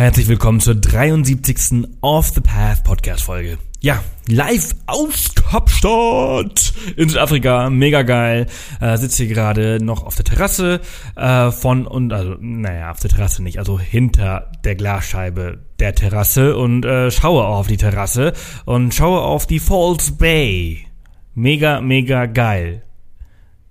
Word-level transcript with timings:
Herzlich 0.00 0.28
willkommen 0.28 0.60
zur 0.60 0.76
73. 0.76 1.86
Off 2.00 2.30
the 2.30 2.40
Path 2.40 2.84
Podcast 2.84 3.22
Folge. 3.22 3.58
Ja, 3.80 4.02
live 4.28 4.74
aus 4.86 5.34
Kapstadt 5.34 6.72
in 6.96 7.10
Südafrika, 7.10 7.68
mega 7.68 8.00
geil. 8.00 8.46
Äh, 8.80 8.96
sitze 8.96 9.24
hier 9.24 9.34
gerade 9.34 9.78
noch 9.84 10.04
auf 10.04 10.14
der 10.14 10.24
Terrasse 10.24 10.80
äh, 11.16 11.50
von 11.50 11.86
und 11.86 12.14
also 12.14 12.34
naja, 12.40 12.90
auf 12.90 13.00
der 13.00 13.10
Terrasse 13.10 13.42
nicht, 13.42 13.58
also 13.58 13.78
hinter 13.78 14.50
der 14.64 14.74
Glasscheibe 14.74 15.58
der 15.78 15.94
Terrasse 15.94 16.56
und 16.56 16.86
äh, 16.86 17.10
schaue 17.10 17.44
auf 17.44 17.66
die 17.66 17.76
Terrasse 17.76 18.32
und 18.64 18.94
schaue 18.94 19.20
auf 19.20 19.46
die 19.46 19.60
Falls 19.60 20.16
Bay. 20.16 20.86
Mega, 21.34 21.82
mega 21.82 22.24
geil. 22.24 22.84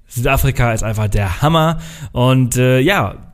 Südafrika 0.05 0.73
ist 0.73 0.83
einfach 0.83 1.07
der 1.07 1.41
Hammer 1.41 1.79
und 2.11 2.55
äh, 2.55 2.81
ja, 2.81 3.28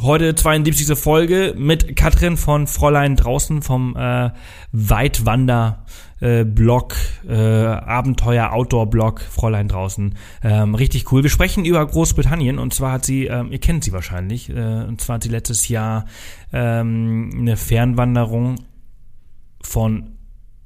Heute 0.00 0.34
72. 0.34 0.98
Folge 0.98 1.54
mit 1.56 1.96
Katrin 1.96 2.38
von 2.38 2.66
Fräulein 2.66 3.14
draußen 3.14 3.60
vom 3.60 3.94
äh, 3.94 4.30
Weitwander 4.72 5.84
äh, 6.20 6.44
Blog, 6.44 6.94
äh, 7.28 7.34
Abenteuer 7.34 8.52
Outdoor 8.52 8.88
Blog 8.88 9.20
Fräulein 9.20 9.68
draußen. 9.68 10.14
Ähm, 10.42 10.74
richtig 10.74 11.12
cool. 11.12 11.22
Wir 11.22 11.30
sprechen 11.30 11.66
über 11.66 11.86
Großbritannien 11.86 12.58
und 12.58 12.72
zwar 12.72 12.92
hat 12.92 13.04
sie, 13.04 13.26
ähm, 13.26 13.52
ihr 13.52 13.58
kennt 13.58 13.84
sie 13.84 13.92
wahrscheinlich, 13.92 14.48
äh, 14.48 14.54
und 14.54 15.02
zwar 15.02 15.16
hat 15.16 15.24
sie 15.24 15.28
letztes 15.28 15.68
Jahr 15.68 16.06
ähm, 16.54 17.30
eine 17.38 17.58
Fernwanderung 17.58 18.56
von 19.62 20.16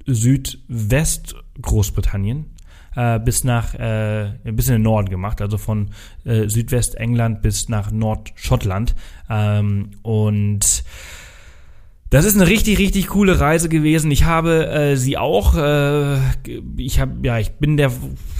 Südwest 0.07 1.35
Großbritannien 1.61 2.56
äh, 2.97 3.21
bis 3.21 3.45
nach 3.45 3.75
äh, 3.75 4.33
bis 4.45 4.69
in 4.69 4.75
den 4.75 4.83
Norden 4.83 5.09
gemacht, 5.09 5.41
also 5.41 5.59
von 5.59 5.91
äh, 6.25 6.49
Südwestengland 6.49 7.43
bis 7.43 7.69
nach 7.69 7.91
Nordschottland. 7.91 8.95
Ähm, 9.31 9.91
und 10.03 10.85
das 12.17 12.25
ist 12.25 12.37
eine 12.37 12.49
richtig, 12.49 12.79
richtig 12.79 13.09
coole 13.09 13.41
Reise 13.41 13.69
gewesen. 13.69 14.11
Ich 14.11 14.25
habe 14.25 14.67
äh, 14.69 14.97
sie 14.97 15.19
auch, 15.19 15.55
äh, 15.55 16.17
ich 16.79 16.99
habe, 16.99 17.13
ja, 17.23 17.39
ich 17.39 17.53
bin 17.57 17.77
der, 17.77 17.93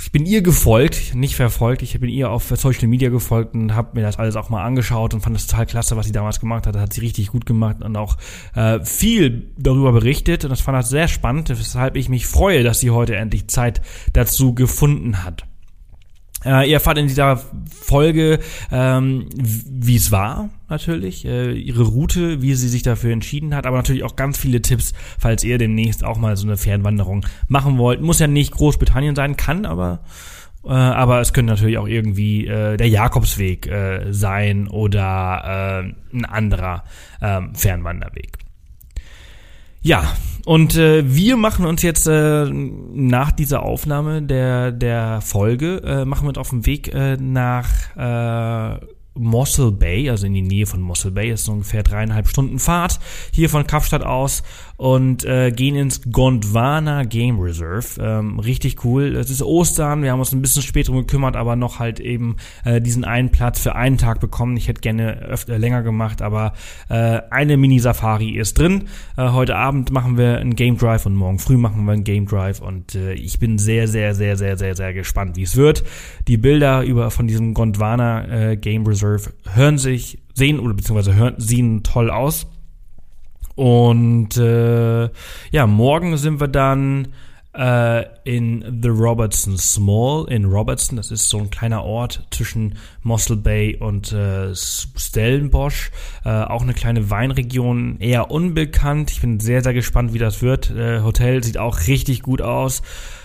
ich 0.03 0.13
bin 0.13 0.25
ihr 0.25 0.41
gefolgt, 0.41 1.15
nicht 1.15 1.37
verfolgt. 1.37 1.83
Ich 1.83 2.01
bin 2.01 2.09
ihr 2.09 2.31
auf 2.31 2.45
Social 2.57 2.89
Media 2.89 3.11
gefolgt 3.11 3.55
und 3.55 3.75
habe 3.75 3.91
mir 3.93 4.01
das 4.01 4.19
alles 4.19 4.35
auch 4.37 4.49
mal 4.49 4.65
angeschaut 4.65 5.13
und 5.13 5.21
fand 5.21 5.37
das 5.37 5.47
total 5.47 5.67
klasse, 5.67 5.95
was 5.95 6.07
sie 6.07 6.13
damals 6.13 6.41
gemacht 6.41 6.67
hat. 6.67 6.75
Das 6.75 6.81
hat 6.81 6.95
sie 6.95 7.03
richtig 7.03 7.29
gut 7.29 7.45
gemacht 7.45 7.83
und 7.83 7.95
auch 7.97 8.17
äh, 8.55 8.83
viel 8.83 9.51
darüber 9.59 9.93
berichtet. 9.93 10.45
Und 10.45 10.51
das 10.51 10.63
fand 10.63 10.83
ich 10.83 10.87
sehr 10.87 11.07
spannend, 11.07 11.51
weshalb 11.51 11.97
ich 11.97 12.09
mich 12.09 12.27
freue, 12.27 12.63
dass 12.63 12.81
sie 12.81 12.93
heute 12.93 13.17
endlich 13.17 13.49
Zeit 13.49 13.83
dazu 14.15 14.55
gefunden 14.55 15.23
hat. 15.23 15.45
Äh, 16.45 16.69
ihr 16.69 16.75
erfahrt 16.75 16.99
in 16.99 17.09
dieser 17.09 17.43
Folge, 17.71 18.39
ähm, 18.71 19.29
wie 19.35 19.97
es 19.97 20.13
war, 20.13 20.51
natürlich, 20.69 21.25
äh, 21.25 21.53
ihre 21.53 21.85
Route, 21.85 22.43
wie 22.43 22.55
sie 22.55 22.69
sich 22.69 22.83
dafür 22.83 23.13
entschieden 23.13 23.55
hat, 23.55 23.67
aber 23.67 23.79
natürlich 23.79 24.05
auch 24.05 24.17
ganz 24.17 24.39
viele 24.39 24.61
Tipps, 24.63 24.93
falls 25.19 25.45
ihr 25.45 25.59
demnächst 25.59 26.05
auch 26.05 26.19
mal 26.19 26.37
so 26.37 26.47
eine 26.47 26.57
Fernwanderung 26.57 27.25
machen 27.49 27.79
wollt. 27.79 28.01
Muss 28.01 28.19
ja 28.19 28.27
nicht 28.27 28.53
Großbritannien 28.53 29.17
sein, 29.17 29.37
kann 29.37 29.65
aber 29.65 30.01
äh, 30.65 30.71
aber 30.71 31.21
es 31.21 31.33
könnte 31.33 31.53
natürlich 31.53 31.79
auch 31.79 31.87
irgendwie 31.87 32.47
äh, 32.47 32.77
der 32.77 32.89
Jakobsweg 32.89 33.69
äh, 33.69 34.13
sein 34.13 34.67
oder 34.67 35.85
äh, 36.13 36.17
ein 36.17 36.25
anderer 36.25 36.83
äh, 37.21 37.41
Fernwanderweg. 37.55 38.46
Ja, 39.87 40.17
und 40.45 40.77
äh, 40.77 41.05
wir 41.07 41.37
machen 41.37 41.65
uns 41.65 41.81
jetzt 41.83 42.09
äh, 42.09 42.47
nach 42.51 43.31
dieser 43.31 43.63
Aufnahme 43.63 44.21
der, 44.21 44.73
der 44.73 45.21
Folge, 45.21 45.81
äh, 45.85 46.05
machen 46.05 46.25
wir 46.25 46.31
uns 46.31 46.39
auf 46.39 46.51
den 46.51 46.67
Weg 46.67 46.93
äh, 46.93 47.17
nach 47.17 47.69
äh, 47.95 48.81
Mossel 49.17 49.73
Bay, 49.73 50.11
also 50.11 50.27
in 50.27 50.35
die 50.35 50.43
Nähe 50.43 50.67
von 50.67 50.81
Mossel 50.81 51.11
Bay, 51.11 51.31
ist 51.31 51.45
so 51.45 51.53
ungefähr 51.53 51.83
dreieinhalb 51.83 52.29
Stunden 52.29 52.59
Fahrt 52.59 53.01
hier 53.33 53.49
von 53.49 53.67
Kapstadt 53.67 54.03
aus 54.03 54.43
und 54.77 55.25
äh, 55.25 55.51
gehen 55.53 55.75
ins 55.75 56.03
Gondwana 56.11 57.05
Game 57.05 57.39
Reserve. 57.41 57.87
Ähm, 57.99 58.39
richtig 58.39 58.85
cool. 58.85 59.17
Es 59.17 59.31
ist 59.31 59.43
Ostern, 59.43 60.03
wir 60.03 60.13
haben 60.13 60.19
uns 60.19 60.33
ein 60.33 60.43
bisschen 60.43 60.63
später 60.63 60.93
gekümmert, 60.93 61.37
aber 61.37 61.57
noch 61.57 61.79
halt 61.79 61.99
eben 61.99 62.37
äh, 62.65 62.81
diesen 62.81 63.05
einen 63.05 63.31
Platz 63.31 63.61
für 63.61 63.75
einen 63.75 63.97
Tag 63.97 64.21
bekommen. 64.21 64.57
Ich 64.57 64.69
hätte 64.69 64.81
gerne 64.81 65.23
öfter 65.23 65.59
länger 65.59 65.83
gemacht, 65.83 66.21
aber 66.21 66.53
äh, 66.89 67.21
eine 67.31 67.57
Mini-Safari 67.57 68.31
ist 68.37 68.59
drin. 68.59 68.85
Äh, 69.17 69.31
heute 69.31 69.57
Abend 69.57 69.91
machen 69.93 70.19
wir 70.19 70.39
einen 70.39 70.57
Game 70.57 70.77
Drive 70.77 71.07
und 71.07 71.15
morgen 71.15 71.39
früh 71.39 71.57
machen 71.57 71.85
wir 71.87 71.93
einen 71.93 72.05
Game 72.05 72.27
Drive 72.27 72.61
und 72.61 72.95
äh, 72.95 73.15
ich 73.15 73.39
bin 73.39 73.59
sehr, 73.59 73.89
sehr, 73.89 74.15
sehr, 74.15 74.37
sehr, 74.37 74.59
sehr, 74.59 74.77
sehr 74.77 74.93
gespannt, 74.93 75.37
wie 75.37 75.43
es 75.43 75.57
wird. 75.57 75.85
Die 76.29 76.37
Bilder 76.37 76.83
über 76.83 77.11
von 77.11 77.27
diesem 77.27 77.55
Gondwana 77.55 78.51
äh, 78.51 78.57
Game 78.57 78.87
Reserve 78.87 79.06
hören 79.53 79.79
sich, 79.79 80.19
sehen 80.35 80.61
oder 80.61 80.75
beziehungsweise 80.75 81.15
hören, 81.15 81.35
sehen 81.39 81.83
toll 81.83 82.11
aus. 82.11 82.47
Und 83.55 84.37
äh, 84.37 85.09
ja, 85.51 85.67
morgen 85.67 86.17
sind 86.19 86.41
wir 86.41 86.49
dann 86.49 87.09
äh, 87.57 88.05
in 88.25 88.81
The 88.83 88.89
Robertson 88.89 89.57
Small 89.57 90.27
in 90.29 90.45
Robertson. 90.45 90.97
Das 90.97 91.11
ist 91.11 91.29
so 91.29 91.39
ein 91.39 91.51
kleiner 91.51 91.85
Ort 91.85 92.27
zwischen 92.31 92.77
Mossel 93.03 93.37
Bay 93.37 93.77
und 93.77 94.13
äh, 94.13 94.55
Stellenbosch. 94.55 95.91
Äh, 96.25 96.29
auch 96.29 96.63
eine 96.63 96.75
kleine 96.75 97.11
Weinregion, 97.11 97.99
eher 97.99 98.31
unbekannt. 98.31 99.11
Ich 99.11 99.23
bin 99.23 99.41
sehr, 99.41 99.63
sehr 99.63 99.75
gespannt, 99.75 100.13
wie 100.13 100.19
das 100.19 100.43
wird. 100.43 100.71
Äh, 100.71 101.01
Hotel 101.01 101.43
sieht 101.43 101.59
auch 101.59 101.87
richtig 101.87 102.23
gut 102.23 102.43
aus. 102.43 102.83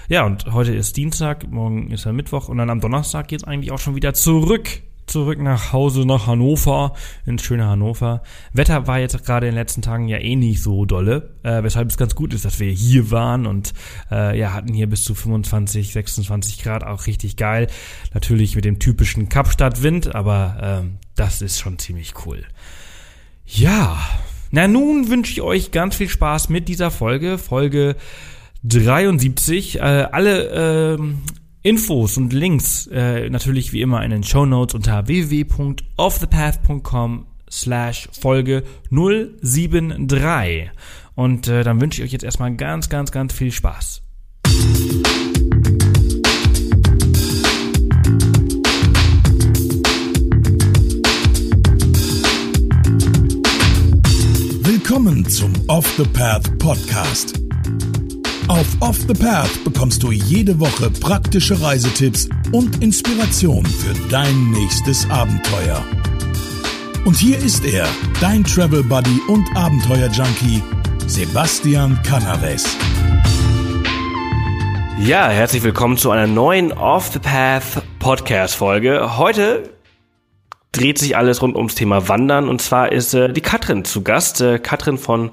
Ja, 0.07 0.25
und 0.25 0.51
heute 0.53 0.73
ist 0.73 0.97
Dienstag, 0.97 1.49
morgen 1.49 1.91
ist 1.91 2.05
ja 2.05 2.11
Mittwoch 2.11 2.49
und 2.49 2.57
dann 2.57 2.69
am 2.69 2.81
Donnerstag 2.81 3.27
geht's 3.27 3.43
eigentlich 3.43 3.71
auch 3.71 3.79
schon 3.79 3.95
wieder 3.95 4.13
zurück 4.13 4.81
zurück 5.07 5.39
nach 5.39 5.73
Hause 5.73 6.05
nach 6.05 6.27
Hannover, 6.27 6.93
ins 7.25 7.43
schöne 7.43 7.65
Hannover. 7.65 8.23
Wetter 8.53 8.87
war 8.87 8.99
jetzt 8.99 9.25
gerade 9.25 9.47
in 9.47 9.53
den 9.53 9.59
letzten 9.59 9.81
Tagen 9.81 10.07
ja 10.07 10.17
eh 10.17 10.35
nicht 10.35 10.61
so 10.61 10.85
dolle, 10.85 11.35
äh, 11.43 11.63
weshalb 11.63 11.89
es 11.89 11.97
ganz 11.97 12.15
gut 12.15 12.33
ist, 12.33 12.45
dass 12.45 12.59
wir 12.59 12.71
hier 12.71 13.11
waren 13.11 13.45
und 13.45 13.73
äh, 14.11 14.37
ja, 14.37 14.53
hatten 14.53 14.73
hier 14.73 14.87
bis 14.87 15.03
zu 15.03 15.15
25, 15.15 15.93
26 15.93 16.63
Grad, 16.63 16.83
auch 16.83 17.07
richtig 17.07 17.37
geil. 17.37 17.67
Natürlich 18.13 18.55
mit 18.55 18.65
dem 18.65 18.79
typischen 18.79 19.29
Kapstadtwind, 19.29 20.15
aber 20.15 20.83
äh, 20.83 20.89
das 21.15 21.41
ist 21.41 21.59
schon 21.59 21.79
ziemlich 21.79 22.13
cool. 22.25 22.43
Ja, 23.45 23.99
na 24.51 24.67
nun 24.67 25.09
wünsche 25.09 25.31
ich 25.31 25.41
euch 25.41 25.71
ganz 25.71 25.95
viel 25.95 26.09
Spaß 26.09 26.49
mit 26.49 26.67
dieser 26.67 26.91
Folge, 26.91 27.37
Folge 27.37 27.95
73. 28.63 29.79
Äh, 29.79 29.79
alle 29.79 30.97
äh, 30.97 30.97
Infos 31.63 32.17
und 32.17 32.33
Links 32.33 32.87
äh, 32.87 33.29
natürlich 33.29 33.71
wie 33.71 33.81
immer 33.81 34.03
in 34.03 34.09
den 34.09 34.23
Show 34.23 34.47
Notes 34.47 34.73
unter 34.73 35.07
www.offthepath.com 35.07 37.27
slash 37.49 38.09
Folge 38.19 38.63
073. 38.89 40.71
Und 41.13 41.47
äh, 41.47 41.63
dann 41.63 41.79
wünsche 41.79 42.01
ich 42.01 42.07
euch 42.07 42.13
jetzt 42.13 42.23
erstmal 42.23 42.55
ganz, 42.55 42.89
ganz, 42.89 43.11
ganz 43.11 43.31
viel 43.33 43.51
Spaß. 43.51 44.01
Willkommen 54.63 55.23
zum 55.25 55.53
Off 55.67 55.85
the 55.97 56.05
Path 56.05 56.57
Podcast 56.57 57.40
auf 58.51 58.67
Off 58.81 58.97
the 59.07 59.13
Path 59.13 59.63
bekommst 59.63 60.03
du 60.03 60.11
jede 60.11 60.59
Woche 60.59 60.89
praktische 60.89 61.61
Reisetipps 61.61 62.27
und 62.51 62.83
Inspiration 62.83 63.65
für 63.65 63.93
dein 64.09 64.51
nächstes 64.51 65.09
Abenteuer. 65.09 65.81
Und 67.05 67.15
hier 67.15 67.37
ist 67.37 67.63
er, 67.63 67.87
dein 68.19 68.43
Travel 68.43 68.83
Buddy 68.83 69.21
und 69.29 69.45
Abenteuer 69.55 70.09
Junkie, 70.09 70.61
Sebastian 71.07 71.97
Canaves. 72.03 72.75
Ja, 74.99 75.29
herzlich 75.29 75.63
willkommen 75.63 75.95
zu 75.95 76.11
einer 76.11 76.27
neuen 76.27 76.73
Off 76.73 77.07
the 77.13 77.19
Path 77.19 77.81
Podcast 77.99 78.55
Folge. 78.55 79.17
Heute 79.17 79.69
dreht 80.73 80.99
sich 80.99 81.15
alles 81.15 81.41
rund 81.41 81.55
ums 81.55 81.75
Thema 81.75 82.09
Wandern 82.09 82.49
und 82.49 82.61
zwar 82.61 82.91
ist 82.91 83.13
äh, 83.13 83.31
die 83.31 83.41
Katrin 83.41 83.85
zu 83.85 84.03
Gast. 84.03 84.41
Äh, 84.41 84.59
Katrin 84.59 84.97
von 84.97 85.31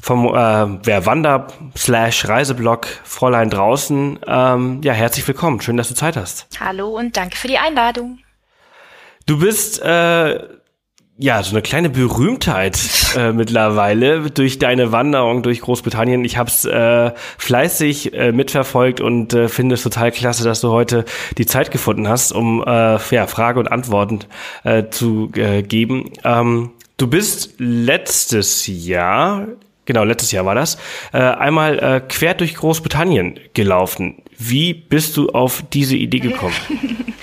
vom 0.00 0.26
äh, 0.26 0.84
wer 0.84 1.06
Wander 1.06 1.46
slash 1.76 2.28
Reiseblog 2.28 2.86
Fräulein 3.04 3.50
draußen. 3.50 4.18
Ähm, 4.26 4.80
ja, 4.82 4.92
herzlich 4.92 5.26
willkommen. 5.26 5.60
Schön, 5.60 5.76
dass 5.76 5.88
du 5.88 5.94
Zeit 5.94 6.16
hast. 6.16 6.46
Hallo 6.60 6.88
und 6.88 7.16
danke 7.16 7.36
für 7.36 7.48
die 7.48 7.58
Einladung. 7.58 8.18
Du 9.26 9.38
bist 9.38 9.80
äh, 9.82 10.38
ja 11.16 11.42
so 11.42 11.52
eine 11.52 11.62
kleine 11.62 11.90
Berühmtheit 11.90 12.78
äh, 13.16 13.32
mittlerweile 13.32 14.30
durch 14.30 14.58
deine 14.58 14.92
Wanderung 14.92 15.42
durch 15.42 15.60
Großbritannien. 15.60 16.24
Ich 16.24 16.36
habe 16.36 16.50
es 16.50 16.64
äh, 16.64 17.12
fleißig 17.38 18.12
äh, 18.14 18.32
mitverfolgt 18.32 19.00
und 19.00 19.32
äh, 19.32 19.48
finde 19.48 19.74
es 19.74 19.82
total 19.82 20.10
klasse, 20.10 20.44
dass 20.44 20.60
du 20.60 20.70
heute 20.70 21.04
die 21.38 21.46
Zeit 21.46 21.70
gefunden 21.70 22.08
hast, 22.08 22.32
um 22.32 22.62
äh, 22.62 22.98
ja, 23.10 23.26
Frage 23.26 23.60
und 23.60 23.70
Antworten 23.70 24.20
äh, 24.64 24.88
zu 24.90 25.30
äh, 25.36 25.62
geben. 25.62 26.10
Ähm, 26.24 26.72
du 26.96 27.06
bist 27.06 27.54
letztes 27.58 28.66
Jahr 28.66 29.46
genau, 29.86 30.04
letztes 30.04 30.32
Jahr 30.32 30.44
war 30.44 30.54
das, 30.54 30.78
äh, 31.12 31.18
einmal 31.18 31.78
äh, 31.78 32.00
quer 32.00 32.34
durch 32.34 32.54
Großbritannien 32.54 33.40
gelaufen. 33.54 34.22
Wie 34.38 34.74
bist 34.74 35.16
du 35.16 35.30
auf 35.30 35.62
diese 35.72 35.96
Idee 35.96 36.20
gekommen? 36.20 36.54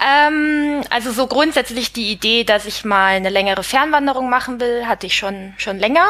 ähm, 0.00 0.82
also 0.90 1.12
so 1.12 1.26
grundsätzlich 1.26 1.92
die 1.92 2.12
Idee, 2.12 2.44
dass 2.44 2.66
ich 2.66 2.84
mal 2.84 3.16
eine 3.16 3.30
längere 3.30 3.62
Fernwanderung 3.62 4.28
machen 4.28 4.60
will, 4.60 4.86
hatte 4.86 5.06
ich 5.06 5.16
schon, 5.16 5.54
schon 5.56 5.78
länger. 5.78 6.06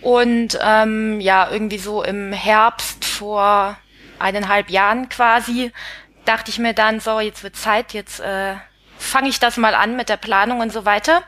Und 0.00 0.58
ähm, 0.62 1.20
ja, 1.20 1.48
irgendwie 1.50 1.78
so 1.78 2.02
im 2.02 2.32
Herbst 2.32 3.04
vor 3.04 3.76
eineinhalb 4.18 4.70
Jahren 4.70 5.08
quasi, 5.08 5.72
dachte 6.24 6.50
ich 6.50 6.58
mir 6.58 6.74
dann, 6.74 7.00
so, 7.00 7.20
jetzt 7.20 7.42
wird 7.42 7.56
Zeit, 7.56 7.94
jetzt 7.94 8.20
äh, 8.20 8.54
fange 8.98 9.28
ich 9.28 9.40
das 9.40 9.56
mal 9.56 9.74
an 9.74 9.96
mit 9.96 10.08
der 10.08 10.16
Planung 10.16 10.60
und 10.60 10.72
so 10.72 10.84
weiter 10.84 11.22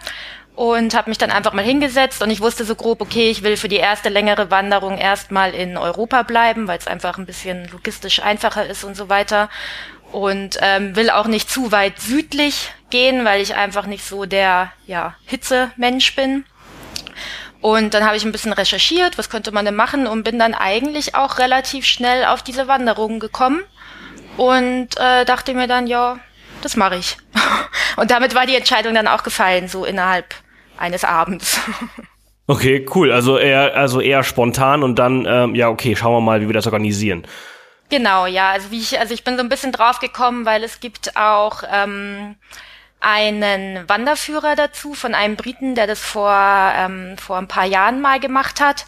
und 0.56 0.94
habe 0.94 1.10
mich 1.10 1.18
dann 1.18 1.30
einfach 1.30 1.52
mal 1.52 1.64
hingesetzt 1.64 2.22
und 2.22 2.30
ich 2.30 2.40
wusste 2.40 2.64
so 2.64 2.74
grob, 2.74 3.02
okay, 3.02 3.30
ich 3.30 3.42
will 3.42 3.58
für 3.58 3.68
die 3.68 3.76
erste 3.76 4.08
längere 4.08 4.50
Wanderung 4.50 4.96
erstmal 4.96 5.54
in 5.54 5.76
Europa 5.76 6.22
bleiben, 6.22 6.66
weil 6.66 6.78
es 6.78 6.86
einfach 6.86 7.18
ein 7.18 7.26
bisschen 7.26 7.68
logistisch 7.70 8.20
einfacher 8.22 8.66
ist 8.66 8.82
und 8.82 8.96
so 8.96 9.10
weiter 9.10 9.50
und 10.12 10.56
ähm, 10.62 10.96
will 10.96 11.10
auch 11.10 11.26
nicht 11.26 11.50
zu 11.50 11.72
weit 11.72 12.00
südlich 12.00 12.72
gehen, 12.88 13.26
weil 13.26 13.42
ich 13.42 13.54
einfach 13.54 13.84
nicht 13.84 14.02
so 14.02 14.24
der 14.24 14.72
ja, 14.86 15.14
Hitzemensch 15.26 16.16
bin. 16.16 16.46
Und 17.60 17.92
dann 17.92 18.06
habe 18.06 18.16
ich 18.16 18.24
ein 18.24 18.32
bisschen 18.32 18.52
recherchiert, 18.54 19.18
was 19.18 19.28
könnte 19.28 19.52
man 19.52 19.66
denn 19.66 19.76
machen 19.76 20.06
und 20.06 20.22
bin 20.22 20.38
dann 20.38 20.54
eigentlich 20.54 21.14
auch 21.14 21.38
relativ 21.38 21.84
schnell 21.84 22.24
auf 22.24 22.42
diese 22.42 22.66
Wanderung 22.66 23.20
gekommen 23.20 23.62
und 24.38 24.88
äh, 24.98 25.26
dachte 25.26 25.52
mir 25.52 25.66
dann, 25.66 25.86
ja, 25.86 26.18
das 26.62 26.76
mache 26.76 26.96
ich. 26.96 27.18
und 27.96 28.10
damit 28.10 28.34
war 28.34 28.46
die 28.46 28.56
Entscheidung 28.56 28.94
dann 28.94 29.08
auch 29.08 29.22
gefallen, 29.22 29.68
so 29.68 29.84
innerhalb 29.84 30.34
eines 30.78 31.04
Abends. 31.04 31.60
Okay, 32.48 32.86
cool. 32.94 33.10
Also 33.10 33.38
eher, 33.38 33.76
also 33.76 34.00
eher 34.00 34.22
spontan 34.22 34.84
und 34.84 35.00
dann, 35.00 35.26
ähm, 35.26 35.56
ja, 35.56 35.68
okay, 35.68 35.96
schauen 35.96 36.14
wir 36.14 36.20
mal, 36.20 36.40
wie 36.40 36.46
wir 36.46 36.54
das 36.54 36.66
organisieren. 36.66 37.26
Genau, 37.88 38.26
ja. 38.26 38.50
Also 38.50 38.70
wie 38.70 38.78
ich, 38.78 38.98
also 38.98 39.14
ich 39.14 39.24
bin 39.24 39.36
so 39.36 39.42
ein 39.42 39.48
bisschen 39.48 39.72
drauf 39.72 39.98
gekommen, 39.98 40.46
weil 40.46 40.62
es 40.62 40.78
gibt 40.78 41.16
auch 41.16 41.64
ähm, 41.68 42.36
einen 43.00 43.88
Wanderführer 43.88 44.54
dazu 44.56 44.94
von 44.94 45.14
einem 45.14 45.36
Briten, 45.36 45.74
der 45.74 45.86
das 45.86 46.00
vor 46.00 46.32
ähm, 46.32 47.16
vor 47.18 47.38
ein 47.38 47.48
paar 47.48 47.66
Jahren 47.66 48.00
mal 48.00 48.20
gemacht 48.20 48.60
hat. 48.60 48.86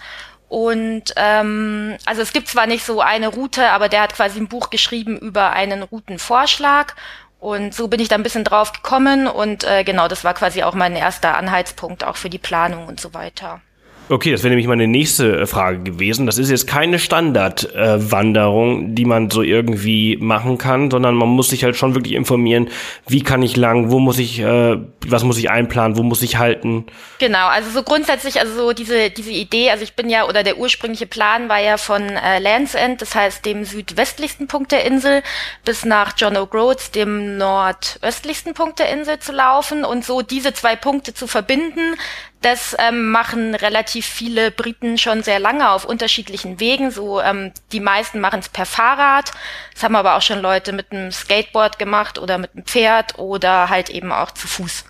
Und 0.49 1.13
ähm, 1.17 1.97
also 2.07 2.23
es 2.23 2.33
gibt 2.33 2.49
zwar 2.49 2.67
nicht 2.67 2.85
so 2.85 3.01
eine 3.01 3.29
Route, 3.29 3.71
aber 3.71 3.89
der 3.89 4.03
hat 4.03 4.15
quasi 4.15 4.41
ein 4.41 4.49
Buch 4.49 4.71
geschrieben 4.71 5.19
über 5.19 5.51
einen 5.51 5.83
Routenvorschlag 5.83 6.97
und 7.39 7.75
so 7.75 7.89
bin 7.89 8.01
ich 8.01 8.09
da 8.09 8.17
ein 8.17 8.23
bisschen 8.23 8.45
drauf 8.45 8.73
gekommen 8.73 9.27
und 9.27 9.65
äh, 9.65 9.85
genau, 9.85 10.09
das 10.09 10.25
war 10.25 10.35
quasi 10.35 10.63
auch 10.63 10.75
mein 10.75 10.97
erster 10.97 11.37
Anhaltspunkt 11.37 12.05
auch 12.05 12.17
für 12.17 12.31
die 12.31 12.39
Planung 12.39 12.87
und 12.87 13.01
so 13.01 13.15
weiter. 13.15 13.61
Okay, 14.11 14.33
das 14.33 14.43
wäre 14.43 14.51
nämlich 14.51 14.67
meine 14.67 14.87
nächste 14.87 15.41
äh, 15.41 15.47
Frage 15.47 15.81
gewesen. 15.81 16.25
Das 16.25 16.39
ist 16.39 16.51
jetzt 16.51 16.67
keine 16.67 16.99
Standardwanderung, 16.99 18.83
äh, 18.83 18.95
die 18.95 19.05
man 19.05 19.31
so 19.31 19.43
irgendwie 19.43 20.17
machen 20.17 20.57
kann, 20.57 20.91
sondern 20.91 21.15
man 21.15 21.29
muss 21.29 21.51
sich 21.51 21.63
halt 21.63 21.77
schon 21.77 21.95
wirklich 21.95 22.15
informieren, 22.15 22.71
wie 23.07 23.23
kann 23.23 23.43
ich 23.43 23.57
lang, 23.57 23.91
wo 23.91 23.99
muss 23.99 24.19
ich, 24.19 24.41
äh, 24.41 24.79
was 25.07 25.25
muss 25.25 25.37
ich 25.37 25.51
einplanen, 25.51 25.99
wo 25.99 26.03
muss 26.03 26.23
ich 26.23 26.39
halten. 26.39 26.87
Genau, 27.19 27.49
also 27.49 27.71
so 27.71 27.83
grundsätzlich, 27.83 28.41
also 28.41 28.55
so 28.55 28.73
diese, 28.73 29.11
diese 29.11 29.31
Idee, 29.31 29.71
also 29.71 29.83
ich 29.83 29.95
bin 29.95 30.09
ja, 30.09 30.27
oder 30.27 30.43
der 30.43 30.57
ursprüngliche 30.57 31.07
Plan 31.07 31.51
war 31.51 31.61
ja 31.61 31.77
von 31.77 32.03
äh, 32.03 32.39
Land's 32.39 32.75
End, 32.75 33.03
das 33.03 33.15
heißt 33.15 33.45
dem 33.45 33.65
südwestlichsten 33.65 34.47
Punkt 34.47 34.73
der 34.73 34.87
Insel, 34.87 35.23
bis 35.65 35.85
nach 35.85 36.15
John 36.17 36.37
O'Groats, 36.37 36.93
dem 36.93 37.37
nordöstlichsten 37.37 38.55
Punkt 38.55 38.79
der 38.79 38.91
Insel 38.91 39.19
zu 39.19 39.33
laufen 39.33 39.85
und 39.85 40.05
so 40.05 40.23
diese 40.23 40.55
zwei 40.55 40.77
Punkte 40.77 41.13
zu 41.13 41.27
verbinden, 41.27 41.95
das 42.41 42.77
ähm, 42.79 43.11
machen 43.11 43.55
relativ 43.55 44.07
viele 44.07 44.51
Briten 44.51 44.97
schon 44.97 45.23
sehr 45.23 45.41
lange 45.41 45.71
auf 45.71 45.85
unterschiedlichen 45.85 46.61
Wegen. 46.61 46.91
So 46.91 47.21
ähm, 47.21 47.53
die 47.73 47.81
meisten 47.81 48.21
machen 48.21 48.41
es 48.41 48.49
per 48.49 48.67
Fahrrad. 48.67 49.33
Das 49.75 49.83
haben 49.83 49.97
aber 49.97 50.17
auch 50.17 50.23
schon 50.23 50.41
Leute 50.41 50.73
mit 50.73 50.93
einem 50.93 51.11
Skateboard 51.11 51.79
gemacht 51.79 52.19
oder 52.19 52.39
mit 52.39 52.55
einem 52.55 52.65
Pferd 52.65 53.19
oder 53.19 53.69
halt 53.69 53.91
eben 53.91 54.13
auch 54.13 54.31
zu 54.31 54.47
Fuß. 54.47 54.85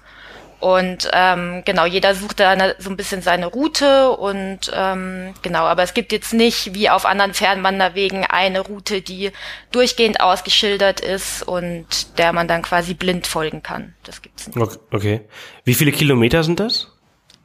Und 0.60 1.08
ähm, 1.12 1.62
genau, 1.64 1.86
jeder 1.86 2.16
sucht 2.16 2.40
da 2.40 2.56
so 2.78 2.90
ein 2.90 2.96
bisschen 2.96 3.22
seine 3.22 3.46
Route 3.46 4.10
und 4.10 4.70
ähm, 4.74 5.32
genau, 5.40 5.64
aber 5.64 5.84
es 5.84 5.94
gibt 5.94 6.10
jetzt 6.10 6.34
nicht 6.34 6.74
wie 6.74 6.90
auf 6.90 7.06
anderen 7.06 7.32
Fernwanderwegen 7.32 8.24
eine 8.24 8.60
Route, 8.60 9.00
die 9.00 9.30
durchgehend 9.70 10.20
ausgeschildert 10.20 11.00
ist 11.00 11.44
und 11.44 12.18
der 12.18 12.32
man 12.32 12.48
dann 12.48 12.62
quasi 12.62 12.94
blind 12.94 13.28
folgen 13.28 13.62
kann. 13.62 13.94
Das 14.02 14.20
gibt's 14.20 14.48
nicht. 14.48 14.58
Okay. 14.90 15.20
Wie 15.62 15.74
viele 15.74 15.92
Kilometer 15.92 16.42
sind 16.42 16.58
das? 16.58 16.88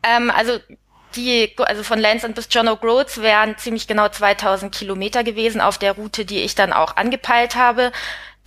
Ähm, 0.03 0.29
also 0.29 0.59
die, 1.15 1.53
also 1.57 1.83
von 1.83 1.99
Lansing 1.99 2.33
bis 2.33 2.47
John 2.49 2.67
O'Groats 2.67 3.21
wären 3.21 3.57
ziemlich 3.57 3.87
genau 3.87 4.09
2000 4.09 4.73
Kilometer 4.73 5.23
gewesen 5.23 5.61
auf 5.61 5.77
der 5.77 5.93
Route, 5.93 6.25
die 6.25 6.39
ich 6.39 6.55
dann 6.55 6.73
auch 6.73 6.95
angepeilt 6.95 7.55
habe, 7.55 7.91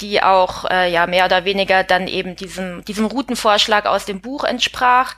die 0.01 0.23
auch 0.23 0.65
äh, 0.71 0.91
ja 0.91 1.07
mehr 1.07 1.25
oder 1.25 1.45
weniger 1.45 1.85
dann 1.85 2.09
eben 2.09 2.37
diesem 2.37 2.85
diesem 2.85 3.07
Routenvorschlag 3.07 3.87
aus 3.87 4.05
dem 4.05 4.21
Buch 4.21 4.45
entsprach. 4.45 5.15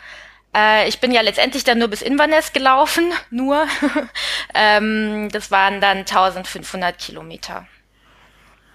Äh, 0.55 0.88
ich 0.88 1.00
bin 1.00 1.12
ja 1.12 1.20
letztendlich 1.20 1.64
dann 1.64 1.79
nur 1.79 1.88
bis 1.88 2.02
Inverness 2.02 2.52
gelaufen, 2.52 3.12
nur. 3.31 3.67
ähm, 4.55 5.29
das 5.32 5.50
waren 5.50 5.81
dann 5.81 5.99
1500 5.99 6.99
Kilometer. 6.99 7.67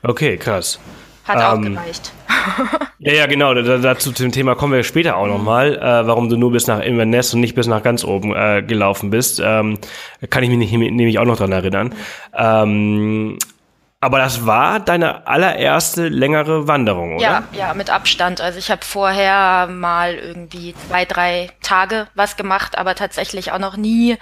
Okay, 0.01 0.37
krass. 0.37 0.79
Hat 1.23 1.37
ähm, 1.37 1.43
auch 1.43 1.61
gereicht. 1.61 2.11
ja, 2.99 3.13
ja, 3.13 3.25
genau. 3.27 3.53
dazu 3.53 4.11
zum 4.11 4.31
Thema 4.31 4.55
kommen 4.55 4.73
wir 4.73 4.83
später 4.83 5.15
auch 5.15 5.27
nochmal, 5.27 5.77
äh, 5.77 6.07
warum 6.07 6.29
du 6.29 6.37
nur 6.37 6.51
bis 6.51 6.67
nach 6.67 6.81
Inverness 6.81 7.33
und 7.33 7.39
nicht 7.39 7.55
bis 7.55 7.67
nach 7.67 7.81
ganz 7.81 8.03
oben 8.03 8.35
äh, 8.35 8.61
gelaufen 8.61 9.09
bist. 9.09 9.41
Ähm, 9.43 9.77
kann 10.29 10.43
ich 10.43 10.49
mich 10.49 10.57
nicht, 10.57 10.71
nämlich 10.73 11.19
auch 11.19 11.25
noch 11.25 11.37
dran 11.37 11.51
erinnern. 11.51 11.95
Ähm, 12.33 13.37
aber 14.03 14.17
das 14.17 14.45
war 14.45 14.81
deine 14.81 15.27
allererste 15.27 16.09
längere 16.09 16.67
Wanderung, 16.67 17.15
oder? 17.15 17.23
Ja, 17.23 17.43
ja, 17.53 17.73
mit 17.73 17.89
Abstand. 17.89 18.41
Also 18.41 18.59
ich 18.59 18.69
habe 18.69 18.83
vorher 18.83 19.67
mal 19.67 20.15
irgendwie 20.15 20.75
zwei, 20.89 21.05
drei 21.05 21.49
Tage 21.61 22.07
was 22.13 22.35
gemacht, 22.35 22.77
aber 22.77 22.95
tatsächlich 22.95 23.53
auch 23.53 23.59
noch 23.59 23.77
nie 23.77 24.17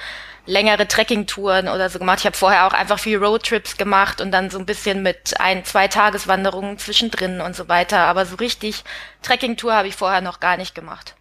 längere 0.45 0.87
Trekkingtouren 0.87 1.67
oder 1.67 1.89
so 1.89 1.99
gemacht. 1.99 2.19
Ich 2.19 2.25
habe 2.25 2.37
vorher 2.37 2.67
auch 2.67 2.73
einfach 2.73 2.99
viel 2.99 3.17
Roadtrips 3.17 3.77
gemacht 3.77 4.21
und 4.21 4.31
dann 4.31 4.49
so 4.49 4.59
ein 4.59 4.65
bisschen 4.65 5.03
mit 5.03 5.39
ein, 5.39 5.63
zwei 5.65 5.87
Tageswanderungen 5.87 6.77
zwischendrin 6.77 7.41
und 7.41 7.55
so 7.55 7.67
weiter. 7.69 7.99
Aber 7.99 8.25
so 8.25 8.35
richtig 8.35 8.83
Trekkingtour 9.21 9.73
habe 9.73 9.87
ich 9.87 9.95
vorher 9.95 10.21
noch 10.21 10.39
gar 10.39 10.57
nicht 10.57 10.75
gemacht. 10.75 11.15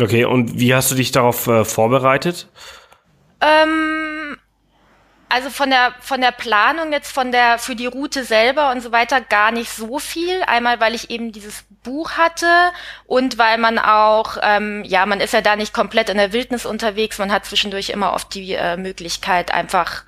Okay, 0.00 0.24
und 0.24 0.58
wie 0.58 0.74
hast 0.74 0.90
du 0.90 0.94
dich 0.94 1.12
darauf 1.12 1.46
äh, 1.46 1.64
vorbereitet? 1.64 2.48
Ähm, 3.40 4.38
also 5.28 5.50
von 5.50 5.70
der 5.70 5.94
von 6.00 6.20
der 6.20 6.30
Planung 6.30 6.92
jetzt 6.92 7.12
von 7.12 7.32
der 7.32 7.58
für 7.58 7.74
die 7.74 7.86
Route 7.86 8.24
selber 8.24 8.70
und 8.70 8.80
so 8.80 8.92
weiter 8.92 9.20
gar 9.20 9.50
nicht 9.50 9.70
so 9.70 9.98
viel. 9.98 10.42
Einmal 10.42 10.80
weil 10.80 10.94
ich 10.94 11.10
eben 11.10 11.32
dieses 11.32 11.64
Buch 11.82 12.12
hatte 12.12 12.46
und 13.06 13.38
weil 13.38 13.58
man 13.58 13.78
auch 13.78 14.36
ähm, 14.42 14.84
ja 14.84 15.06
man 15.06 15.20
ist 15.20 15.34
ja 15.34 15.40
da 15.40 15.56
nicht 15.56 15.72
komplett 15.74 16.08
in 16.08 16.18
der 16.18 16.32
Wildnis 16.32 16.66
unterwegs. 16.66 17.18
Man 17.18 17.32
hat 17.32 17.44
zwischendurch 17.46 17.90
immer 17.90 18.12
oft 18.12 18.34
die 18.34 18.54
äh, 18.54 18.76
Möglichkeit 18.76 19.52
einfach 19.52 20.04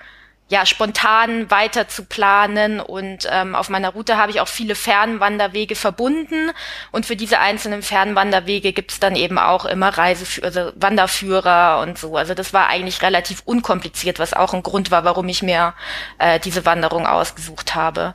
ja, 0.49 0.65
spontan 0.65 1.50
weiter 1.50 1.88
zu 1.88 2.05
planen. 2.05 2.81
Und 2.81 3.29
ähm, 3.31 3.55
auf 3.55 3.69
meiner 3.69 3.91
Route 3.91 4.17
habe 4.17 4.31
ich 4.31 4.41
auch 4.41 4.49
viele 4.49 4.75
Fernwanderwege 4.75 5.75
verbunden. 5.75 6.50
Und 6.93 7.07
für 7.07 7.17
diese 7.17 7.41
einzelnen 7.41 7.83
Fernwanderwege 7.83 8.73
gibt's 8.73 9.00
dann 9.00 9.17
eben 9.17 9.38
auch 9.38 9.65
immer 9.65 9.88
Reiseführer, 9.88 10.47
also 10.47 10.73
Wanderführer 10.76 11.81
und 11.81 11.99
so. 11.99 12.17
Also 12.17 12.35
das 12.35 12.53
war 12.53 12.69
eigentlich 12.69 13.03
relativ 13.03 13.43
unkompliziert, 13.45 14.19
was 14.19 14.35
auch 14.35 14.55
ein 14.55 14.62
Grund 14.62 14.91
war, 14.91 15.05
warum 15.05 15.29
ich 15.29 15.43
mir 15.43 15.75
äh, 16.19 16.38
diese 16.38 16.65
Wanderung 16.65 17.07
ausgesucht 17.07 17.75
habe. 17.75 18.15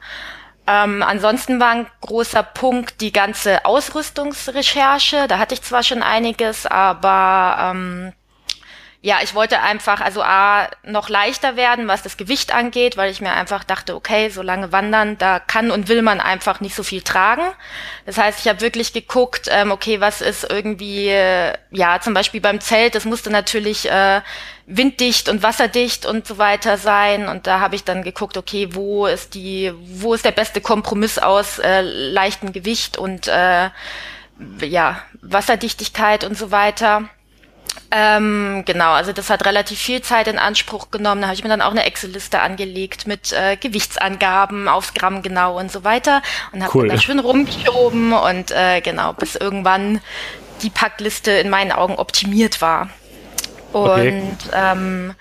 Ähm, 0.67 1.03
ansonsten 1.03 1.59
war 1.59 1.71
ein 1.71 1.87
großer 2.01 2.43
Punkt 2.43 3.01
die 3.01 3.11
ganze 3.11 3.65
Ausrüstungsrecherche. 3.65 5.27
Da 5.27 5.37
hatte 5.37 5.53
ich 5.53 5.63
zwar 5.63 5.83
schon 5.83 6.01
einiges, 6.01 6.65
aber 6.65 7.71
ähm, 7.73 8.13
ja, 9.03 9.17
ich 9.23 9.33
wollte 9.33 9.59
einfach, 9.61 9.99
also 9.99 10.21
A, 10.21 10.67
noch 10.83 11.09
leichter 11.09 11.55
werden, 11.55 11.87
was 11.87 12.03
das 12.03 12.17
Gewicht 12.17 12.53
angeht, 12.53 12.97
weil 12.97 13.09
ich 13.09 13.19
mir 13.19 13.31
einfach 13.31 13.63
dachte, 13.63 13.95
okay, 13.95 14.29
so 14.29 14.43
lange 14.43 14.71
wandern, 14.71 15.17
da 15.17 15.39
kann 15.39 15.71
und 15.71 15.87
will 15.87 16.03
man 16.03 16.21
einfach 16.21 16.59
nicht 16.59 16.75
so 16.75 16.83
viel 16.83 17.01
tragen. 17.01 17.41
Das 18.05 18.19
heißt, 18.19 18.39
ich 18.41 18.47
habe 18.47 18.61
wirklich 18.61 18.93
geguckt, 18.93 19.47
ähm, 19.49 19.71
okay, 19.71 20.01
was 20.01 20.21
ist 20.21 20.47
irgendwie, 20.47 21.07
äh, 21.07 21.53
ja, 21.71 21.99
zum 21.99 22.13
Beispiel 22.13 22.41
beim 22.41 22.61
Zelt, 22.61 22.93
das 22.93 23.05
musste 23.05 23.31
natürlich 23.31 23.89
äh, 23.89 24.21
winddicht 24.67 25.29
und 25.29 25.41
wasserdicht 25.41 26.05
und 26.05 26.27
so 26.27 26.37
weiter 26.37 26.77
sein. 26.77 27.27
Und 27.27 27.47
da 27.47 27.59
habe 27.59 27.75
ich 27.75 27.83
dann 27.83 28.03
geguckt, 28.03 28.37
okay, 28.37 28.69
wo 28.73 29.07
ist 29.07 29.33
die, 29.33 29.73
wo 29.79 30.13
ist 30.13 30.25
der 30.25 30.31
beste 30.31 30.61
Kompromiss 30.61 31.17
aus 31.17 31.57
äh, 31.57 31.81
leichtem 31.81 32.53
Gewicht 32.53 32.99
und 32.99 33.27
äh, 33.27 33.71
ja, 34.61 35.01
Wasserdichtigkeit 35.23 36.23
und 36.23 36.37
so 36.37 36.51
weiter. 36.51 37.09
Ähm, 37.93 38.63
genau, 38.65 38.91
also 38.91 39.11
das 39.11 39.29
hat 39.29 39.45
relativ 39.45 39.77
viel 39.77 40.01
Zeit 40.01 40.27
in 40.27 40.39
Anspruch 40.39 40.91
genommen. 40.91 41.21
Da 41.21 41.27
habe 41.27 41.35
ich 41.35 41.43
mir 41.43 41.49
dann 41.49 41.61
auch 41.61 41.71
eine 41.71 41.83
Excel-Liste 41.83 42.39
angelegt 42.39 43.05
mit 43.05 43.33
äh, 43.33 43.57
Gewichtsangaben 43.57 44.69
aufs 44.69 44.93
Gramm 44.93 45.21
genau 45.21 45.59
und 45.59 45.69
so 45.71 45.83
weiter 45.83 46.21
und 46.53 46.63
habe 46.63 46.77
cool. 46.77 46.87
da 46.87 46.97
schön 46.97 47.19
rumgeschoben 47.19 48.13
und 48.13 48.51
äh, 48.51 48.79
genau, 48.79 49.11
bis 49.11 49.35
irgendwann 49.35 49.99
die 50.61 50.69
Packliste 50.69 51.31
in 51.31 51.49
meinen 51.49 51.73
Augen 51.73 51.95
optimiert 51.95 52.61
war. 52.61 52.89
Und 53.73 53.83
okay. 53.83 54.23
ähm, 54.53 55.15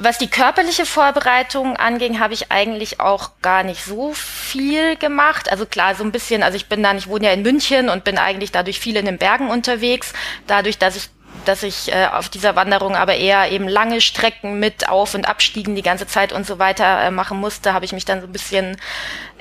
was 0.00 0.18
die 0.18 0.28
körperliche 0.28 0.84
Vorbereitung 0.84 1.76
anging, 1.76 2.18
habe 2.18 2.34
ich 2.34 2.50
eigentlich 2.50 2.98
auch 2.98 3.30
gar 3.40 3.62
nicht 3.62 3.84
so 3.84 4.12
viel 4.14 4.96
gemacht. 4.96 5.48
Also 5.50 5.64
klar, 5.64 5.94
so 5.94 6.02
ein 6.02 6.10
bisschen, 6.10 6.42
also 6.42 6.56
ich 6.56 6.66
bin 6.66 6.82
dann, 6.82 6.98
ich 6.98 7.06
wohne 7.06 7.26
ja 7.26 7.32
in 7.32 7.42
München 7.42 7.88
und 7.88 8.02
bin 8.02 8.18
eigentlich 8.18 8.50
dadurch 8.50 8.80
viel 8.80 8.96
in 8.96 9.06
den 9.06 9.18
Bergen 9.18 9.48
unterwegs. 9.48 10.12
Dadurch, 10.48 10.78
dass 10.78 10.96
ich 10.96 11.08
dass 11.44 11.62
ich 11.62 11.92
äh, 11.92 12.06
auf 12.06 12.28
dieser 12.28 12.56
Wanderung 12.56 12.96
aber 12.96 13.14
eher 13.14 13.50
eben 13.50 13.68
lange 13.68 14.00
Strecken 14.00 14.58
mit 14.58 14.88
Auf- 14.88 15.14
und 15.14 15.28
Abstiegen 15.28 15.74
die 15.74 15.82
ganze 15.82 16.06
Zeit 16.06 16.32
und 16.32 16.46
so 16.46 16.58
weiter 16.58 17.02
äh, 17.02 17.10
machen 17.10 17.38
musste, 17.38 17.72
habe 17.72 17.84
ich 17.84 17.92
mich 17.92 18.04
dann 18.04 18.20
so 18.20 18.26
ein 18.26 18.32
bisschen 18.32 18.76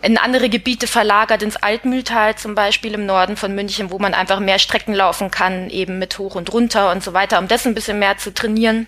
in 0.01 0.17
andere 0.17 0.50
Gebiete 0.50 0.88
verlagert, 0.88 1.43
ins 1.43 1.58
Altmühltal 1.58 2.36
zum 2.36 2.55
Beispiel 2.55 2.93
im 2.93 3.05
Norden 3.05 3.38
von 3.38 3.53
München, 3.53 3.91
wo 3.91 4.00
man 4.00 4.13
einfach 4.13 4.39
mehr 4.39 4.60
Strecken 4.60 4.93
laufen 4.93 5.31
kann, 5.31 5.70
eben 5.70 6.00
mit 6.00 6.17
hoch 6.17 6.36
und 6.36 6.51
runter 6.51 6.91
und 6.91 7.03
so 7.03 7.13
weiter, 7.13 7.39
um 7.39 7.48
das 7.48 7.65
ein 7.65 7.75
bisschen 7.75 8.00
mehr 8.00 8.17
zu 8.17 8.34
trainieren. 8.34 8.88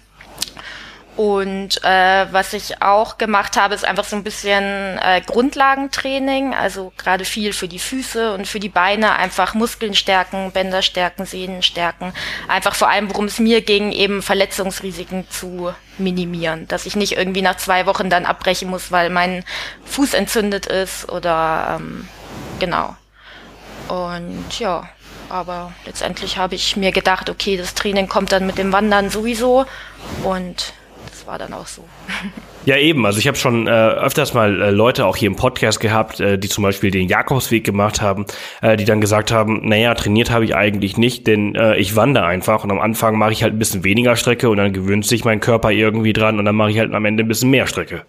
Und 1.15 1.83
äh, 1.83 2.25
was 2.31 2.53
ich 2.53 2.81
auch 2.81 3.19
gemacht 3.19 3.55
habe, 3.55 3.75
ist 3.75 3.85
einfach 3.85 4.03
so 4.03 4.15
ein 4.15 4.23
bisschen 4.23 4.97
äh, 4.97 5.21
Grundlagentraining, 5.23 6.55
also 6.55 6.91
gerade 6.97 7.23
viel 7.23 7.53
für 7.53 7.67
die 7.67 7.77
Füße 7.77 8.33
und 8.33 8.47
für 8.47 8.59
die 8.59 8.69
Beine, 8.69 9.13
einfach 9.13 9.53
Muskeln 9.53 9.93
stärken, 9.93 10.51
Bänder 10.51 10.81
stärken, 10.81 11.27
Sehnen 11.27 11.61
stärken. 11.61 12.13
Einfach 12.47 12.73
vor 12.73 12.89
allem, 12.89 13.11
worum 13.11 13.25
es 13.25 13.37
mir 13.37 13.61
ging, 13.61 13.91
eben 13.91 14.23
Verletzungsrisiken 14.23 15.29
zu 15.29 15.75
minimieren, 15.99 16.67
dass 16.67 16.87
ich 16.87 16.95
nicht 16.95 17.15
irgendwie 17.15 17.43
nach 17.43 17.57
zwei 17.57 17.85
Wochen 17.85 18.09
dann 18.09 18.25
abbrechen 18.25 18.71
muss, 18.71 18.91
weil 18.91 19.11
mein 19.11 19.45
Fuß 19.85 20.15
entzündet 20.15 20.65
ist 20.65 21.09
oder 21.09 21.77
ähm, 21.79 22.07
genau. 22.59 22.95
Und 23.87 24.59
ja, 24.59 24.89
aber 25.29 25.73
letztendlich 25.85 26.37
habe 26.37 26.55
ich 26.55 26.75
mir 26.75 26.91
gedacht, 26.91 27.29
okay, 27.29 27.55
das 27.55 27.75
Training 27.75 28.07
kommt 28.07 28.31
dann 28.31 28.47
mit 28.47 28.57
dem 28.57 28.71
Wandern 28.71 29.11
sowieso 29.11 29.65
und 30.23 30.73
war 31.27 31.37
dann 31.37 31.53
auch 31.53 31.67
so. 31.67 31.83
Ja, 32.65 32.77
eben. 32.77 33.05
Also 33.05 33.19
ich 33.19 33.27
habe 33.27 33.35
schon 33.35 33.67
äh, 33.67 33.71
öfters 33.71 34.33
mal 34.33 34.61
äh, 34.61 34.69
Leute 34.69 35.05
auch 35.05 35.17
hier 35.17 35.27
im 35.27 35.35
Podcast 35.35 35.81
gehabt, 35.81 36.21
äh, 36.21 36.37
die 36.37 36.47
zum 36.47 36.63
Beispiel 36.63 36.91
den 36.91 37.09
Jakobsweg 37.09 37.65
gemacht 37.65 38.01
haben, 38.01 38.25
äh, 38.61 38.77
die 38.77 38.85
dann 38.85 39.01
gesagt 39.01 39.33
haben, 39.33 39.67
naja, 39.67 39.93
trainiert 39.95 40.31
habe 40.31 40.45
ich 40.45 40.55
eigentlich 40.55 40.95
nicht, 40.95 41.27
denn 41.27 41.55
äh, 41.55 41.75
ich 41.75 41.97
wandere 41.97 42.25
einfach 42.25 42.63
und 42.63 42.71
am 42.71 42.79
Anfang 42.79 43.17
mache 43.17 43.33
ich 43.33 43.43
halt 43.43 43.53
ein 43.53 43.59
bisschen 43.59 43.83
weniger 43.83 44.15
Strecke 44.15 44.49
und 44.49 44.55
dann 44.55 44.71
gewöhnt 44.71 45.05
sich 45.05 45.25
mein 45.25 45.41
Körper 45.41 45.71
irgendwie 45.71 46.13
dran 46.13 46.39
und 46.39 46.45
dann 46.45 46.55
mache 46.55 46.71
ich 46.71 46.79
halt 46.79 46.93
am 46.93 47.03
Ende 47.03 47.25
ein 47.25 47.27
bisschen 47.27 47.49
mehr 47.49 47.67
Strecke. 47.67 48.05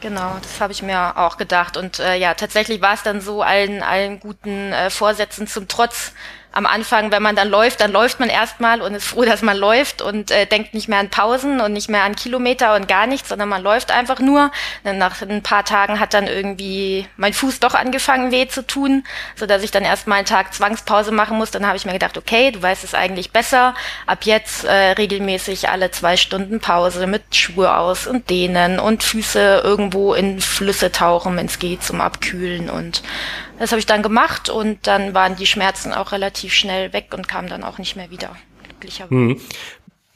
Genau, 0.00 0.36
das 0.40 0.60
habe 0.60 0.72
ich 0.72 0.82
mir 0.82 1.16
auch 1.16 1.36
gedacht. 1.36 1.76
Und 1.76 1.98
äh, 1.98 2.16
ja, 2.16 2.34
tatsächlich 2.34 2.80
war 2.80 2.94
es 2.94 3.02
dann 3.02 3.20
so, 3.20 3.42
allen, 3.42 3.82
allen 3.82 4.20
guten 4.20 4.72
äh, 4.72 4.90
Vorsätzen 4.90 5.46
zum 5.46 5.66
Trotz, 5.66 6.12
am 6.58 6.66
Anfang, 6.66 7.12
wenn 7.12 7.22
man 7.22 7.36
dann 7.36 7.48
läuft, 7.48 7.80
dann 7.80 7.92
läuft 7.92 8.18
man 8.18 8.28
erstmal 8.28 8.82
und 8.82 8.92
ist 8.92 9.06
froh, 9.06 9.24
dass 9.24 9.42
man 9.42 9.56
läuft 9.56 10.02
und 10.02 10.32
äh, 10.32 10.44
denkt 10.44 10.74
nicht 10.74 10.88
mehr 10.88 10.98
an 10.98 11.08
Pausen 11.08 11.60
und 11.60 11.72
nicht 11.72 11.88
mehr 11.88 12.02
an 12.02 12.16
Kilometer 12.16 12.74
und 12.74 12.88
gar 12.88 13.06
nichts, 13.06 13.28
sondern 13.28 13.48
man 13.48 13.62
läuft 13.62 13.92
einfach 13.92 14.18
nur. 14.18 14.50
Dann 14.82 14.98
nach 14.98 15.22
ein 15.22 15.44
paar 15.44 15.64
Tagen 15.64 16.00
hat 16.00 16.14
dann 16.14 16.26
irgendwie 16.26 17.06
mein 17.16 17.32
Fuß 17.32 17.60
doch 17.60 17.74
angefangen 17.74 18.32
weh 18.32 18.48
zu 18.48 18.66
tun, 18.66 19.04
so 19.36 19.46
dass 19.46 19.62
ich 19.62 19.70
dann 19.70 19.84
erstmal 19.84 20.18
einen 20.18 20.26
Tag 20.26 20.52
Zwangspause 20.52 21.12
machen 21.12 21.38
muss. 21.38 21.52
Dann 21.52 21.64
habe 21.64 21.76
ich 21.76 21.86
mir 21.86 21.92
gedacht, 21.92 22.18
okay, 22.18 22.50
du 22.50 22.60
weißt 22.60 22.82
es 22.82 22.92
eigentlich 22.92 23.30
besser. 23.30 23.76
Ab 24.06 24.24
jetzt 24.24 24.64
äh, 24.64 24.72
regelmäßig 24.72 25.68
alle 25.68 25.92
zwei 25.92 26.16
Stunden 26.16 26.58
Pause 26.58 27.06
mit 27.06 27.36
Schuhe 27.36 27.76
aus 27.76 28.08
und 28.08 28.30
dehnen 28.30 28.80
und 28.80 29.04
Füße 29.04 29.60
irgendwo 29.62 30.12
in 30.12 30.40
Flüsse 30.40 30.90
tauchen, 30.90 31.36
wenn 31.36 31.46
es 31.46 31.60
geht, 31.60 31.84
zum 31.84 32.00
Abkühlen 32.00 32.68
und 32.68 33.04
das 33.58 33.72
habe 33.72 33.80
ich 33.80 33.86
dann 33.86 34.02
gemacht 34.02 34.48
und 34.50 34.86
dann 34.86 35.14
waren 35.14 35.36
die 35.36 35.46
Schmerzen 35.46 35.92
auch 35.92 36.12
relativ 36.12 36.52
schnell 36.52 36.92
weg 36.92 37.12
und 37.14 37.28
kamen 37.28 37.48
dann 37.48 37.64
auch 37.64 37.78
nicht 37.78 37.96
mehr 37.96 38.10
wieder, 38.10 38.36
glücklicherweise. 38.64 39.14
Mhm. 39.14 39.40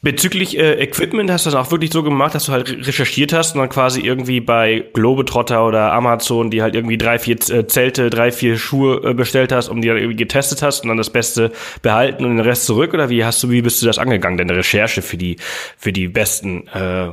Bezüglich 0.05 0.59
äh, 0.59 0.83
Equipment 0.83 1.31
hast 1.31 1.47
du 1.47 1.51
das 1.51 1.67
auch 1.67 1.71
wirklich 1.71 1.93
so 1.93 2.03
gemacht, 2.03 2.35
dass 2.35 2.47
du 2.47 2.53
halt 2.53 2.69
recherchiert 2.89 3.33
hast 3.33 3.55
und 3.55 3.61
dann 3.61 3.69
quasi 3.69 4.01
irgendwie 4.01 4.41
bei 4.41 4.85
Globetrotter 4.95 5.65
oder 5.65 5.93
Amazon, 5.93 6.51
die 6.51 6.61
halt 6.61 6.75
irgendwie 6.75 6.99
drei, 6.99 7.21
vier 7.21 7.37
äh, 7.51 7.69
Zelte, 7.69 8.11
drei, 8.11 8.33
vier 8.33 8.59
Schuhe 8.59 9.01
äh, 9.11 9.15
bestellt 9.15 9.53
hast 9.53 9.69
und 9.69 9.81
die 9.81 9.87
dann 9.87 9.99
irgendwie 9.99 10.17
getestet 10.17 10.61
hast 10.61 10.83
und 10.83 10.89
dann 10.89 10.97
das 10.97 11.11
Beste 11.11 11.53
behalten 11.83 12.25
und 12.25 12.37
den 12.37 12.41
Rest 12.45 12.67
zurück? 12.67 12.95
Oder 12.95 13.11
wie 13.11 13.25
hast 13.25 13.45
du, 13.45 13.51
wie 13.51 13.63
bist 13.63 13.81
du 13.81 13.87
das 13.87 13.99
angegangen, 13.99 14.39
deine 14.39 14.57
Recherche 14.57 15.03
für 15.03 15.17
die, 15.17 15.37
für 15.79 15.93
die 15.93 16.09
besten 16.09 16.67
äh, 16.67 17.13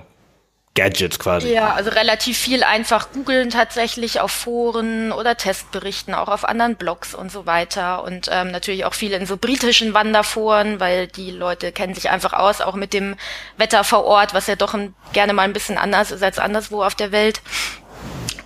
Gadgets 0.76 1.20
quasi. 1.20 1.52
Ja, 1.52 1.74
also 1.74 1.90
relativ 1.90 2.38
viel 2.38 2.64
einfach 2.64 3.12
googeln 3.12 3.50
tatsächlich 3.50 4.22
auf 4.22 4.32
Foren 4.32 5.12
oder 5.12 5.36
Testberichten, 5.36 6.14
auch 6.14 6.28
auf 6.30 6.46
anderen 6.46 6.76
Blogs 6.76 7.14
und 7.14 7.32
so 7.32 7.46
weiter. 7.46 8.04
Und 8.04 8.30
ähm, 8.32 8.52
natürlich 8.52 8.86
auch 8.86 8.94
viel 8.94 9.12
in 9.12 9.26
so 9.26 9.36
britischen 9.36 9.94
Wanderforen, 9.94 10.80
weil 10.80 11.08
die 11.08 11.32
Leute 11.32 11.72
kennen 11.72 11.96
sich 11.96 12.10
einfach 12.10 12.34
aus, 12.34 12.62
auch 12.62 12.76
mit 12.76 12.94
dem 12.94 13.16
Wetter 13.58 13.84
vor 13.84 14.06
Ort, 14.06 14.34
was 14.34 14.48
ja 14.48 14.56
doch 14.56 14.74
ein, 14.74 14.94
gerne 15.12 15.34
mal 15.34 15.44
ein 15.44 15.54
bisschen 15.54 15.78
anders 15.78 16.12
ist 16.12 16.24
als 16.24 16.40
anderswo 16.40 16.84
auf 16.84 16.96
der 16.96 17.12
Welt. 17.12 17.42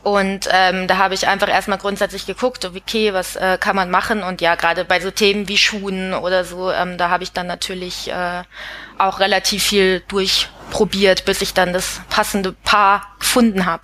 Und 0.04 0.50
ähm, 0.52 0.88
da 0.88 0.98
habe 0.98 1.14
ich 1.14 1.30
einfach 1.30 1.48
erstmal 1.48 1.78
grundsätzlich 1.78 2.26
geguckt, 2.26 2.66
okay, 2.66 3.14
was 3.14 3.38
äh, 3.38 3.58
kann 3.58 3.76
man 3.76 3.90
machen? 3.90 4.22
Und 4.22 4.42
ja, 4.42 4.56
gerade 4.56 4.84
bei 4.84 5.00
so 5.00 5.12
Themen 5.12 5.48
wie 5.48 5.58
Schuhen 5.58 6.14
oder 6.14 6.44
so, 6.44 6.72
ähm, 6.72 6.98
da 6.98 7.10
habe 7.10 7.24
ich 7.24 7.32
dann 7.32 7.48
natürlich 7.48 8.12
äh, 8.12 8.44
auch 8.98 9.22
relativ 9.22 9.64
viel 9.64 10.02
durchprobiert, 10.10 11.24
bis 11.24 11.42
ich 11.42 11.54
dann 11.54 11.72
das 11.72 12.02
passende 12.10 12.52
Paar 12.52 13.16
gefunden 13.18 13.66
habe. 13.66 13.84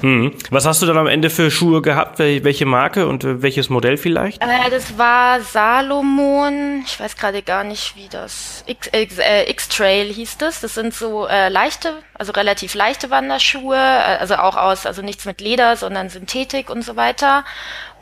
Hm. 0.00 0.34
Was 0.50 0.66
hast 0.66 0.82
du 0.82 0.86
dann 0.86 0.98
am 0.98 1.06
Ende 1.06 1.30
für 1.30 1.50
Schuhe 1.50 1.80
gehabt? 1.80 2.18
Welche 2.18 2.66
Marke 2.66 3.06
und 3.06 3.22
äh, 3.22 3.42
welches 3.42 3.70
Modell 3.70 3.96
vielleicht? 3.96 4.42
Äh, 4.42 4.70
das 4.70 4.98
war 4.98 5.40
Salomon. 5.40 6.82
Ich 6.84 6.98
weiß 6.98 7.16
gerade 7.16 7.42
gar 7.42 7.62
nicht, 7.62 7.94
wie 7.94 8.08
das 8.08 8.64
äh, 8.66 9.50
X-Trail 9.50 10.12
hieß 10.12 10.38
das. 10.38 10.60
Das 10.60 10.74
sind 10.74 10.92
so 10.92 11.26
äh, 11.26 11.48
leichte, 11.48 11.94
also 12.14 12.32
relativ 12.32 12.74
leichte 12.74 13.10
Wanderschuhe, 13.10 13.76
äh, 13.76 14.18
also 14.18 14.36
auch 14.36 14.56
aus, 14.56 14.86
also 14.86 15.02
nichts 15.02 15.24
mit 15.24 15.40
Leder, 15.40 15.76
sondern 15.76 16.08
Synthetik 16.08 16.68
und 16.68 16.82
so 16.82 16.96
weiter. 16.96 17.44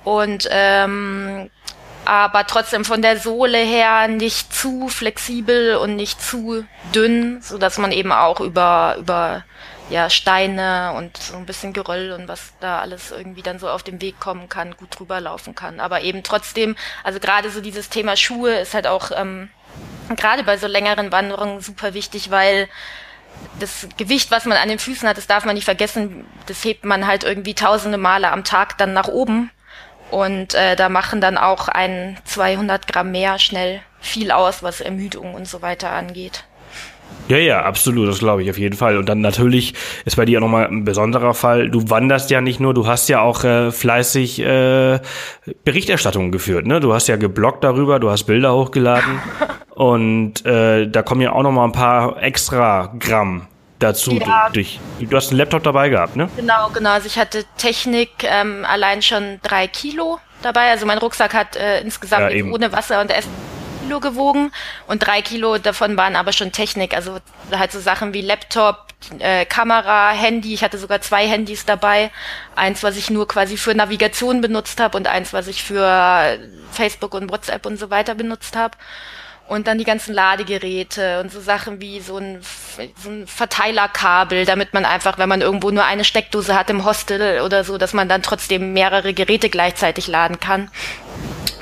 Und 0.02 0.48
ähm, 0.50 1.50
aber 2.06 2.46
trotzdem 2.46 2.84
von 2.84 3.02
der 3.02 3.18
Sohle 3.18 3.58
her 3.58 4.08
nicht 4.08 4.54
zu 4.54 4.88
flexibel 4.88 5.76
und 5.76 5.96
nicht 5.96 6.20
zu 6.22 6.64
dünn, 6.94 7.40
so 7.42 7.58
dass 7.58 7.78
man 7.78 7.92
eben 7.92 8.10
auch 8.10 8.40
über 8.40 8.96
über 8.98 9.44
ja, 9.90 10.08
Steine 10.08 10.92
und 10.96 11.16
so 11.16 11.36
ein 11.36 11.46
bisschen 11.46 11.72
Geröll 11.72 12.12
und 12.12 12.28
was 12.28 12.52
da 12.60 12.80
alles 12.80 13.10
irgendwie 13.10 13.42
dann 13.42 13.58
so 13.58 13.68
auf 13.68 13.82
dem 13.82 14.00
Weg 14.00 14.20
kommen 14.20 14.48
kann, 14.48 14.76
gut 14.76 14.98
drüber 14.98 15.20
laufen 15.20 15.54
kann. 15.54 15.80
Aber 15.80 16.02
eben 16.02 16.22
trotzdem, 16.22 16.76
also 17.02 17.18
gerade 17.18 17.50
so 17.50 17.60
dieses 17.60 17.88
Thema 17.88 18.16
Schuhe 18.16 18.54
ist 18.60 18.72
halt 18.72 18.86
auch 18.86 19.10
ähm, 19.14 19.50
gerade 20.16 20.44
bei 20.44 20.56
so 20.56 20.68
längeren 20.68 21.10
Wanderungen 21.12 21.60
super 21.60 21.92
wichtig, 21.92 22.30
weil 22.30 22.68
das 23.58 23.88
Gewicht, 23.96 24.30
was 24.30 24.44
man 24.44 24.58
an 24.58 24.68
den 24.68 24.78
Füßen 24.78 25.08
hat, 25.08 25.16
das 25.16 25.26
darf 25.26 25.44
man 25.44 25.54
nicht 25.54 25.64
vergessen, 25.64 26.26
das 26.46 26.64
hebt 26.64 26.84
man 26.84 27.06
halt 27.06 27.24
irgendwie 27.24 27.54
tausende 27.54 27.98
Male 27.98 28.30
am 28.30 28.44
Tag 28.44 28.78
dann 28.78 28.92
nach 28.92 29.08
oben. 29.08 29.50
Und 30.10 30.54
äh, 30.54 30.74
da 30.74 30.88
machen 30.88 31.20
dann 31.20 31.38
auch 31.38 31.68
ein 31.68 32.18
200 32.24 32.88
Gramm 32.88 33.12
mehr 33.12 33.38
schnell 33.38 33.80
viel 34.00 34.32
aus, 34.32 34.62
was 34.62 34.80
Ermüdung 34.80 35.34
und 35.34 35.46
so 35.46 35.62
weiter 35.62 35.90
angeht. 35.90 36.44
Ja, 37.30 37.36
ja, 37.36 37.62
absolut, 37.62 38.08
das 38.08 38.18
glaube 38.18 38.42
ich 38.42 38.50
auf 38.50 38.58
jeden 38.58 38.76
Fall. 38.76 38.96
Und 38.96 39.08
dann 39.08 39.20
natürlich 39.20 39.74
ist 40.04 40.16
bei 40.16 40.24
dir 40.24 40.38
auch 40.38 40.42
nochmal 40.42 40.66
ein 40.66 40.84
besonderer 40.84 41.32
Fall. 41.32 41.70
Du 41.70 41.88
wanderst 41.88 42.28
ja 42.30 42.40
nicht 42.40 42.58
nur, 42.58 42.74
du 42.74 42.88
hast 42.88 43.08
ja 43.08 43.20
auch 43.20 43.44
äh, 43.44 43.70
fleißig 43.70 44.40
äh, 44.40 44.98
Berichterstattungen 45.64 46.32
geführt. 46.32 46.66
Ne? 46.66 46.80
Du 46.80 46.92
hast 46.92 47.06
ja 47.06 47.14
geblockt 47.14 47.62
darüber, 47.62 48.00
du 48.00 48.10
hast 48.10 48.24
Bilder 48.24 48.52
hochgeladen 48.54 49.20
und 49.70 50.44
äh, 50.44 50.88
da 50.88 51.02
kommen 51.02 51.20
ja 51.20 51.32
auch 51.32 51.44
nochmal 51.44 51.66
ein 51.66 51.72
paar 51.72 52.20
extra 52.20 52.92
Gramm 52.98 53.46
dazu. 53.78 54.10
Ja. 54.10 54.48
Durch, 54.52 54.80
du 54.98 55.16
hast 55.16 55.30
einen 55.30 55.38
Laptop 55.38 55.62
dabei 55.62 55.88
gehabt, 55.88 56.16
ne? 56.16 56.28
Genau, 56.36 56.68
genau. 56.74 56.90
Also 56.90 57.06
ich 57.06 57.16
hatte 57.16 57.44
Technik 57.56 58.10
ähm, 58.24 58.64
allein 58.68 59.02
schon 59.02 59.38
drei 59.42 59.68
Kilo 59.68 60.18
dabei. 60.42 60.70
Also 60.70 60.84
mein 60.84 60.98
Rucksack 60.98 61.32
hat 61.32 61.54
äh, 61.54 61.80
insgesamt 61.80 62.32
ja, 62.32 62.44
ohne 62.44 62.72
Wasser 62.72 63.00
und 63.00 63.10
Essen 63.10 63.49
Kilo 63.90 63.98
gewogen 63.98 64.52
und 64.86 65.04
drei 65.04 65.20
Kilo 65.20 65.58
davon 65.58 65.96
waren 65.96 66.14
aber 66.14 66.32
schon 66.32 66.52
Technik, 66.52 66.94
also 66.94 67.18
halt 67.50 67.72
so 67.72 67.80
Sachen 67.80 68.14
wie 68.14 68.20
Laptop, 68.20 68.86
äh, 69.18 69.44
Kamera, 69.44 70.10
Handy. 70.10 70.54
Ich 70.54 70.62
hatte 70.62 70.78
sogar 70.78 71.00
zwei 71.00 71.26
Handys 71.26 71.66
dabei. 71.66 72.12
Eins, 72.54 72.84
was 72.84 72.96
ich 72.96 73.10
nur 73.10 73.26
quasi 73.26 73.56
für 73.56 73.74
Navigation 73.74 74.40
benutzt 74.42 74.78
habe 74.78 74.96
und 74.96 75.08
eins, 75.08 75.32
was 75.32 75.48
ich 75.48 75.64
für 75.64 76.38
Facebook 76.70 77.14
und 77.14 77.32
WhatsApp 77.32 77.66
und 77.66 77.80
so 77.80 77.90
weiter 77.90 78.14
benutzt 78.14 78.54
habe. 78.54 78.78
Und 79.48 79.66
dann 79.66 79.78
die 79.78 79.84
ganzen 79.84 80.14
Ladegeräte 80.14 81.18
und 81.18 81.32
so 81.32 81.40
Sachen 81.40 81.80
wie 81.80 81.98
so 81.98 82.18
ein, 82.18 82.40
so 83.02 83.10
ein 83.10 83.26
Verteilerkabel, 83.26 84.44
damit 84.44 84.72
man 84.72 84.84
einfach, 84.84 85.18
wenn 85.18 85.28
man 85.28 85.40
irgendwo 85.40 85.72
nur 85.72 85.84
eine 85.84 86.04
Steckdose 86.04 86.56
hat 86.56 86.70
im 86.70 86.84
Hostel 86.84 87.40
oder 87.40 87.64
so, 87.64 87.76
dass 87.76 87.92
man 87.92 88.08
dann 88.08 88.22
trotzdem 88.22 88.72
mehrere 88.72 89.14
Geräte 89.14 89.50
gleichzeitig 89.50 90.06
laden 90.06 90.38
kann. 90.38 90.70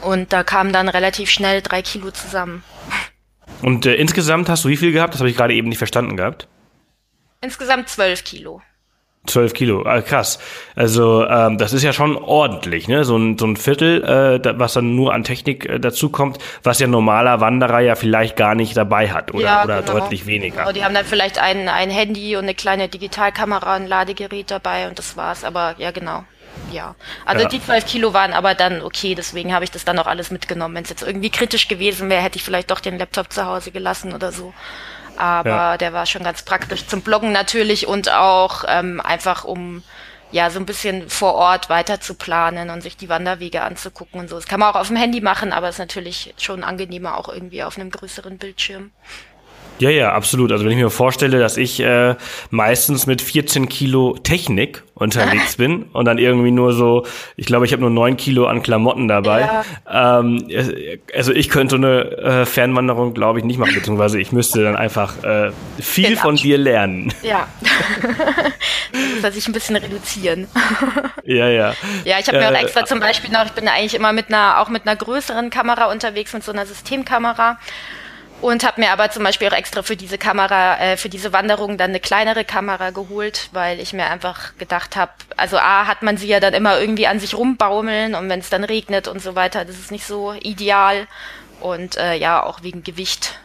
Und 0.02 0.32
da 0.32 0.42
kamen 0.42 0.72
dann 0.72 0.88
relativ 0.88 1.30
schnell 1.30 1.62
drei 1.62 1.82
Kilo 1.82 2.10
zusammen. 2.10 2.62
Und 3.62 3.86
äh, 3.86 3.94
insgesamt 3.94 4.48
hast 4.48 4.64
du 4.64 4.68
wie 4.68 4.76
viel 4.76 4.92
gehabt? 4.92 5.14
Das 5.14 5.20
habe 5.20 5.30
ich 5.30 5.36
gerade 5.36 5.54
eben 5.54 5.68
nicht 5.68 5.78
verstanden 5.78 6.16
gehabt. 6.16 6.46
Insgesamt 7.40 7.88
zwölf 7.88 8.24
Kilo. 8.24 8.62
12 9.26 9.52
Kilo, 9.52 9.82
ah, 9.84 10.00
krass. 10.00 10.38
Also 10.74 11.26
ähm, 11.26 11.58
das 11.58 11.72
ist 11.72 11.82
ja 11.82 11.92
schon 11.92 12.16
ordentlich, 12.16 12.88
ne? 12.88 13.04
So 13.04 13.16
ein, 13.16 13.36
so 13.38 13.46
ein 13.46 13.56
Viertel, 13.56 14.02
äh, 14.02 14.40
da, 14.40 14.58
was 14.58 14.72
dann 14.72 14.96
nur 14.96 15.12
an 15.12 15.22
Technik 15.22 15.66
äh, 15.66 15.78
dazu 15.78 16.08
kommt, 16.08 16.38
was 16.62 16.78
ja 16.78 16.86
normaler 16.86 17.40
Wanderer 17.40 17.80
ja 17.80 17.94
vielleicht 17.94 18.36
gar 18.36 18.54
nicht 18.54 18.76
dabei 18.76 19.10
hat 19.10 19.34
oder, 19.34 19.44
Ja, 19.44 19.64
oder 19.64 19.82
genau. 19.82 19.98
deutlich 19.98 20.26
weniger. 20.26 20.62
Genau, 20.62 20.72
die 20.72 20.84
haben 20.84 20.94
dann 20.94 21.04
vielleicht 21.04 21.38
ein, 21.38 21.68
ein 21.68 21.90
Handy 21.90 22.36
und 22.36 22.44
eine 22.44 22.54
kleine 22.54 22.88
Digitalkamera, 22.88 23.74
ein 23.74 23.86
Ladegerät 23.86 24.50
dabei 24.50 24.88
und 24.88 24.98
das 24.98 25.16
war's. 25.16 25.44
Aber 25.44 25.74
ja, 25.78 25.90
genau. 25.90 26.24
Ja. 26.66 26.94
Also 27.24 27.44
Ja. 27.44 27.48
die 27.48 27.62
12 27.62 27.86
Kilo 27.86 28.12
waren 28.12 28.32
aber 28.32 28.54
dann 28.54 28.82
okay, 28.82 29.14
deswegen 29.14 29.54
habe 29.54 29.64
ich 29.64 29.70
das 29.70 29.84
dann 29.84 29.98
auch 29.98 30.06
alles 30.06 30.30
mitgenommen. 30.30 30.74
Wenn 30.74 30.84
es 30.84 30.90
jetzt 30.90 31.02
irgendwie 31.02 31.30
kritisch 31.30 31.68
gewesen 31.68 32.10
wäre, 32.10 32.22
hätte 32.22 32.36
ich 32.36 32.44
vielleicht 32.44 32.70
doch 32.70 32.80
den 32.80 32.98
Laptop 32.98 33.32
zu 33.32 33.44
Hause 33.46 33.70
gelassen 33.70 34.12
oder 34.14 34.32
so. 34.32 34.52
Aber 35.16 35.50
Ja. 35.50 35.76
der 35.76 35.92
war 35.92 36.06
schon 36.06 36.22
ganz 36.22 36.42
praktisch 36.42 36.86
zum 36.86 37.02
Bloggen 37.02 37.32
natürlich 37.32 37.86
und 37.86 38.10
auch 38.12 38.64
ähm, 38.68 39.00
einfach 39.00 39.44
um 39.44 39.82
ja 40.30 40.50
so 40.50 40.60
ein 40.60 40.66
bisschen 40.66 41.08
vor 41.08 41.34
Ort 41.34 41.70
weiter 41.70 42.00
zu 42.00 42.14
planen 42.14 42.68
und 42.70 42.82
sich 42.82 42.96
die 42.98 43.08
Wanderwege 43.08 43.62
anzugucken 43.62 44.20
und 44.20 44.28
so. 44.28 44.36
Das 44.36 44.46
kann 44.46 44.60
man 44.60 44.70
auch 44.70 44.78
auf 44.78 44.88
dem 44.88 44.96
Handy 44.96 45.20
machen, 45.22 45.52
aber 45.52 45.70
ist 45.70 45.78
natürlich 45.78 46.34
schon 46.38 46.64
angenehmer 46.64 47.16
auch 47.16 47.28
irgendwie 47.30 47.62
auf 47.62 47.78
einem 47.78 47.90
größeren 47.90 48.36
Bildschirm. 48.36 48.90
Ja, 49.78 49.90
ja, 49.90 50.12
absolut. 50.12 50.52
Also 50.52 50.64
wenn 50.64 50.72
ich 50.72 50.78
mir 50.78 50.90
vorstelle, 50.90 51.38
dass 51.38 51.56
ich 51.56 51.80
äh, 51.80 52.16
meistens 52.50 53.06
mit 53.06 53.22
14 53.22 53.68
Kilo 53.68 54.16
Technik 54.22 54.82
unterwegs 54.94 55.56
bin 55.58 55.84
und 55.92 56.04
dann 56.04 56.18
irgendwie 56.18 56.50
nur 56.50 56.72
so, 56.72 57.06
ich 57.36 57.46
glaube, 57.46 57.66
ich 57.66 57.72
habe 57.72 57.82
nur 57.82 57.90
9 57.90 58.16
Kilo 58.16 58.46
an 58.46 58.62
Klamotten 58.62 59.06
dabei. 59.08 59.48
Ähm, 59.88 60.44
äh, 60.48 60.98
also 61.14 61.32
ich 61.32 61.48
könnte 61.48 61.76
eine 61.76 62.10
äh, 62.18 62.46
Fernwanderung, 62.46 63.14
glaube 63.14 63.38
ich, 63.38 63.44
nicht 63.44 63.58
machen, 63.58 63.74
beziehungsweise 63.74 64.20
ich 64.20 64.32
müsste 64.32 64.62
dann 64.62 64.76
einfach 64.76 65.22
äh, 65.22 65.52
viel 65.80 66.08
Den 66.08 66.16
von 66.16 66.34
Abstand. 66.34 66.42
dir 66.42 66.58
lernen. 66.58 67.12
Ja. 67.22 67.46
muss 68.92 69.24
er 69.24 69.32
sich 69.32 69.46
ein 69.46 69.52
bisschen 69.52 69.76
reduzieren. 69.76 70.48
ja, 71.24 71.48
ja. 71.48 71.74
Ja, 72.04 72.18
ich 72.18 72.26
habe 72.26 72.38
mir 72.38 72.48
auch 72.48 72.52
Äh, 72.52 72.62
extra 72.62 72.84
zum 72.84 73.00
Beispiel 73.00 73.30
noch, 73.30 73.44
ich 73.44 73.52
bin 73.52 73.68
eigentlich 73.68 73.94
immer 73.94 74.12
mit 74.12 74.28
einer, 74.28 74.60
auch 74.60 74.68
mit 74.68 74.86
einer 74.86 74.96
größeren 74.96 75.50
Kamera 75.50 75.90
unterwegs, 75.90 76.32
mit 76.32 76.42
so 76.42 76.52
einer 76.52 76.66
Systemkamera. 76.66 77.58
Und 78.40 78.64
habe 78.64 78.80
mir 78.80 78.92
aber 78.92 79.10
zum 79.10 79.24
Beispiel 79.24 79.48
auch 79.48 79.52
extra 79.52 79.82
für 79.82 79.96
diese 79.96 80.16
Kamera, 80.16 80.78
äh, 80.78 80.96
für 80.96 81.08
diese 81.08 81.32
Wanderung 81.32 81.76
dann 81.76 81.90
eine 81.90 81.98
kleinere 81.98 82.44
Kamera 82.44 82.90
geholt, 82.90 83.48
weil 83.52 83.80
ich 83.80 83.92
mir 83.92 84.06
einfach 84.06 84.56
gedacht 84.58 84.94
habe, 84.94 85.10
also 85.36 85.58
A, 85.58 85.86
hat 85.86 86.02
man 86.02 86.16
sie 86.16 86.28
ja 86.28 86.38
dann 86.38 86.54
immer 86.54 86.80
irgendwie 86.80 87.08
an 87.08 87.18
sich 87.18 87.34
rumbaumeln 87.34 88.14
und 88.14 88.28
wenn 88.28 88.38
es 88.38 88.48
dann 88.48 88.62
regnet 88.62 89.08
und 89.08 89.20
so 89.20 89.34
weiter, 89.34 89.64
das 89.64 89.76
ist 89.76 89.90
nicht 89.90 90.06
so 90.06 90.34
ideal. 90.40 91.08
Und 91.60 91.96
äh, 91.96 92.14
ja, 92.14 92.44
auch 92.44 92.62
wegen 92.62 92.84
Gewicht. 92.84 93.40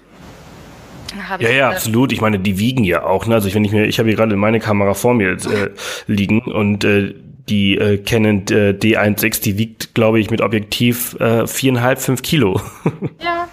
Ja, 1.40 1.50
ja, 1.50 1.70
absolut. 1.70 2.12
Ich 2.12 2.22
meine, 2.22 2.40
die 2.40 2.60
wiegen 2.60 2.84
ja 2.84 3.04
auch. 3.04 3.26
Ne? 3.26 3.36
Also 3.36 3.48
ich, 3.48 3.56
wenn 3.56 3.66
ich 3.66 3.72
mir, 3.72 3.86
ich 3.86 4.00
habe 4.00 4.10
hier 4.10 4.18
gerade 4.18 4.36
meine 4.36 4.60
Kamera 4.60 4.94
vor 4.94 5.14
mir 5.14 5.32
äh, 5.32 5.70
liegen 6.08 6.42
und 6.42 6.84
äh, 6.84 7.16
die 7.50 7.78
äh, 7.78 7.98
Canon 7.98 8.46
äh, 8.50 8.72
D1X, 8.72 9.42
die 9.42 9.58
wiegt, 9.58 9.96
glaube 9.96 10.20
ich, 10.20 10.30
mit 10.30 10.42
Objektiv 10.42 11.16
äh, 11.20 11.46
viereinhalb, 11.48 12.00
fünf 12.00 12.22
Kilo. 12.22 12.62
Ja. 13.24 13.48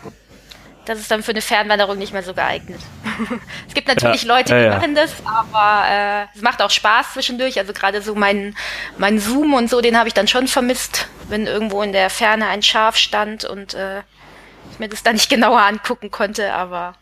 Das 0.90 0.98
ist 0.98 1.08
dann 1.08 1.22
für 1.22 1.30
eine 1.30 1.40
Fernwanderung 1.40 1.98
nicht 1.98 2.12
mehr 2.12 2.24
so 2.24 2.34
geeignet. 2.34 2.80
es 3.68 3.74
gibt 3.74 3.86
natürlich 3.86 4.24
Ja, 4.24 4.34
Leute, 4.36 4.52
die 4.52 4.60
ja, 4.60 4.72
ja. 4.72 4.76
machen 4.76 4.96
das, 4.96 5.12
aber 5.24 5.84
äh, 5.88 6.26
es 6.34 6.42
macht 6.42 6.60
auch 6.60 6.70
Spaß 6.70 7.12
zwischendurch. 7.12 7.60
Also 7.60 7.72
gerade 7.72 8.02
so 8.02 8.16
mein, 8.16 8.56
mein 8.98 9.20
Zoom 9.20 9.54
und 9.54 9.70
so, 9.70 9.80
den 9.80 9.96
habe 9.96 10.08
ich 10.08 10.14
dann 10.14 10.26
schon 10.26 10.48
vermisst, 10.48 11.06
wenn 11.28 11.46
irgendwo 11.46 11.80
in 11.84 11.92
der 11.92 12.10
Ferne 12.10 12.48
ein 12.48 12.64
Schaf 12.64 12.96
stand 12.96 13.44
und 13.44 13.74
äh, 13.74 14.00
ich 14.72 14.80
mir 14.80 14.88
das 14.88 15.04
dann 15.04 15.14
nicht 15.14 15.30
genauer 15.30 15.60
angucken 15.60 16.10
konnte, 16.10 16.52
aber 16.52 16.96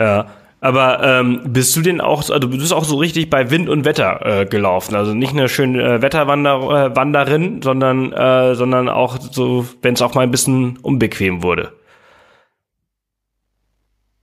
Ja. 0.00 0.26
Aber 0.64 1.02
ähm, 1.02 1.42
bist 1.44 1.76
du 1.76 1.82
denn 1.82 2.00
auch, 2.00 2.20
also 2.20 2.38
du 2.38 2.48
bist 2.48 2.72
auch 2.72 2.84
so 2.84 2.96
richtig 2.96 3.28
bei 3.28 3.50
Wind 3.50 3.68
und 3.68 3.84
Wetter 3.84 4.24
äh, 4.24 4.46
gelaufen. 4.46 4.94
Also 4.94 5.12
nicht 5.12 5.34
eine 5.34 5.50
schöne 5.50 5.82
äh, 5.96 6.00
Wetterwanderin, 6.00 7.58
äh, 7.58 7.62
sondern, 7.62 8.12
äh, 8.14 8.54
sondern 8.54 8.88
auch 8.88 9.18
so, 9.20 9.66
wenn 9.82 9.92
es 9.92 10.00
auch 10.00 10.14
mal 10.14 10.22
ein 10.22 10.30
bisschen 10.30 10.78
unbequem 10.78 11.42
wurde. 11.42 11.74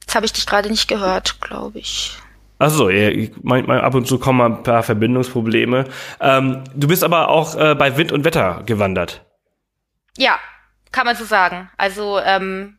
jetzt 0.02 0.16
habe 0.16 0.26
ich 0.26 0.34
dich 0.34 0.48
gerade 0.48 0.68
nicht 0.70 0.88
gehört, 0.88 1.40
glaube 1.42 1.78
ich. 1.78 2.18
Achso, 2.58 2.90
ja, 2.90 3.10
ich- 3.10 3.34
manchmal 3.44 3.82
ab 3.82 3.94
und 3.94 4.08
zu 4.08 4.18
kommen 4.18 4.40
mal 4.40 4.48
ein 4.48 4.64
paar 4.64 4.82
Verbindungsprobleme. 4.82 5.86
Ähm, 6.20 6.64
du 6.76 6.88
bist 6.88 7.04
aber 7.04 7.30
auch 7.30 7.56
äh, 7.56 7.76
bei 7.76 7.98
Wind 7.98 8.12
und 8.12 8.24
Wetter 8.26 8.64
gewandert. 8.66 9.24
Ja, 10.18 10.40
kann 10.92 11.06
man 11.06 11.16
so 11.16 11.24
sagen. 11.24 11.70
Also 11.78 12.20
ähm, 12.20 12.78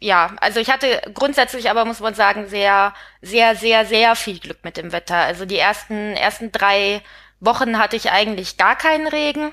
ja, 0.00 0.34
also 0.40 0.60
ich 0.60 0.70
hatte 0.70 1.02
grundsätzlich 1.14 1.70
aber, 1.70 1.84
muss 1.84 2.00
man 2.00 2.14
sagen, 2.14 2.48
sehr, 2.48 2.94
sehr, 3.20 3.54
sehr, 3.54 3.84
sehr 3.84 4.16
viel 4.16 4.38
Glück 4.38 4.64
mit 4.64 4.78
dem 4.78 4.92
Wetter. 4.92 5.16
Also 5.16 5.44
die 5.44 5.58
ersten, 5.58 6.14
ersten 6.16 6.50
drei 6.52 7.02
Wochen 7.38 7.78
hatte 7.78 7.96
ich 7.96 8.10
eigentlich 8.10 8.56
gar 8.56 8.76
keinen 8.76 9.06
Regen. 9.06 9.52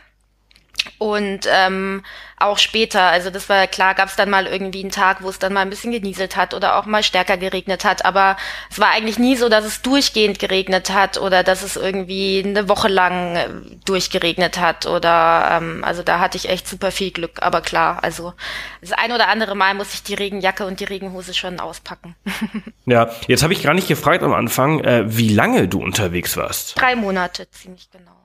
Und 0.99 1.47
ähm, 1.51 2.03
auch 2.39 2.59
später, 2.59 3.01
also 3.01 3.29
das 3.31 3.49
war 3.49 3.65
klar, 3.67 3.95
gab 3.95 4.09
es 4.09 4.15
dann 4.15 4.29
mal 4.29 4.45
irgendwie 4.45 4.81
einen 4.81 4.91
Tag, 4.91 5.23
wo 5.23 5.29
es 5.29 5.39
dann 5.39 5.53
mal 5.53 5.61
ein 5.61 5.69
bisschen 5.69 5.91
genieselt 5.91 6.35
hat 6.35 6.53
oder 6.53 6.77
auch 6.77 6.85
mal 6.85 7.01
stärker 7.01 7.35
geregnet 7.35 7.83
hat. 7.83 8.05
Aber 8.05 8.37
es 8.69 8.79
war 8.79 8.89
eigentlich 8.89 9.17
nie 9.17 9.35
so, 9.35 9.49
dass 9.49 9.65
es 9.65 9.81
durchgehend 9.81 10.37
geregnet 10.37 10.91
hat 10.91 11.19
oder 11.19 11.43
dass 11.43 11.63
es 11.63 11.75
irgendwie 11.75 12.43
eine 12.45 12.69
Woche 12.69 12.87
lang 12.87 13.35
äh, 13.35 13.49
durchgeregnet 13.85 14.59
hat. 14.59 14.85
Oder 14.85 15.59
ähm, 15.59 15.83
also 15.83 16.03
da 16.03 16.19
hatte 16.19 16.37
ich 16.37 16.49
echt 16.49 16.67
super 16.67 16.91
viel 16.91 17.11
Glück. 17.11 17.41
Aber 17.41 17.61
klar, 17.61 18.03
also 18.03 18.33
das 18.81 18.91
ein 18.91 19.11
oder 19.11 19.29
andere 19.29 19.55
Mal 19.55 19.73
muss 19.73 19.93
ich 19.93 20.03
die 20.03 20.13
Regenjacke 20.13 20.65
und 20.65 20.79
die 20.79 20.85
Regenhose 20.85 21.33
schon 21.33 21.59
auspacken. 21.59 22.15
Ja, 22.89 23.09
jetzt 23.27 23.43
habe 23.43 23.51
ich 23.51 23.63
gar 23.63 23.73
nicht 23.73 23.89
gefragt 23.89 24.23
am 24.23 24.33
Anfang, 24.33 24.79
äh, 24.79 25.03
wie 25.07 25.27
lange 25.27 25.67
du 25.67 25.81
unterwegs 25.81 26.37
warst. 26.37 26.79
Drei 26.79 26.95
Monate, 26.95 27.49
ziemlich 27.51 27.89
genau. 27.91 28.17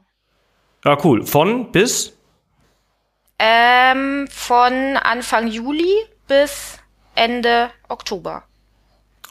Ja, 0.85 0.97
cool. 1.05 1.27
Von 1.27 1.73
bis? 1.73 2.13
Ähm, 3.45 4.29
von 4.31 4.73
Anfang 5.03 5.49
Juli 5.49 5.93
bis 6.29 6.79
Ende 7.17 7.71
Oktober. 7.89 8.45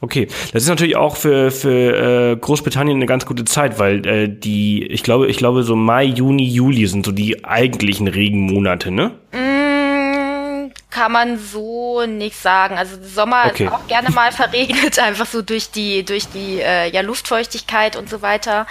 Okay, 0.02 0.28
das 0.52 0.64
ist 0.64 0.70
natürlich 0.70 0.96
auch 0.98 1.16
für, 1.16 1.50
für 1.52 2.32
äh, 2.32 2.36
Großbritannien 2.36 2.98
eine 2.98 3.06
ganz 3.06 3.26
gute 3.26 3.46
Zeit, 3.46 3.78
weil 3.80 4.06
äh, 4.06 4.28
die, 4.28 4.84
ich 4.86 5.04
glaube, 5.04 5.28
ich 5.28 5.38
glaube, 5.38 5.62
so 5.64 5.76
Mai, 5.76 6.04
Juni, 6.06 6.44
Juli 6.44 6.88
sind 6.88 7.06
so 7.06 7.12
die 7.12 7.46
eigentlichen 7.46 8.08
Regenmonate, 8.08 8.90
ne? 8.92 9.12
Mm, 9.32 10.72
Kann 10.90 11.12
man 11.12 11.38
so 11.38 12.04
nicht 12.08 12.36
sagen. 12.36 12.78
Also 12.78 12.98
Sommer 13.04 13.46
Okay. 13.46 13.66
ist 13.68 13.72
auch 13.72 13.88
gerne 13.88 14.10
mal 14.10 14.32
verregnet, 14.32 14.98
einfach 15.08 15.28
so 15.28 15.44
durch 15.44 15.70
die, 15.70 16.04
durch 16.04 16.28
die 16.30 16.60
äh, 16.60 16.90
ja, 16.92 17.02
Luftfeuchtigkeit 17.02 17.96
und 17.96 18.10
so 18.10 18.24
weiter. 18.24 18.66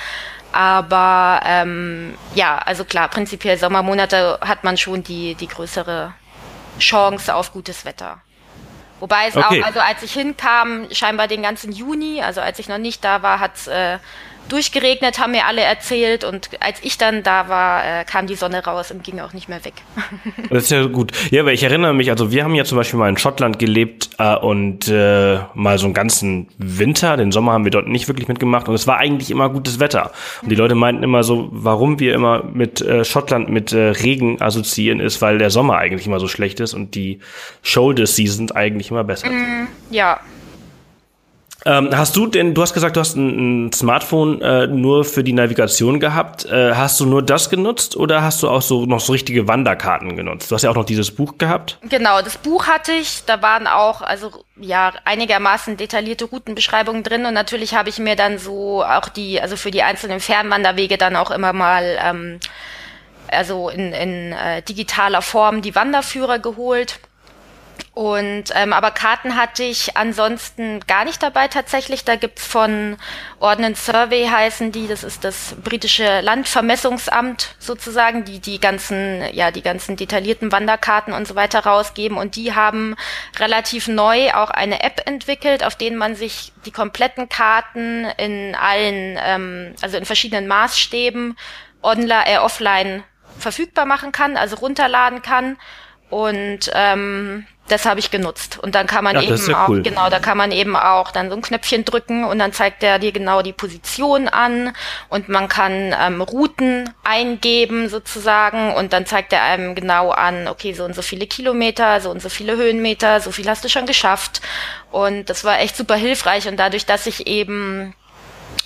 Aber 0.52 1.40
ähm, 1.44 2.18
ja, 2.34 2.58
also 2.58 2.84
klar, 2.84 3.08
prinzipiell 3.08 3.56
Sommermonate 3.58 4.38
hat 4.40 4.64
man 4.64 4.76
schon 4.76 5.02
die, 5.04 5.34
die 5.36 5.46
größere 5.48 6.14
Chance 6.78 7.34
auf 7.34 7.52
gutes 7.52 7.84
Wetter. 7.84 8.22
Wobei 8.98 9.28
es 9.28 9.36
Okay. 9.36 9.62
auch, 9.62 9.66
also 9.66 9.80
als 9.80 10.02
ich 10.02 10.12
hinkam, 10.12 10.86
scheinbar 10.92 11.28
den 11.28 11.42
ganzen 11.42 11.72
Juni, 11.72 12.22
also 12.22 12.40
als 12.40 12.58
ich 12.58 12.68
noch 12.68 12.78
nicht 12.78 13.04
da 13.04 13.22
war, 13.22 13.40
hat's 13.40 13.66
äh, 13.66 13.98
durchgeregnet, 14.50 15.18
haben 15.18 15.32
mir 15.32 15.46
alle 15.46 15.62
erzählt 15.62 16.24
und 16.24 16.50
als 16.60 16.78
ich 16.82 16.98
dann 16.98 17.22
da 17.22 17.48
war, 17.48 17.84
äh, 17.84 18.04
kam 18.04 18.26
die 18.26 18.34
Sonne 18.34 18.64
raus 18.64 18.90
und 18.90 19.04
ging 19.04 19.20
auch 19.20 19.32
nicht 19.32 19.48
mehr 19.48 19.64
weg. 19.64 19.74
Das 20.50 20.64
ist 20.64 20.70
ja 20.70 20.84
gut. 20.86 21.12
Ja, 21.30 21.42
aber 21.42 21.52
ich 21.52 21.62
erinnere 21.62 21.94
mich, 21.94 22.10
also 22.10 22.32
wir 22.32 22.42
haben 22.42 22.54
ja 22.54 22.64
zum 22.64 22.76
Beispiel 22.76 22.98
mal 22.98 23.08
in 23.08 23.16
Schottland 23.16 23.58
gelebt 23.58 24.10
äh, 24.18 24.36
und 24.36 24.88
äh, 24.88 25.38
mal 25.54 25.78
so 25.78 25.86
einen 25.86 25.94
ganzen 25.94 26.48
Winter, 26.58 27.16
den 27.16 27.30
Sommer 27.30 27.52
haben 27.52 27.64
wir 27.64 27.70
dort 27.70 27.86
nicht 27.86 28.08
wirklich 28.08 28.26
mitgemacht 28.26 28.68
und 28.68 28.74
es 28.74 28.86
war 28.86 28.98
eigentlich 28.98 29.30
immer 29.30 29.48
gutes 29.48 29.78
Wetter. 29.78 30.10
Und 30.42 30.50
die 30.50 30.56
Leute 30.56 30.74
meinten 30.74 31.02
immer 31.02 31.22
so, 31.22 31.48
warum 31.52 32.00
wir 32.00 32.14
immer 32.14 32.42
mit 32.42 32.80
äh, 32.80 33.04
Schottland 33.04 33.48
mit 33.48 33.72
äh, 33.72 33.90
Regen 33.90 34.42
assoziieren, 34.42 34.98
ist, 35.00 35.22
weil 35.22 35.38
der 35.38 35.50
Sommer 35.50 35.76
eigentlich 35.76 36.06
immer 36.06 36.20
so 36.20 36.26
schlecht 36.28 36.58
ist 36.60 36.74
und 36.74 36.94
die 36.94 37.20
Shoulder 37.62 38.06
Seasons 38.06 38.52
eigentlich 38.52 38.90
immer 38.90 39.04
besser 39.04 39.28
sind. 39.28 39.68
Ja, 39.90 40.20
Ähm, 41.66 41.90
hast 41.92 42.16
du 42.16 42.26
denn, 42.26 42.54
du 42.54 42.62
hast 42.62 42.72
gesagt, 42.72 42.96
du 42.96 43.00
hast 43.00 43.16
ein, 43.16 43.66
ein 43.66 43.72
Smartphone 43.72 44.40
äh, 44.40 44.66
nur 44.66 45.04
für 45.04 45.22
die 45.22 45.32
Navigation 45.32 46.00
gehabt. 46.00 46.46
Äh, 46.46 46.74
hast 46.74 46.98
du 47.00 47.06
nur 47.06 47.22
das 47.22 47.50
genutzt 47.50 47.96
oder 47.96 48.22
hast 48.22 48.42
du 48.42 48.48
auch 48.48 48.62
so 48.62 48.86
noch 48.86 49.00
so 49.00 49.12
richtige 49.12 49.46
Wanderkarten 49.46 50.16
genutzt? 50.16 50.50
Du 50.50 50.54
hast 50.54 50.62
ja 50.62 50.70
auch 50.70 50.74
noch 50.74 50.86
dieses 50.86 51.10
Buch 51.10 51.36
gehabt. 51.38 51.78
Genau, 51.88 52.22
das 52.22 52.38
Buch 52.38 52.66
hatte 52.66 52.92
ich. 52.92 53.24
Da 53.26 53.42
waren 53.42 53.66
auch, 53.66 54.00
also 54.00 54.30
ja, 54.56 54.92
einigermaßen 55.04 55.76
detaillierte 55.76 56.26
Routenbeschreibungen 56.26 57.02
drin 57.02 57.26
und 57.26 57.34
natürlich 57.34 57.74
habe 57.74 57.88
ich 57.88 57.98
mir 57.98 58.16
dann 58.16 58.38
so 58.38 58.82
auch 58.82 59.08
die, 59.08 59.40
also 59.40 59.56
für 59.56 59.70
die 59.70 59.82
einzelnen 59.82 60.20
Fernwanderwege 60.20 60.98
dann 60.98 61.16
auch 61.16 61.30
immer 61.30 61.52
mal, 61.52 61.98
ähm, 62.02 62.40
also 63.28 63.68
in, 63.68 63.92
in 63.92 64.32
äh, 64.32 64.62
digitaler 64.62 65.22
Form 65.22 65.62
die 65.62 65.74
Wanderführer 65.74 66.38
geholt. 66.38 67.00
Und 67.94 68.44
ähm, 68.54 68.72
aber 68.72 68.90
Karten 68.90 69.36
hatte 69.36 69.62
ich 69.62 69.96
ansonsten 69.96 70.80
gar 70.86 71.04
nicht 71.04 71.22
dabei 71.22 71.48
tatsächlich. 71.48 72.04
Da 72.04 72.16
gibt's 72.16 72.46
von 72.46 72.96
Ordnance 73.40 73.84
Survey 73.84 74.26
heißen 74.26 74.72
die, 74.72 74.86
das 74.86 75.04
ist 75.04 75.24
das 75.24 75.54
britische 75.62 76.20
Landvermessungsamt 76.20 77.54
sozusagen, 77.58 78.24
die 78.24 78.38
die 78.38 78.60
ganzen, 78.60 79.22
ja, 79.32 79.50
die 79.50 79.62
ganzen 79.62 79.96
detaillierten 79.96 80.52
Wanderkarten 80.52 81.12
und 81.12 81.26
so 81.26 81.34
weiter 81.34 81.60
rausgeben. 81.60 82.16
Und 82.16 82.36
die 82.36 82.54
haben 82.54 82.96
relativ 83.38 83.88
neu 83.88 84.32
auch 84.32 84.50
eine 84.50 84.82
App 84.82 85.02
entwickelt, 85.06 85.64
auf 85.64 85.76
denen 85.76 85.96
man 85.96 86.14
sich 86.14 86.52
die 86.64 86.72
kompletten 86.72 87.28
Karten 87.28 88.04
in 88.16 88.54
allen, 88.54 89.18
ähm, 89.22 89.74
also 89.82 89.96
in 89.96 90.04
verschiedenen 90.04 90.46
Maßstäben 90.46 91.36
online, 91.82 92.26
äh, 92.26 92.38
offline 92.38 93.04
verfügbar 93.38 93.86
machen 93.86 94.12
kann, 94.12 94.36
also 94.36 94.56
runterladen 94.56 95.22
kann. 95.22 95.56
Und 96.10 96.70
ähm, 96.74 97.46
das 97.70 97.86
habe 97.86 98.00
ich 98.00 98.10
genutzt. 98.10 98.58
Und 98.60 98.74
dann 98.74 98.86
kann 98.86 99.04
man 99.04 99.16
Ja, 99.16 99.22
eben 99.22 99.50
ja 99.50 99.64
auch, 99.64 99.68
cool. 99.68 99.82
genau, 99.82 100.10
da 100.10 100.18
kann 100.18 100.36
man 100.36 100.52
eben 100.52 100.76
auch 100.76 101.10
dann 101.10 101.30
so 101.30 101.36
ein 101.36 101.42
Knöpfchen 101.42 101.84
drücken 101.84 102.24
und 102.24 102.38
dann 102.38 102.52
zeigt 102.52 102.82
er 102.82 102.98
dir 102.98 103.12
genau 103.12 103.42
die 103.42 103.52
Position 103.52 104.28
an 104.28 104.72
und 105.08 105.28
man 105.28 105.48
kann 105.48 105.94
ähm, 106.00 106.20
Routen 106.20 106.90
eingeben 107.04 107.88
sozusagen 107.88 108.74
und 108.74 108.92
dann 108.92 109.06
zeigt 109.06 109.32
er 109.32 109.42
einem 109.42 109.74
genau 109.74 110.10
an, 110.10 110.48
okay, 110.48 110.72
so 110.72 110.84
und 110.84 110.94
so 110.94 111.02
viele 111.02 111.26
Kilometer, 111.26 112.00
so 112.00 112.10
und 112.10 112.20
so 112.22 112.28
viele 112.28 112.56
Höhenmeter, 112.56 113.20
so 113.20 113.30
viel 113.30 113.48
hast 113.48 113.64
du 113.64 113.68
schon 113.68 113.86
geschafft. 113.86 114.40
Und 114.90 115.30
das 115.30 115.44
war 115.44 115.60
echt 115.60 115.76
super 115.76 115.94
hilfreich 115.94 116.48
und 116.48 116.56
dadurch, 116.56 116.84
dass 116.86 117.06
ich 117.06 117.26
eben 117.26 117.94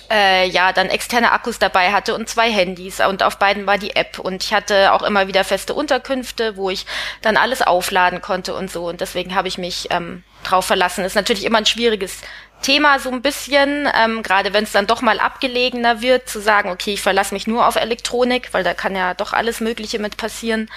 äh, 0.09 0.47
ja, 0.47 0.71
dann 0.71 0.89
externe 0.89 1.31
Akkus 1.31 1.59
dabei 1.59 1.91
hatte 1.91 2.13
und 2.15 2.29
zwei 2.29 2.51
Handys 2.51 2.99
und 2.99 3.23
auf 3.23 3.37
beiden 3.37 3.65
war 3.65 3.77
die 3.77 3.95
App 3.95 4.19
und 4.19 4.43
ich 4.43 4.53
hatte 4.53 4.93
auch 4.93 5.03
immer 5.03 5.27
wieder 5.27 5.43
feste 5.43 5.73
Unterkünfte, 5.73 6.57
wo 6.57 6.69
ich 6.69 6.85
dann 7.21 7.37
alles 7.37 7.61
aufladen 7.61 8.21
konnte 8.21 8.53
und 8.53 8.71
so 8.71 8.87
und 8.87 9.01
deswegen 9.01 9.35
habe 9.35 9.47
ich 9.47 9.57
mich 9.57 9.87
ähm, 9.89 10.23
drauf 10.43 10.65
verlassen. 10.65 11.03
Ist 11.03 11.15
natürlich 11.15 11.45
immer 11.45 11.57
ein 11.57 11.65
schwieriges 11.65 12.21
Thema 12.61 12.99
so 12.99 13.11
ein 13.11 13.21
bisschen, 13.21 13.87
ähm, 13.95 14.23
gerade 14.23 14.53
wenn 14.53 14.63
es 14.63 14.71
dann 14.71 14.87
doch 14.87 15.01
mal 15.01 15.19
abgelegener 15.19 16.01
wird, 16.01 16.29
zu 16.29 16.39
sagen, 16.39 16.69
okay, 16.71 16.93
ich 16.93 17.01
verlasse 17.01 17.33
mich 17.33 17.47
nur 17.47 17.67
auf 17.67 17.75
Elektronik, 17.75 18.53
weil 18.53 18.63
da 18.63 18.73
kann 18.73 18.95
ja 18.95 19.13
doch 19.13 19.33
alles 19.33 19.59
Mögliche 19.59 19.99
mit 19.99 20.17
passieren. 20.17 20.69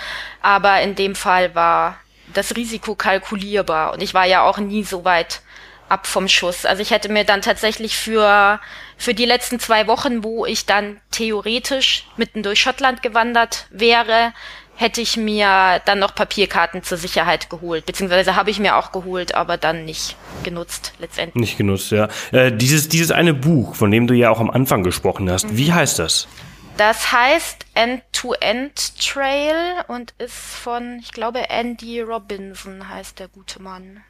Aber 0.42 0.80
in 0.80 0.94
dem 0.94 1.14
Fall 1.14 1.54
war 1.54 1.96
das 2.34 2.56
Risiko 2.56 2.94
kalkulierbar 2.94 3.92
und 3.92 4.02
ich 4.02 4.14
war 4.14 4.26
ja 4.26 4.42
auch 4.42 4.58
nie 4.58 4.84
so 4.84 5.04
weit 5.04 5.40
ab 5.88 6.06
vom 6.06 6.28
Schuss. 6.28 6.64
Also 6.64 6.82
ich 6.82 6.90
hätte 6.90 7.08
mir 7.08 7.24
dann 7.24 7.42
tatsächlich 7.42 7.96
für, 7.96 8.60
für 8.96 9.14
die 9.14 9.24
letzten 9.24 9.58
zwei 9.60 9.86
Wochen, 9.86 10.24
wo 10.24 10.46
ich 10.46 10.66
dann 10.66 11.00
theoretisch 11.10 12.06
mitten 12.16 12.42
durch 12.42 12.60
Schottland 12.60 13.02
gewandert 13.02 13.66
wäre, 13.70 14.32
hätte 14.78 15.00
ich 15.00 15.16
mir 15.16 15.80
dann 15.86 15.98
noch 15.98 16.14
Papierkarten 16.14 16.84
zur 16.84 16.98
Sicherheit 16.98 17.50
geholt. 17.50 17.84
Beziehungsweise 17.84 18.36
habe 18.36 18.50
ich 18.50 18.60
mir 18.60 18.76
auch 18.76 18.92
geholt, 18.92 19.34
aber 19.34 19.56
dann 19.56 19.84
nicht 19.84 20.16
genutzt 20.44 20.92
letztendlich. 21.00 21.40
Nicht 21.40 21.58
genutzt, 21.58 21.90
ja. 21.90 22.08
Äh, 22.30 22.52
dieses, 22.52 22.88
dieses 22.88 23.10
eine 23.10 23.34
Buch, 23.34 23.74
von 23.74 23.90
dem 23.90 24.06
du 24.06 24.14
ja 24.14 24.30
auch 24.30 24.38
am 24.38 24.50
Anfang 24.50 24.84
gesprochen 24.84 25.30
hast, 25.30 25.56
wie 25.56 25.72
heißt 25.72 25.98
das? 25.98 26.28
Das 26.76 27.10
heißt 27.10 27.66
End-to-End 27.74 29.00
Trail 29.00 29.82
und 29.88 30.14
ist 30.18 30.36
von, 30.36 31.00
ich 31.00 31.10
glaube, 31.10 31.50
Andy 31.50 32.00
Robinson 32.00 32.88
heißt 32.88 33.18
der 33.18 33.26
gute 33.26 33.60
Mann. 33.60 34.04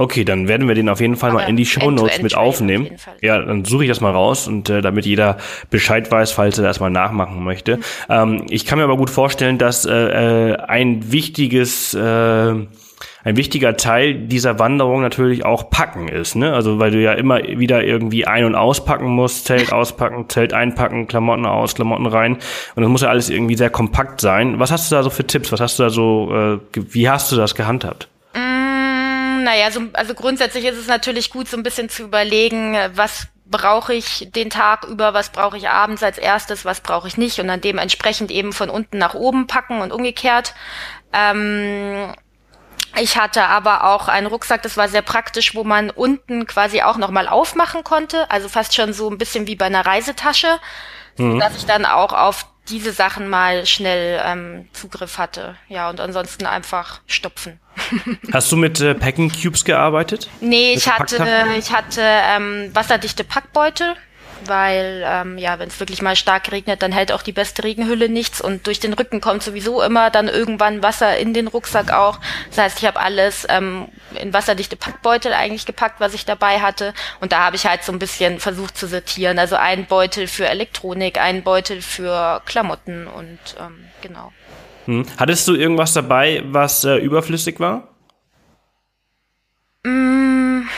Okay, 0.00 0.24
dann 0.24 0.48
werden 0.48 0.66
wir 0.66 0.74
den 0.74 0.88
auf 0.88 0.98
jeden 1.02 1.16
Fall 1.16 1.30
mal 1.32 1.40
Aber 1.42 1.50
in 1.50 1.56
die 1.56 1.66
Show 1.66 1.90
Notes 1.90 2.22
mit 2.22 2.34
auf 2.34 2.54
aufnehmen. 2.54 2.96
Fall. 2.96 3.16
Ja, 3.20 3.38
dann 3.38 3.66
suche 3.66 3.84
ich 3.84 3.90
das 3.90 4.00
mal 4.00 4.12
raus 4.12 4.48
und 4.48 4.70
äh, 4.70 4.80
damit 4.80 5.04
jeder 5.04 5.36
Bescheid 5.68 6.10
weiß, 6.10 6.32
falls 6.32 6.56
er 6.56 6.64
das 6.64 6.80
mal 6.80 6.88
nachmachen 6.88 7.44
möchte. 7.44 7.76
Mhm. 7.76 7.82
Ähm, 8.08 8.46
ich 8.48 8.64
kann 8.64 8.78
mir 8.78 8.84
aber 8.84 8.96
gut 8.96 9.10
vorstellen, 9.10 9.58
dass 9.58 9.84
äh, 9.84 10.52
äh, 10.52 10.56
ein 10.56 11.12
wichtiges 11.12 11.92
äh, 11.92 12.54
ein 13.22 13.36
wichtiger 13.36 13.76
Teil 13.76 14.14
dieser 14.14 14.58
Wanderung 14.58 15.02
natürlich 15.02 15.44
auch 15.44 15.68
Packen 15.68 16.08
ist, 16.08 16.34
ne? 16.34 16.54
Also 16.54 16.78
weil 16.78 16.92
du 16.92 16.98
ja 17.02 17.12
immer 17.12 17.42
wieder 17.42 17.84
irgendwie 17.84 18.26
ein- 18.26 18.46
und 18.46 18.54
auspacken 18.54 19.08
musst, 19.08 19.44
Zelt 19.44 19.70
auspacken, 19.74 20.30
Zelt 20.30 20.54
einpacken, 20.54 21.08
Klamotten 21.08 21.44
aus, 21.44 21.74
Klamotten 21.74 22.06
rein. 22.06 22.38
Und 22.74 22.82
das 22.82 22.88
muss 22.88 23.02
ja 23.02 23.10
alles 23.10 23.28
irgendwie 23.28 23.56
sehr 23.56 23.68
kompakt 23.68 24.22
sein. 24.22 24.58
Was 24.58 24.70
hast 24.70 24.90
du 24.90 24.96
da 24.96 25.02
so 25.02 25.10
für 25.10 25.26
Tipps? 25.26 25.52
Was 25.52 25.60
hast 25.60 25.78
du 25.78 25.82
da 25.82 25.90
so, 25.90 26.58
äh, 26.74 26.80
wie 26.90 27.10
hast 27.10 27.30
du 27.30 27.36
das 27.36 27.54
gehandhabt? 27.54 28.08
Naja, 29.44 29.70
so, 29.70 29.82
also 29.92 30.14
grundsätzlich 30.14 30.64
ist 30.64 30.76
es 30.76 30.86
natürlich 30.86 31.30
gut, 31.30 31.48
so 31.48 31.56
ein 31.56 31.62
bisschen 31.62 31.88
zu 31.88 32.04
überlegen, 32.04 32.74
äh, 32.74 32.90
was 32.94 33.28
brauche 33.46 33.94
ich 33.94 34.28
den 34.34 34.48
Tag 34.48 34.84
über, 34.84 35.12
was 35.12 35.30
brauche 35.30 35.56
ich 35.56 35.68
abends 35.68 36.02
als 36.02 36.18
erstes, 36.18 36.64
was 36.64 36.80
brauche 36.80 37.08
ich 37.08 37.16
nicht 37.16 37.40
und 37.40 37.48
dann 37.48 37.60
dementsprechend 37.60 38.30
eben 38.30 38.52
von 38.52 38.70
unten 38.70 38.98
nach 38.98 39.14
oben 39.14 39.46
packen 39.48 39.80
und 39.80 39.92
umgekehrt. 39.92 40.54
Ähm, 41.12 42.14
ich 43.00 43.16
hatte 43.16 43.44
aber 43.44 43.84
auch 43.84 44.08
einen 44.08 44.26
Rucksack, 44.26 44.62
das 44.62 44.76
war 44.76 44.88
sehr 44.88 45.02
praktisch, 45.02 45.54
wo 45.54 45.64
man 45.64 45.90
unten 45.90 46.46
quasi 46.46 46.82
auch 46.82 46.96
nochmal 46.96 47.28
aufmachen 47.28 47.84
konnte, 47.84 48.30
also 48.30 48.48
fast 48.48 48.74
schon 48.74 48.92
so 48.92 49.10
ein 49.10 49.18
bisschen 49.18 49.46
wie 49.46 49.56
bei 49.56 49.66
einer 49.66 49.86
Reisetasche, 49.86 50.58
dass 51.16 51.56
ich 51.56 51.66
dann 51.66 51.84
auch 51.84 52.12
auf 52.12 52.46
diese 52.70 52.92
Sachen 52.92 53.28
mal 53.28 53.66
schnell 53.66 54.20
ähm, 54.24 54.68
Zugriff 54.72 55.18
hatte. 55.18 55.56
Ja, 55.68 55.90
und 55.90 56.00
ansonsten 56.00 56.46
einfach 56.46 57.00
stopfen. 57.06 57.60
Hast 58.32 58.50
du 58.52 58.56
mit 58.56 58.80
äh, 58.80 58.94
Packing 58.94 59.30
Cubes 59.30 59.64
gearbeitet? 59.64 60.28
Nee, 60.40 60.74
ich 60.74 60.88
hatte, 60.88 61.46
ich 61.58 61.72
hatte 61.72 62.02
ähm, 62.02 62.70
wasserdichte 62.72 63.24
Packbeutel, 63.24 63.94
weil 64.46 65.02
ähm, 65.06 65.38
ja, 65.38 65.58
wenn 65.58 65.68
es 65.68 65.80
wirklich 65.80 66.02
mal 66.02 66.16
stark 66.16 66.50
regnet, 66.52 66.82
dann 66.82 66.92
hält 66.92 67.12
auch 67.12 67.22
die 67.22 67.32
beste 67.32 67.64
Regenhülle 67.64 68.08
nichts 68.08 68.40
und 68.40 68.66
durch 68.66 68.80
den 68.80 68.92
Rücken 68.92 69.20
kommt 69.20 69.42
sowieso 69.42 69.82
immer 69.82 70.10
dann 70.10 70.28
irgendwann 70.28 70.82
Wasser 70.82 71.18
in 71.18 71.34
den 71.34 71.46
Rucksack 71.48 71.92
auch. 71.92 72.18
Das 72.48 72.58
heißt, 72.58 72.78
ich 72.78 72.86
habe 72.86 73.00
alles 73.00 73.46
ähm, 73.48 73.88
in 74.20 74.32
wasserdichte 74.32 74.76
Packbeutel 74.76 75.32
eigentlich 75.32 75.66
gepackt, 75.66 76.00
was 76.00 76.14
ich 76.14 76.24
dabei 76.24 76.60
hatte 76.60 76.94
und 77.20 77.32
da 77.32 77.44
habe 77.44 77.56
ich 77.56 77.66
halt 77.66 77.84
so 77.84 77.92
ein 77.92 77.98
bisschen 77.98 78.40
versucht 78.40 78.76
zu 78.76 78.86
sortieren. 78.86 79.38
Also 79.38 79.56
ein 79.56 79.86
Beutel 79.86 80.26
für 80.26 80.46
Elektronik, 80.48 81.20
ein 81.20 81.42
Beutel 81.42 81.82
für 81.82 82.42
Klamotten 82.46 83.06
und 83.06 83.38
ähm, 83.58 83.86
genau. 84.00 84.32
Hm. 84.86 85.06
Hattest 85.18 85.46
du 85.48 85.54
irgendwas 85.54 85.92
dabei, 85.92 86.42
was 86.46 86.84
äh, 86.84 86.96
überflüssig 86.96 87.60
war? 87.60 87.88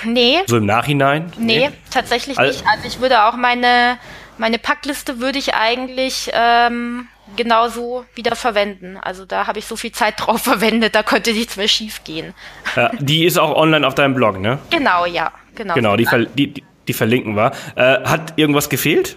Nee, 0.05 0.39
So 0.47 0.57
im 0.57 0.67
Nachhinein? 0.67 1.33
Nee, 1.39 1.71
tatsächlich 1.91 2.39
Al- 2.39 2.49
nicht. 2.49 2.65
Also 2.67 2.87
ich 2.87 3.01
würde 3.01 3.25
auch 3.25 3.37
meine, 3.37 3.99
meine 4.39 4.59
Packliste 4.59 5.21
würde 5.21 5.39
ich 5.39 5.55
eigentlich 5.55 6.31
ähm, 6.33 7.09
genauso 7.37 8.05
wieder 8.15 8.35
verwenden. 8.37 8.97
Also 8.97 9.25
da 9.25 9.47
habe 9.47 9.59
ich 9.59 9.67
so 9.67 9.77
viel 9.77 9.93
Zeit 9.93 10.15
drauf 10.19 10.43
verwendet, 10.45 10.95
da 10.95 11.03
konnte 11.03 11.33
nichts 11.33 11.57
mehr 11.57 11.69
schief 11.69 12.05
gehen. 12.05 12.35
Ja, 12.77 12.91
die 12.99 13.25
ist 13.25 13.39
auch 13.39 13.55
online 13.57 13.87
auf 13.87 13.95
deinem 13.95 14.15
Blog, 14.15 14.41
ne? 14.41 14.59
Genau, 14.71 15.07
ja. 15.07 15.33
Genau, 15.55 15.75
Genau, 15.75 15.97
die, 15.97 16.07
ver 16.07 16.25
die, 16.25 16.49
die- 16.53 16.65
die 16.89 16.93
verlinken 16.95 17.37
wir. 17.37 17.53
Äh, 17.77 18.05
hat 18.09 18.33
irgendwas 18.37 18.69
gefehlt? 18.69 19.17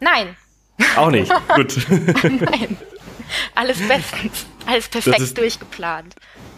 Nein, 0.00 0.36
Auch 0.96 1.10
nicht. 1.10 1.32
Gut. 1.54 1.74
nein. 2.22 2.76
Alles 3.54 3.78
bestens. 3.88 4.46
Alles 4.66 4.88
perfekt 4.88 5.20
ist- 5.20 5.38
durchgeplant. 5.38 6.14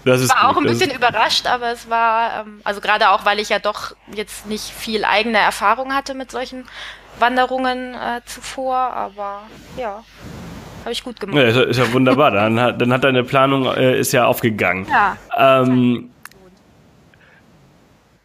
Das 0.08 0.20
ist 0.20 0.30
War 0.34 0.48
auch 0.50 0.54
gut. 0.54 0.64
ein 0.64 0.66
Das 0.66 0.72
ist- 0.74 0.78
bisschen 0.80 0.96
überrascht, 0.96 1.46
aber 1.46 1.72
es 1.72 1.88
war, 1.88 2.40
ähm, 2.40 2.60
also 2.64 2.80
gerade 2.80 3.10
auch, 3.10 3.24
weil 3.24 3.38
ich 3.38 3.48
ja 3.48 3.58
doch 3.58 3.94
jetzt 4.14 4.46
nicht 4.46 4.64
viel 4.64 5.04
eigene 5.04 5.38
Erfahrung 5.38 5.94
hatte 5.94 6.14
mit 6.14 6.30
solchen 6.30 6.64
Wanderungen 7.18 7.94
äh, 7.94 8.20
zuvor, 8.26 8.76
aber 8.76 9.42
ja, 9.76 10.02
habe 10.82 10.92
ich 10.92 11.02
gut 11.04 11.18
gemacht. 11.20 11.36
Ja, 11.36 11.42
ist, 11.44 11.56
ja- 11.56 11.62
ist 11.64 11.78
ja 11.78 11.92
wunderbar. 11.92 12.30
Dann 12.30 12.60
hat, 12.60 12.80
dann 12.80 12.92
hat 12.92 13.04
deine 13.04 13.24
Planung 13.24 13.66
äh, 13.66 13.98
ist 13.98 14.12
ja 14.12 14.26
aufgegangen. 14.26 14.86
Ja. 14.90 15.16
Ähm, 15.62 16.10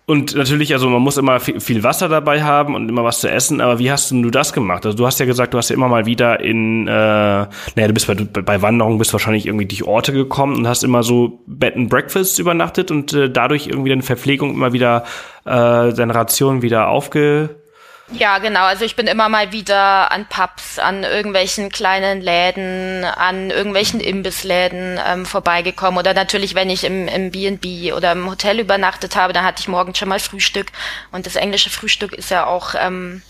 und 0.05 0.35
natürlich, 0.35 0.73
also 0.73 0.89
man 0.89 1.01
muss 1.01 1.15
immer 1.15 1.39
viel, 1.39 1.83
Wasser 1.83 2.09
dabei 2.09 2.43
haben 2.43 2.75
und 2.75 2.89
immer 2.89 3.05
was 3.05 3.21
zu 3.21 3.29
essen, 3.29 3.61
aber 3.61 3.79
wie 3.79 3.89
hast 3.89 4.11
denn 4.11 4.21
du 4.21 4.31
das 4.31 4.51
gemacht? 4.51 4.85
Also 4.85 4.97
du 4.97 5.05
hast 5.05 5.19
ja 5.21 5.25
gesagt, 5.25 5.53
du 5.53 5.57
hast 5.57 5.69
ja 5.69 5.75
immer 5.75 5.87
mal 5.87 6.05
wieder 6.05 6.41
in, 6.41 6.87
äh, 6.87 6.91
naja, 6.91 7.87
du 7.87 7.93
bist 7.93 8.07
bei, 8.07 8.41
bei 8.41 8.61
Wanderungen 8.61 8.97
bist 8.97 9.13
wahrscheinlich 9.13 9.45
irgendwie 9.45 9.65
durch 9.65 9.83
Orte 9.83 10.11
gekommen 10.11 10.57
und 10.57 10.67
hast 10.67 10.83
immer 10.83 11.03
so 11.03 11.39
Bed 11.47 11.77
and 11.77 11.89
Breakfast 11.89 12.37
übernachtet 12.37 12.91
und 12.91 13.13
äh, 13.13 13.29
dadurch 13.29 13.67
irgendwie 13.67 13.89
deine 13.89 14.01
Verpflegung 14.01 14.53
immer 14.53 14.73
wieder, 14.73 15.05
äh, 15.45 15.93
deine 15.93 16.13
Ration 16.13 16.61
wieder 16.61 16.89
aufge... 16.89 17.62
Ja, 18.11 18.37
genau. 18.39 18.65
Also 18.65 18.83
ich 18.83 18.95
bin 18.95 19.07
immer 19.07 19.29
mal 19.29 19.51
wieder 19.51 20.11
an 20.11 20.27
Pubs, 20.27 20.77
an 20.77 21.03
irgendwelchen 21.03 21.69
kleinen 21.69 22.21
Läden, 22.21 23.05
an 23.05 23.49
irgendwelchen 23.49 24.01
Imbissläden 24.01 24.99
ähm, 25.05 25.25
vorbeigekommen. 25.25 25.97
Oder 25.97 26.13
natürlich, 26.13 26.53
wenn 26.53 26.69
ich 26.69 26.83
im, 26.83 27.07
im 27.07 27.31
B&B 27.31 27.93
oder 27.93 28.11
im 28.11 28.29
Hotel 28.29 28.59
übernachtet 28.59 29.15
habe, 29.15 29.33
dann 29.33 29.45
hatte 29.45 29.61
ich 29.61 29.67
morgens 29.67 29.97
schon 29.97 30.09
mal 30.09 30.19
Frühstück. 30.19 30.67
Und 31.11 31.25
das 31.25 31.35
englische 31.35 31.69
Frühstück 31.69 32.13
ist 32.13 32.29
ja 32.29 32.45
auch 32.45 32.75
ähm, 32.77 33.21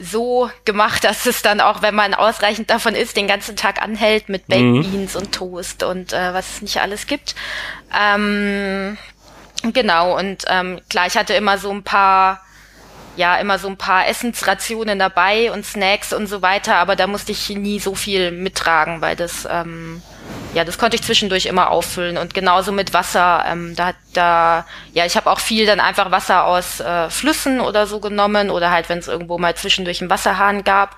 so 0.00 0.50
gemacht, 0.64 1.04
dass 1.04 1.26
es 1.26 1.42
dann 1.42 1.60
auch, 1.60 1.80
wenn 1.80 1.94
man 1.94 2.12
ausreichend 2.12 2.68
davon 2.70 2.96
isst, 2.96 3.16
den 3.16 3.28
ganzen 3.28 3.54
Tag 3.54 3.80
anhält 3.80 4.28
mit 4.28 4.48
Baked 4.48 4.90
Beans 4.90 5.14
und 5.14 5.32
Toast 5.32 5.84
und 5.84 6.12
äh, 6.12 6.34
was 6.34 6.56
es 6.56 6.62
nicht 6.62 6.80
alles 6.80 7.06
gibt. 7.06 7.36
Ähm, 7.96 8.98
genau, 9.72 10.18
und 10.18 10.44
ähm, 10.48 10.80
klar, 10.88 11.06
ich 11.06 11.16
hatte 11.16 11.34
immer 11.34 11.58
so 11.58 11.70
ein 11.70 11.84
paar 11.84 12.42
ja 13.16 13.36
immer 13.36 13.58
so 13.58 13.68
ein 13.68 13.76
paar 13.76 14.08
Essensrationen 14.08 14.98
dabei 14.98 15.52
und 15.52 15.64
Snacks 15.64 16.12
und 16.12 16.26
so 16.26 16.42
weiter, 16.42 16.76
aber 16.76 16.96
da 16.96 17.06
musste 17.06 17.32
ich 17.32 17.48
nie 17.50 17.80
so 17.80 17.94
viel 17.94 18.30
mittragen, 18.30 19.00
weil 19.00 19.16
das 19.16 19.46
ähm, 19.50 20.02
ja, 20.52 20.64
das 20.64 20.78
konnte 20.78 20.96
ich 20.96 21.02
zwischendurch 21.02 21.46
immer 21.46 21.70
auffüllen 21.70 22.18
und 22.18 22.34
genauso 22.34 22.72
mit 22.72 22.92
Wasser. 22.92 23.44
Ähm, 23.46 23.76
da, 23.76 23.92
da, 24.12 24.66
ja, 24.92 25.06
ich 25.06 25.16
habe 25.16 25.30
auch 25.30 25.38
viel 25.38 25.64
dann 25.64 25.78
einfach 25.78 26.10
Wasser 26.10 26.44
aus 26.44 26.80
äh, 26.80 27.08
Flüssen 27.08 27.60
oder 27.60 27.86
so 27.86 28.00
genommen 28.00 28.50
oder 28.50 28.70
halt, 28.70 28.88
wenn 28.88 28.98
es 28.98 29.06
irgendwo 29.06 29.38
mal 29.38 29.54
zwischendurch 29.54 30.00
einen 30.00 30.10
Wasserhahn 30.10 30.64
gab. 30.64 30.96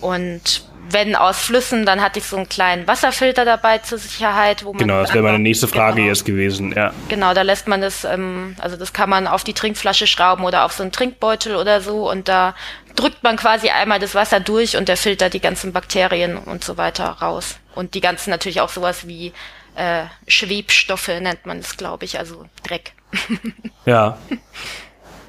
Und 0.00 0.67
wenn 0.90 1.14
aus 1.14 1.40
Flüssen, 1.40 1.86
dann 1.86 2.00
hatte 2.00 2.18
ich 2.18 2.24
so 2.24 2.36
einen 2.36 2.48
kleinen 2.48 2.86
Wasserfilter 2.86 3.44
dabei 3.44 3.78
zur 3.78 3.98
Sicherheit, 3.98 4.64
wo 4.64 4.72
man 4.72 4.78
genau, 4.78 5.00
das 5.00 5.12
wäre 5.12 5.24
meine 5.24 5.38
nächste 5.38 5.68
Frage 5.68 5.96
genau, 5.96 6.08
jetzt 6.08 6.24
gewesen, 6.24 6.72
ja. 6.72 6.92
Genau, 7.08 7.34
da 7.34 7.42
lässt 7.42 7.68
man 7.68 7.80
das, 7.80 8.04
ähm, 8.04 8.56
also 8.58 8.76
das 8.76 8.92
kann 8.92 9.10
man 9.10 9.26
auf 9.26 9.44
die 9.44 9.54
Trinkflasche 9.54 10.06
schrauben 10.06 10.44
oder 10.44 10.64
auf 10.64 10.72
so 10.72 10.82
einen 10.82 10.92
Trinkbeutel 10.92 11.56
oder 11.56 11.80
so 11.80 12.10
und 12.10 12.28
da 12.28 12.54
drückt 12.96 13.22
man 13.22 13.36
quasi 13.36 13.70
einmal 13.70 14.00
das 14.00 14.14
Wasser 14.14 14.40
durch 14.40 14.76
und 14.76 14.88
der 14.88 14.96
filtert 14.96 15.34
die 15.34 15.40
ganzen 15.40 15.72
Bakterien 15.72 16.36
und 16.36 16.64
so 16.64 16.76
weiter 16.76 17.04
raus. 17.04 17.58
Und 17.74 17.94
die 17.94 18.00
ganzen 18.00 18.30
natürlich 18.30 18.60
auch 18.60 18.70
sowas 18.70 19.06
wie 19.06 19.32
äh, 19.76 20.04
Schwebstoffe 20.26 21.08
nennt 21.08 21.46
man 21.46 21.58
es, 21.58 21.76
glaube 21.76 22.04
ich, 22.04 22.18
also 22.18 22.46
Dreck. 22.64 22.92
ja. 23.86 24.18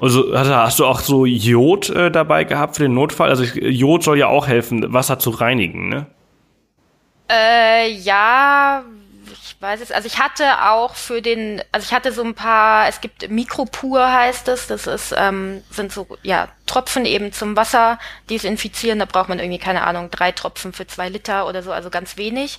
Also 0.00 0.34
hast 0.34 0.78
du 0.78 0.86
auch 0.86 1.00
so 1.00 1.26
Jod 1.26 1.90
äh, 1.90 2.10
dabei 2.10 2.44
gehabt 2.44 2.76
für 2.76 2.82
den 2.82 2.94
Notfall? 2.94 3.28
Also 3.28 3.44
Jod 3.44 4.02
soll 4.02 4.18
ja 4.18 4.28
auch 4.28 4.46
helfen, 4.46 4.92
Wasser 4.92 5.18
zu 5.18 5.30
reinigen, 5.30 5.88
ne? 5.88 6.06
Äh, 7.30 7.92
ja, 7.92 8.82
ich 9.30 9.56
weiß 9.60 9.80
es. 9.80 9.92
Also 9.92 10.06
ich 10.06 10.18
hatte 10.18 10.70
auch 10.70 10.94
für 10.94 11.22
den, 11.22 11.62
also 11.70 11.84
ich 11.84 11.92
hatte 11.92 12.12
so 12.12 12.22
ein 12.22 12.34
paar, 12.34 12.88
es 12.88 13.00
gibt 13.00 13.30
Mikropur 13.30 14.10
heißt 14.10 14.48
es, 14.48 14.66
das 14.66 14.86
ist, 14.86 15.14
ähm, 15.16 15.62
sind 15.70 15.92
so, 15.92 16.06
ja, 16.22 16.48
Tropfen 16.66 17.04
eben 17.04 17.32
zum 17.32 17.56
Wasser 17.56 17.98
desinfizieren. 18.30 18.98
Da 18.98 19.04
braucht 19.04 19.28
man 19.28 19.38
irgendwie, 19.38 19.58
keine 19.58 19.86
Ahnung, 19.86 20.10
drei 20.10 20.32
Tropfen 20.32 20.72
für 20.72 20.86
zwei 20.86 21.08
Liter 21.08 21.46
oder 21.46 21.62
so, 21.62 21.72
also 21.72 21.90
ganz 21.90 22.16
wenig. 22.16 22.58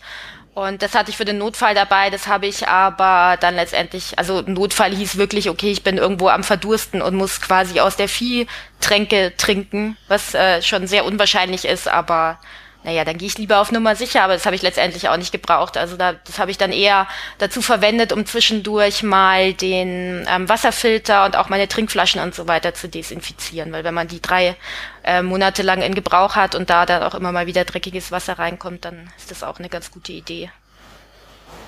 Und 0.54 0.82
das 0.82 0.96
hatte 0.96 1.12
ich 1.12 1.18
für 1.18 1.24
den 1.24 1.38
Notfall 1.38 1.74
dabei, 1.74 2.10
das 2.10 2.28
habe 2.28 2.46
ich 2.46 2.68
aber 2.68 3.38
dann 3.38 3.56
letztendlich, 3.56 4.20
also 4.20 4.42
Notfall 4.42 4.94
hieß 4.94 5.16
wirklich, 5.16 5.50
okay, 5.50 5.72
ich 5.72 5.82
bin 5.82 5.98
irgendwo 5.98 6.28
am 6.28 6.44
Verdursten 6.44 7.02
und 7.02 7.16
muss 7.16 7.40
quasi 7.40 7.80
aus 7.80 7.96
der 7.96 8.10
Viehtränke 8.10 9.34
trinken, 9.38 9.96
was 10.10 10.34
äh, 10.34 10.62
schon 10.62 10.88
sehr 10.88 11.06
unwahrscheinlich 11.06 11.64
ist, 11.64 11.88
aber 11.88 12.38
naja, 12.84 13.06
dann 13.06 13.18
gehe 13.18 13.28
ich 13.28 13.38
lieber 13.38 13.60
auf 13.60 13.72
Nummer 13.72 13.96
sicher, 13.96 14.24
aber 14.24 14.34
das 14.34 14.46
habe 14.46 14.56
ich 14.56 14.64
letztendlich 14.64 15.08
auch 15.08 15.18
nicht 15.18 15.32
gebraucht. 15.32 15.78
Also 15.78 15.98
da, 15.98 16.14
das 16.14 16.40
habe 16.40 16.50
ich 16.50 16.58
dann 16.58 16.72
eher 16.72 17.08
dazu 17.38 17.62
verwendet, 17.62 18.12
um 18.12 18.26
zwischendurch 18.26 19.04
mal 19.04 19.54
den 19.54 20.26
ähm, 20.28 20.50
Wasserfilter 20.50 21.26
und 21.26 21.38
auch 21.38 21.50
meine 21.50 21.68
Trinkflaschen 21.68 22.22
und 22.22 22.34
so 22.34 22.48
weiter 22.48 22.74
zu 22.74 22.90
desinfizieren. 22.90 23.72
Weil 23.72 23.84
wenn 23.84 23.94
man 23.94 24.08
die 24.08 24.22
drei 24.22 24.56
äh, 25.04 25.22
Monate 25.22 25.62
lang 25.62 25.84
in 25.84 25.94
Gebrauch 25.94 26.36
hat 26.36 26.56
und 26.56 26.72
da 26.72 26.88
dann 26.88 27.04
auch 27.04 27.14
immer 27.14 27.32
mal 27.32 27.46
wieder 27.46 27.66
dreckiges 27.66 28.12
Wasser 28.12 28.40
reinkommt, 28.40 28.84
dann 28.84 29.10
ist 29.16 29.30
das 29.30 29.44
auch 29.44 29.60
eine 29.60 29.70
ganz 29.70 29.92
gute 29.92 30.14
Idee. 30.14 30.50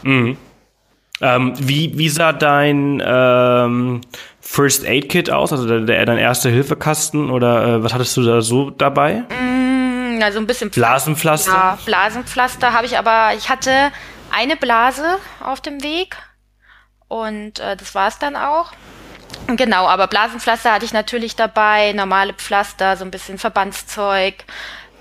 Mhm. 0.01 0.37
Ähm, 1.21 1.53
wie, 1.59 1.95
wie 1.95 2.09
sah 2.09 2.33
dein 2.33 3.03
ähm, 3.05 4.01
First 4.41 4.83
Aid 4.83 5.09
Kit 5.09 5.29
aus? 5.29 5.51
Also 5.51 5.67
der, 5.67 5.81
der, 5.81 6.05
dein 6.07 6.17
erste 6.17 6.49
Hilfekasten 6.49 7.29
oder 7.29 7.67
äh, 7.67 7.83
was 7.83 7.93
hattest 7.93 8.17
du 8.17 8.23
da 8.23 8.41
so 8.41 8.71
dabei? 8.71 9.25
Mhm 9.29 9.52
also 10.21 10.39
ein 10.39 10.47
bisschen 10.47 10.69
Blasenpflaster. 10.69 11.51
Ja, 11.51 11.77
Blasenpflaster 11.85 12.73
habe 12.73 12.85
ich, 12.85 12.97
aber 12.97 13.33
ich 13.35 13.49
hatte 13.49 13.91
eine 14.31 14.55
Blase 14.55 15.17
auf 15.41 15.61
dem 15.61 15.81
Weg 15.81 16.17
und 17.07 17.59
äh, 17.59 17.77
das 17.77 17.95
war 17.95 18.07
es 18.07 18.19
dann 18.19 18.35
auch. 18.35 18.73
Genau, 19.47 19.87
aber 19.87 20.07
Blasenpflaster 20.07 20.73
hatte 20.73 20.85
ich 20.85 20.93
natürlich 20.93 21.35
dabei, 21.35 21.93
normale 21.93 22.33
Pflaster, 22.33 22.97
so 22.97 23.05
ein 23.05 23.11
bisschen 23.11 23.37
Verbandszeug, 23.37 24.45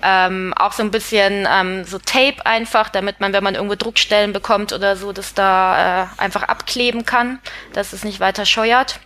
ähm, 0.01 0.53
auch 0.57 0.73
so 0.73 0.83
ein 0.83 0.91
bisschen 0.91 1.47
ähm, 1.49 1.85
so 1.85 1.97
Tape 1.97 2.45
einfach, 2.45 2.89
damit 2.89 3.19
man, 3.19 3.31
wenn 3.33 3.43
man 3.43 3.55
irgendwo 3.55 3.75
Druckstellen 3.75 4.33
bekommt 4.33 4.73
oder 4.73 4.95
so, 4.95 5.13
das 5.13 5.33
da 5.33 6.03
äh, 6.03 6.07
einfach 6.17 6.43
abkleben 6.43 7.05
kann, 7.05 7.39
dass 7.71 7.93
es 7.93 8.03
nicht 8.03 8.19
weiter 8.19 8.45
scheuert. 8.45 8.99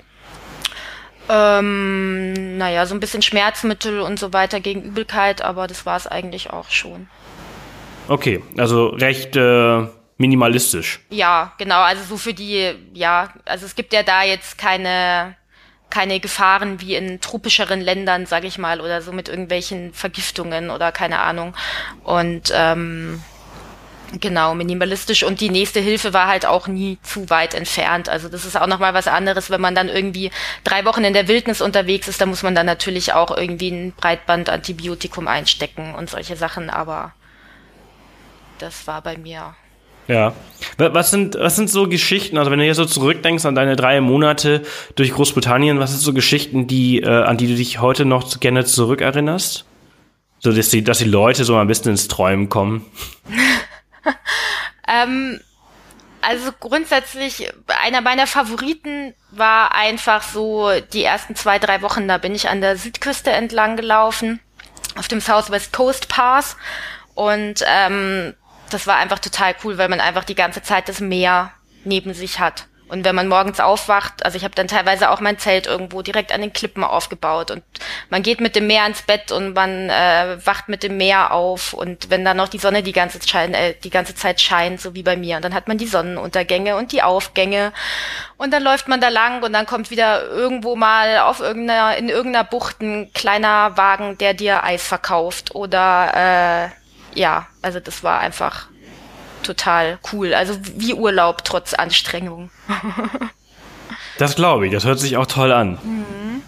Ähm, 1.30 2.58
naja, 2.58 2.86
so 2.86 2.96
ein 2.96 3.00
bisschen 3.00 3.22
Schmerzmittel 3.22 4.00
und 4.00 4.20
so 4.20 4.34
weiter 4.34 4.60
gegen 4.60 4.84
Übelkeit, 4.84 5.42
aber 5.42 5.68
das 5.68 5.86
war 5.86 5.98
es 5.98 6.08
eigentlich 6.08 6.50
auch 6.52 6.70
schon. 6.70 7.08
Okay, 8.08 8.42
also 8.58 8.88
recht 8.88 9.36
äh, 9.36 9.88
minimalistisch. 10.18 11.02
Ja, 11.10 11.54
genau, 11.58 11.82
also 11.82 12.04
so 12.04 12.18
für 12.18 12.34
die, 12.34 12.74
ja, 12.94 13.34
also 13.46 13.66
es 13.66 13.76
gibt 13.76 13.94
ja 13.94 14.04
da 14.04 14.24
jetzt 14.24 14.58
keine 14.58 15.36
keine 15.90 16.20
Gefahren 16.20 16.82
wie 16.82 16.96
in 16.96 17.22
tropischeren 17.22 17.80
Ländern, 17.80 18.26
sag 18.26 18.44
ich 18.44 18.58
mal, 18.58 18.82
oder 18.82 19.02
so 19.02 19.12
mit 19.12 19.30
irgendwelchen 19.30 19.94
Vergiftungen 19.94 20.70
oder 20.70 20.92
keine 20.92 21.20
Ahnung. 21.20 21.54
Und 22.04 22.52
ähm, 22.54 23.24
Genau, 24.22 24.56
minimalistisch 24.56 25.24
und 25.24 25.42
die 25.42 25.50
nächste 25.50 25.82
Hilfe 25.82 26.14
war 26.14 26.28
halt 26.28 26.46
auch 26.46 26.68
nie 26.68 26.98
zu 27.04 27.30
weit 27.30 27.54
entfernt. 27.54 28.08
Also 28.08 28.30
das 28.30 28.46
ist 28.46 28.60
auch 28.60 28.68
nochmal 28.68 28.94
was 28.94 29.08
anderes, 29.08 29.50
wenn 29.50 29.60
man 29.60 29.76
dann 29.76 29.90
irgendwie 29.90 30.32
drei 30.64 30.86
Wochen 30.86 31.04
in 31.04 31.14
der 31.14 31.28
Wildnis 31.28 31.62
unterwegs 31.62 32.08
ist, 32.08 32.22
da 32.22 32.26
muss 32.26 32.42
man 32.42 32.56
dann 32.56 32.66
natürlich 32.66 33.14
auch 33.14 33.36
irgendwie 33.36 33.70
ein 33.70 33.94
Breitbandantibiotikum 33.98 35.28
einstecken 35.28 35.94
und 35.94 36.10
solche 36.10 36.38
Sachen, 36.38 36.70
aber 36.70 37.14
das 38.60 38.88
war 38.88 39.02
bei 39.02 39.18
mir. 39.18 39.56
Ja. 40.08 40.34
Was 40.78 41.12
sind, 41.12 41.36
was 41.36 41.58
sind 41.58 41.70
so 41.70 41.90
Geschichten, 41.90 42.38
also 42.38 42.50
wenn 42.50 42.60
du 42.60 42.66
hier 42.66 42.76
so 42.76 42.86
zurückdenkst 42.86 43.46
an 43.46 43.56
deine 43.56 43.76
drei 43.76 44.00
Monate 44.00 44.64
durch 44.96 45.12
Großbritannien, 45.12 45.80
was 45.80 45.92
sind 45.92 46.00
so 46.00 46.14
Geschichten, 46.14 46.66
die, 46.66 47.02
äh, 47.02 47.08
an 47.10 47.38
die 47.38 47.48
du 47.48 47.56
dich 47.56 47.82
heute 47.82 48.06
noch 48.06 48.40
gerne 48.40 48.64
zurückerinnerst? 48.64 49.66
So, 50.40 50.52
dass 50.52 50.70
die, 50.70 50.84
dass 50.84 51.00
die 51.00 51.06
Leute 51.06 51.44
so 51.44 51.58
ein 51.58 51.68
bisschen 51.68 51.92
ins 51.92 52.08
Träumen 52.08 52.48
kommen. 52.48 52.86
ähm, 54.88 55.40
also 56.22 56.52
grundsätzlich, 56.60 57.52
einer 57.84 58.02
meiner 58.02 58.28
Favoriten 58.28 59.14
war 59.32 59.74
einfach 59.74 60.24
so 60.24 60.72
die 60.94 61.04
ersten 61.04 61.36
zwei, 61.36 61.60
drei 61.60 61.82
Wochen, 61.82 62.08
da 62.08 62.18
bin 62.18 62.36
ich 62.36 62.50
an 62.50 62.62
der 62.62 62.78
Südküste 62.78 63.32
entlang 63.32 63.78
gelaufen, 63.78 64.40
auf 64.98 65.08
dem 65.08 65.22
Southwest 65.22 65.74
Coast 65.74 66.10
Pass. 66.10 66.58
Und 67.14 67.64
ähm, 67.66 68.36
das 68.70 68.88
war 68.88 68.98
einfach 68.98 69.20
total 69.20 69.56
cool, 69.64 69.78
weil 69.78 69.90
man 69.90 70.02
einfach 70.02 70.24
die 70.24 70.36
ganze 70.36 70.62
Zeit 70.62 70.90
das 70.90 71.00
Meer 71.00 71.52
neben 71.84 72.14
sich 72.14 72.40
hat. 72.40 72.68
Und 72.90 73.04
wenn 73.04 73.16
man 73.16 73.28
morgens 73.28 73.60
aufwacht, 73.60 74.26
also 74.26 74.38
ich 74.38 74.44
habe 74.44 74.56
dann 74.56 74.68
teilweise 74.68 75.10
auch 75.10 75.20
mein 75.20 75.38
Zelt 75.38 75.68
irgendwo 75.68 76.02
direkt 76.02 76.32
an 76.32 76.42
den 76.42 76.54
Klippen 76.54 76.84
aufgebaut. 76.84 77.52
Und 77.52 77.64
man 78.10 78.24
geht 78.24 78.40
mit 78.40 78.56
dem 78.56 78.68
Meer 78.68 78.86
ins 78.86 79.02
Bett 79.02 79.32
und 79.32 79.54
man 79.54 79.90
äh, 79.90 80.38
wacht 80.46 80.70
mit 80.70 80.84
dem 80.84 80.96
Meer 80.98 81.34
auf. 81.34 81.74
Und 81.74 82.10
wenn 82.10 82.24
dann 82.24 82.38
noch 82.38 82.48
die 82.48 82.60
Sonne 82.60 82.84
die 82.84 82.94
ganze, 82.94 83.20
Zeit, 83.20 83.54
äh, 83.54 83.76
die 83.84 83.90
ganze 83.90 84.16
Zeit 84.16 84.40
scheint, 84.40 84.80
so 84.80 84.96
wie 84.96 85.04
bei 85.04 85.18
mir, 85.18 85.36
und 85.36 85.44
dann 85.44 85.54
hat 85.54 85.68
man 85.68 85.78
die 85.78 85.88
Sonnenuntergänge 85.88 86.78
und 86.78 86.94
die 86.94 87.04
Aufgänge. 87.04 87.74
Und 88.38 88.54
dann 88.54 88.64
läuft 88.64 88.88
man 88.88 89.02
da 89.02 89.10
lang 89.10 89.44
und 89.44 89.52
dann 89.52 89.66
kommt 89.66 89.92
wieder 89.92 90.24
irgendwo 90.26 90.76
mal 90.76 91.20
auf 91.20 91.42
irgendeiner, 91.42 91.98
in 91.98 92.08
irgendeiner 92.08 92.46
Bucht 92.46 92.82
ein 92.82 93.12
kleiner 93.14 93.76
Wagen, 93.76 94.18
der 94.18 94.34
dir 94.34 94.64
Eis 94.64 94.88
verkauft. 94.88 95.56
Oder 95.56 96.72
äh, 97.14 97.20
ja, 97.20 97.48
also 97.62 97.80
das 97.80 98.04
war 98.04 98.20
einfach 98.20 98.68
total 99.44 100.00
cool. 100.12 100.34
Also 100.34 100.58
wie 100.76 100.94
Urlaub 100.94 101.44
trotz 101.44 101.74
Anstrengung. 101.74 102.50
das 104.18 104.36
glaube 104.36 104.68
ich, 104.68 104.72
das 104.74 104.86
hört 104.86 105.00
sich 105.00 105.18
auch 105.18 105.26
toll 105.26 105.52
an. 105.52 105.80
Mhm. 105.84 106.42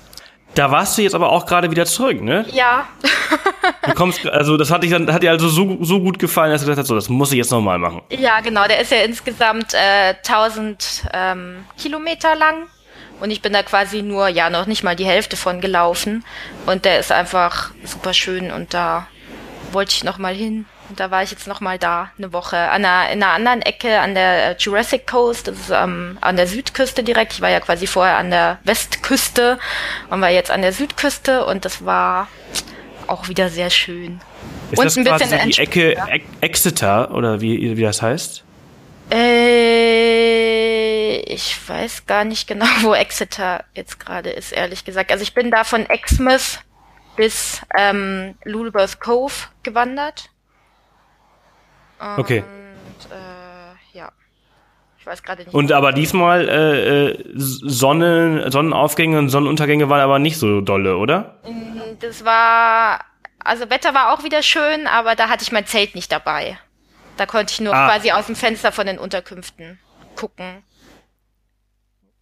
Da 0.56 0.72
warst 0.72 0.98
du 0.98 1.04
jetzt 1.04 1.16
aber 1.16 1.32
auch 1.32 1.46
gerade 1.46 1.72
wieder 1.72 1.86
zurück, 1.86 2.22
ne? 2.22 2.46
Ja. 2.52 2.88
du 3.86 3.94
kommst, 3.94 4.28
also 4.28 4.58
das 4.58 4.72
hat, 4.72 4.84
dich 4.84 4.92
dann, 4.92 5.12
hat 5.14 5.24
dir 5.24 5.32
also 5.32 5.48
so, 5.48 5.78
so 5.82 6.00
gut 6.02 6.20
gefallen, 6.20 6.52
dass 6.52 6.62
du 6.62 6.66
gesagt 6.66 6.80
hast, 6.80 6.88
so, 6.88 6.96
das 6.96 7.08
muss 7.08 7.32
ich 7.32 7.38
jetzt 7.38 7.52
nochmal 7.52 7.78
machen. 7.78 8.02
Ja, 8.10 8.42
genau. 8.42 8.66
Der 8.68 8.82
ist 8.82 8.92
ja 8.92 9.04
insgesamt 9.04 9.74
äh, 9.74 10.16
1000 10.28 11.04
ähm, 11.14 11.66
Kilometer 11.78 12.36
lang. 12.36 12.68
Und 13.20 13.32
ich 13.32 13.42
bin 13.42 13.54
da 13.54 13.64
quasi 13.64 14.02
nur, 14.02 14.28
ja, 14.30 14.50
noch 14.50 14.66
nicht 14.66 14.84
mal 14.84 14.96
die 14.96 15.06
Hälfte 15.06 15.38
von 15.38 15.62
gelaufen. 15.62 16.26
Und 16.66 16.86
der 16.86 17.00
ist 17.00 17.12
einfach 17.12 17.72
super 17.84 18.14
schön 18.14 18.52
und 18.52 18.74
da 18.74 19.08
wollte 19.72 19.92
ich 19.92 20.04
nochmal 20.04 20.34
hin. 20.34 20.66
Und 20.90 21.00
da 21.00 21.12
war 21.12 21.22
ich 21.24 21.30
jetzt 21.32 21.48
nochmal 21.48 21.78
da, 21.78 22.10
eine 22.18 22.34
Woche. 22.34 22.58
An 22.58 22.84
einer, 22.84 23.12
in 23.12 23.22
einer 23.22 23.34
anderen 23.34 23.62
Ecke 23.62 24.00
an 24.00 24.16
der 24.16 24.50
äh, 24.50 24.56
Jurassic 24.58 25.06
Coast, 25.06 25.48
das 25.48 25.60
ist 25.60 25.70
ähm, 25.70 26.18
an 26.20 26.36
der 26.36 26.48
Südküste 26.48 27.04
direkt. 27.04 27.34
Ich 27.34 27.42
war 27.42 27.50
ja 27.50 27.60
quasi 27.60 27.86
vorher 27.86 28.18
an 28.18 28.32
der 28.32 28.58
Westküste 28.64 29.60
und 30.10 30.22
war 30.22 30.30
jetzt 30.30 30.50
an 30.50 30.64
der 30.64 30.74
Südküste 30.74 31.46
und 31.46 31.64
das 31.64 31.86
war 31.86 32.28
auch 33.06 33.28
wieder 33.28 33.50
sehr 33.50 33.70
schön. 33.70 34.20
Ist 34.72 34.80
und 34.80 34.86
das 34.86 34.98
ein 34.98 35.06
quasi 35.06 35.26
bisschen 35.26 35.50
die 35.50 35.60
Ecke 35.60 35.92
e 35.92 36.22
Exeter 36.42 37.14
oder 37.14 37.40
wie, 37.40 37.78
wie 37.78 37.84
das 37.84 38.02
heißt? 38.02 38.44
Äh, 39.12 40.40
ich 41.20 41.56
weiß 41.68 42.08
gar 42.08 42.24
nicht 42.24 42.48
genau, 42.48 42.66
wo 42.82 42.94
Exeter 42.96 43.64
jetzt 43.76 44.00
gerade 44.00 44.32
ist, 44.32 44.52
ehrlich 44.52 44.86
gesagt. 44.86 45.12
Also 45.12 45.22
ich 45.22 45.36
bin 45.36 45.52
da 45.52 45.64
von 45.64 45.86
Exmouth 45.88 46.62
bis 47.16 47.62
ähm, 47.78 48.36
Lulworth 48.44 49.00
Cove 49.00 49.34
gewandert. 49.64 50.32
Okay. 52.18 52.44
Und, 52.44 53.12
äh, 53.12 53.98
ja. 53.98 54.12
Ich 54.98 55.06
weiß 55.06 55.24
gerade 55.24 55.44
nicht. 55.44 55.54
Und 55.54 55.72
aber 55.72 55.92
diesmal 55.92 56.48
äh, 56.48 57.10
äh, 57.10 57.24
Sonnen, 57.36 58.52
Sonnenaufgänge 58.52 59.18
und 59.18 59.30
Sonnenuntergänge 59.30 59.90
waren 59.90 60.02
aber 60.02 60.20
nicht 60.20 60.38
so 60.38 60.62
dolle, 60.62 60.98
oder? 60.98 61.40
Mm, 61.44 62.00
das 62.00 62.24
war, 62.26 63.02
also 63.44 63.70
Wetter 63.70 63.94
war 63.94 64.14
auch 64.14 64.24
wieder 64.24 64.44
schön, 64.44 64.88
aber 64.88 65.16
da 65.16 65.30
hatte 65.30 65.44
ich 65.44 65.52
mein 65.52 65.66
Zelt 65.66 65.96
nicht 65.96 66.12
dabei. 66.12 66.58
Da 67.18 67.26
konnte 67.26 67.52
ich 67.52 67.60
nur 67.60 67.74
ah. 67.74 67.88
quasi 67.88 68.12
aus 68.12 68.28
dem 68.28 68.36
Fenster 68.36 68.72
von 68.72 68.88
den 68.88 68.98
Unterkünften 68.98 69.80
gucken. 70.16 70.64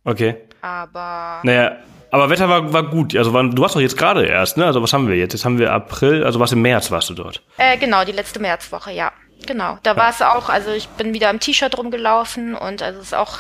Okay. 0.03 0.35
Aber. 0.61 1.41
Naja, 1.43 1.77
aber 2.11 2.29
Wetter 2.29 2.47
war, 2.47 2.71
war 2.73 2.83
gut. 2.83 3.15
Also 3.15 3.33
war, 3.33 3.43
du 3.43 3.61
warst 3.61 3.75
doch 3.75 3.81
jetzt 3.81 3.97
gerade 3.97 4.25
erst, 4.25 4.57
ne? 4.57 4.65
Also 4.65 4.81
was 4.81 4.93
haben 4.93 5.07
wir 5.07 5.15
jetzt? 5.15 5.33
Jetzt 5.33 5.45
haben 5.45 5.59
wir 5.59 5.73
April, 5.73 6.23
also 6.23 6.39
was 6.39 6.51
im 6.51 6.61
März 6.61 6.89
warst 6.91 7.09
du 7.09 7.13
dort? 7.13 7.43
Äh, 7.57 7.77
genau, 7.77 8.05
die 8.05 8.11
letzte 8.11 8.39
Märzwoche, 8.39 8.91
ja. 8.91 9.11
Genau. 9.45 9.77
Da 9.83 9.91
ja. 9.91 9.97
war 9.97 10.09
es 10.09 10.21
auch, 10.21 10.49
also 10.49 10.71
ich 10.71 10.87
bin 10.89 11.13
wieder 11.13 11.29
im 11.29 11.39
T-Shirt 11.39 11.77
rumgelaufen 11.77 12.55
und 12.55 12.81
also 12.81 12.99
es 12.99 13.07
ist 13.07 13.13
auch 13.13 13.39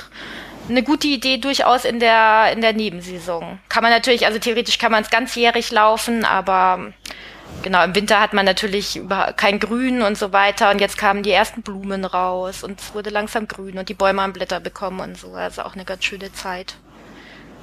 eine 0.69 0.83
gute 0.83 1.07
Idee 1.07 1.37
durchaus 1.37 1.85
in 1.85 1.99
der, 1.99 2.51
in 2.51 2.61
der 2.61 2.73
Nebensaison. 2.73 3.59
Kann 3.69 3.83
man 3.83 3.91
natürlich, 3.91 4.25
also 4.25 4.39
theoretisch 4.39 4.77
kann 4.77 4.91
man 4.91 5.03
es 5.03 5.09
ganzjährig 5.09 5.71
laufen, 5.71 6.25
aber 6.25 6.93
genau, 7.63 7.83
im 7.83 7.95
Winter 7.95 8.19
hat 8.19 8.33
man 8.33 8.45
natürlich 8.45 8.97
über, 8.97 9.33
kein 9.33 9.59
Grün 9.59 10.01
und 10.01 10.17
so 10.17 10.33
weiter 10.33 10.71
und 10.71 10.79
jetzt 10.79 10.97
kamen 10.97 11.23
die 11.23 11.31
ersten 11.31 11.61
Blumen 11.61 12.05
raus 12.05 12.63
und 12.63 12.79
es 12.79 12.93
wurde 12.93 13.09
langsam 13.09 13.47
grün 13.47 13.77
und 13.77 13.89
die 13.89 13.93
Bäume 13.93 14.21
haben 14.21 14.33
Blätter 14.33 14.59
bekommen 14.59 14.99
und 14.99 15.17
so. 15.17 15.33
Also 15.33 15.63
auch 15.63 15.73
eine 15.73 15.85
ganz 15.85 16.03
schöne 16.03 16.31
Zeit. 16.33 16.75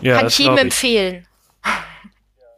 Ja, 0.01 0.19
Kann 0.19 0.27
ich 0.29 0.39
jedem 0.39 0.59
empfehlen. 0.59 1.27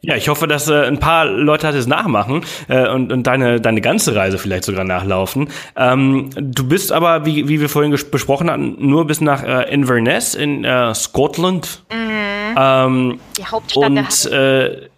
Ja, 0.07 0.15
ich 0.15 0.29
hoffe, 0.29 0.47
dass 0.47 0.69
äh, 0.69 0.85
ein 0.85 1.01
paar 1.01 1.25
Leute 1.25 1.73
das 1.73 1.89
nachmachen 1.89 2.45
äh, 2.69 2.89
und, 2.89 3.13
und 3.13 3.27
deine, 3.27 3.61
deine 3.61 3.81
ganze 3.81 4.15
Reise 4.15 4.39
vielleicht 4.39 4.63
sogar 4.63 4.85
nachlaufen. 4.85 5.49
Ähm, 5.75 6.31
du 6.37 6.69
bist 6.69 6.93
aber, 6.93 7.27
wie, 7.27 7.49
wie 7.49 7.61
wir 7.61 7.69
vorhin 7.69 7.91
besprochen 7.91 8.49
hatten, 8.49 8.77
nur 8.79 9.09
bis 9.09 9.21
nach 9.21 9.43
äh, 9.43 9.69
Inverness 9.73 10.37
in 10.37 10.63
äh, 10.63 10.95
Scotland. 10.95 11.83
Mhm. 11.93 12.57
Ähm, 12.57 13.21
die 13.37 13.47
Hauptstadt 13.47 13.91
und, 13.91 14.33
äh, 14.33 14.89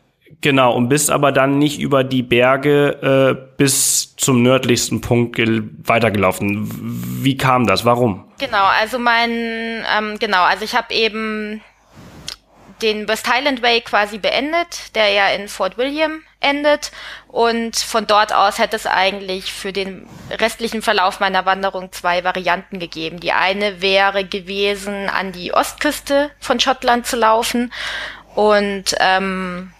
Genau, 0.40 0.74
und 0.74 0.88
bist 0.88 1.10
aber 1.10 1.32
dann 1.32 1.58
nicht 1.58 1.80
über 1.80 2.04
die 2.04 2.22
Berge 2.22 3.34
äh, 3.34 3.54
bis 3.56 4.14
zum 4.16 4.42
nördlichsten 4.42 5.00
Punkt 5.00 5.36
weitergelaufen. 5.38 6.68
Wie 7.24 7.36
kam 7.36 7.66
das? 7.66 7.84
Warum? 7.84 8.24
Genau, 8.38 8.64
also 8.80 9.00
mein, 9.00 9.30
ähm, 9.30 10.16
genau, 10.20 10.44
also 10.44 10.64
ich 10.64 10.76
habe 10.76 10.94
eben 10.94 11.60
den 12.82 13.08
West 13.08 13.28
Highland 13.28 13.62
Way 13.62 13.80
quasi 13.82 14.18
beendet, 14.18 14.94
der 14.94 15.10
ja 15.10 15.28
in 15.28 15.48
Fort 15.48 15.76
William 15.78 16.22
endet. 16.40 16.90
Und 17.26 17.76
von 17.76 18.06
dort 18.06 18.32
aus 18.32 18.58
hätte 18.58 18.76
es 18.76 18.86
eigentlich 18.86 19.52
für 19.52 19.72
den 19.72 20.08
restlichen 20.30 20.82
Verlauf 20.82 21.20
meiner 21.20 21.46
Wanderung 21.46 21.92
zwei 21.92 22.24
Varianten 22.24 22.78
gegeben. 22.78 23.20
Die 23.20 23.32
eine 23.32 23.80
wäre 23.80 24.24
gewesen, 24.24 25.08
an 25.08 25.32
die 25.32 25.52
Ostküste 25.52 26.30
von 26.40 26.60
Schottland 26.60 27.06
zu 27.06 27.16
laufen. 27.16 27.72
Und 28.34 28.94
ähm, 29.00 29.72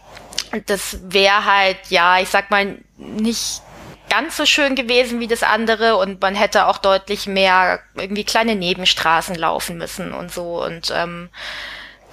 das 0.66 0.98
wäre 1.02 1.44
halt, 1.44 1.78
ja, 1.88 2.18
ich 2.20 2.28
sag 2.28 2.50
mal, 2.50 2.78
nicht 2.96 3.62
ganz 4.08 4.36
so 4.36 4.46
schön 4.46 4.74
gewesen 4.74 5.20
wie 5.20 5.26
das 5.26 5.42
andere 5.42 5.96
und 5.96 6.20
man 6.20 6.34
hätte 6.34 6.66
auch 6.66 6.78
deutlich 6.78 7.26
mehr 7.26 7.80
irgendwie 7.94 8.24
kleine 8.24 8.56
Nebenstraßen 8.56 9.34
laufen 9.34 9.76
müssen 9.76 10.14
und 10.14 10.32
so 10.32 10.64
und 10.64 10.92
ähm, 10.94 11.28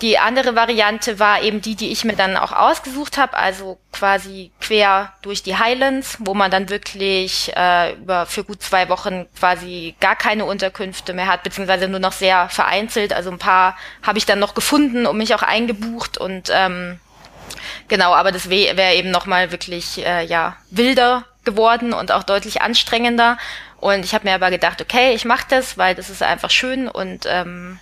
die 0.01 0.17
andere 0.17 0.55
Variante 0.55 1.19
war 1.19 1.41
eben 1.41 1.61
die, 1.61 1.75
die 1.75 1.91
ich 1.91 2.03
mir 2.03 2.15
dann 2.15 2.35
auch 2.35 2.51
ausgesucht 2.51 3.17
habe, 3.17 3.37
also 3.37 3.79
quasi 3.93 4.51
quer 4.59 5.13
durch 5.21 5.41
die 5.41 5.57
Highlands, 5.57 6.17
wo 6.19 6.33
man 6.33 6.51
dann 6.51 6.69
wirklich 6.69 7.51
äh, 7.55 7.93
über 7.93 8.25
für 8.25 8.43
gut 8.43 8.61
zwei 8.61 8.89
Wochen 8.89 9.25
quasi 9.39 9.95
gar 10.01 10.17
keine 10.17 10.43
Unterkünfte 10.43 11.13
mehr 11.13 11.27
hat, 11.27 11.43
beziehungsweise 11.43 11.87
nur 11.87 12.01
noch 12.01 12.11
sehr 12.11 12.49
vereinzelt. 12.49 13.13
Also 13.13 13.31
ein 13.31 13.39
paar 13.39 13.77
habe 14.03 14.17
ich 14.17 14.25
dann 14.25 14.39
noch 14.39 14.53
gefunden 14.53 15.05
und 15.05 15.17
mich 15.17 15.33
auch 15.33 15.43
eingebucht 15.43 16.17
und 16.17 16.51
ähm, 16.53 16.99
genau, 17.87 18.13
aber 18.13 18.33
das 18.33 18.49
wäre 18.49 18.95
eben 18.95 19.11
nochmal 19.11 19.51
wirklich 19.51 20.05
äh, 20.05 20.25
ja 20.25 20.57
wilder 20.71 21.23
geworden 21.45 21.93
und 21.93 22.11
auch 22.11 22.23
deutlich 22.23 22.61
anstrengender. 22.61 23.37
Und 23.79 24.03
ich 24.03 24.13
habe 24.13 24.27
mir 24.27 24.35
aber 24.35 24.49
gedacht, 24.49 24.81
okay, 24.81 25.13
ich 25.13 25.25
mache 25.25 25.45
das, 25.47 25.77
weil 25.77 25.95
das 25.95 26.09
ist 26.09 26.23
einfach 26.23 26.49
schön 26.49 26.87
und 26.87 27.25
ähm, 27.27 27.79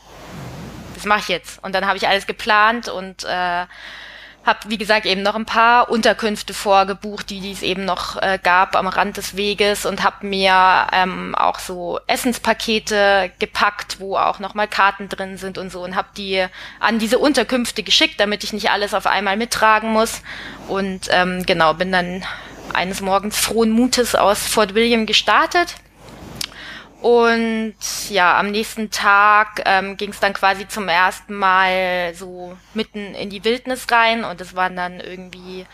das 1.03 1.09
mache 1.09 1.19
ich 1.19 1.27
jetzt. 1.27 1.63
Und 1.63 1.75
dann 1.75 1.85
habe 1.85 1.97
ich 1.97 2.07
alles 2.07 2.27
geplant 2.27 2.87
und 2.87 3.25
äh, 3.25 3.65
habe, 4.45 4.59
wie 4.67 4.77
gesagt, 4.77 5.05
eben 5.05 5.21
noch 5.21 5.35
ein 5.35 5.45
paar 5.45 5.89
Unterkünfte 5.89 6.53
vorgebucht, 6.53 7.29
die, 7.29 7.51
es 7.51 7.61
eben 7.61 7.83
noch 7.85 8.21
äh, 8.21 8.39
gab 8.41 8.75
am 8.75 8.87
Rand 8.87 9.17
des 9.17 9.35
Weges 9.35 9.85
und 9.85 10.03
habe 10.03 10.25
mir 10.25 10.87
ähm, 10.93 11.35
auch 11.35 11.59
so 11.59 11.99
Essenspakete 12.07 13.31
gepackt, 13.39 13.99
wo 13.99 14.17
auch 14.17 14.39
nochmal 14.39 14.67
Karten 14.67 15.09
drin 15.09 15.37
sind 15.37 15.57
und 15.57 15.71
so 15.71 15.83
und 15.83 15.95
habe 15.95 16.07
die 16.15 16.45
an 16.79 16.99
diese 16.99 17.19
Unterkünfte 17.19 17.83
geschickt, 17.83 18.19
damit 18.19 18.43
ich 18.45 18.53
nicht 18.53 18.69
alles 18.69 18.93
auf 18.93 19.05
einmal 19.05 19.35
mittragen 19.35 19.91
muss. 19.91 20.21
Und 20.67 21.07
ähm, 21.09 21.45
genau, 21.45 21.73
bin 21.73 21.91
dann 21.91 22.23
eines 22.73 23.01
Morgens 23.01 23.37
frohen 23.37 23.71
Mutes 23.71 24.15
aus 24.15 24.47
Fort 24.47 24.73
William 24.73 25.05
gestartet 25.05 25.75
und 27.03 27.75
ja, 28.09 28.39
am 28.39 28.49
nächsten 28.49 28.89
Tag 28.89 29.61
ähm, 29.65 29.97
ging 29.97 30.11
es 30.11 30.21
dann 30.21 30.31
quasi 30.31 30.69
zum 30.69 30.87
ersten 30.87 31.35
Mal 31.35 32.13
so 32.15 32.57
mitten 32.73 33.13
in 33.13 33.29
die 33.29 33.43
Wildnis 33.43 33.87
rein 33.91 34.23
und 34.23 34.39
es 34.39 34.55
waren 34.55 34.77
dann 34.77 35.01
irgendwie 35.01 35.65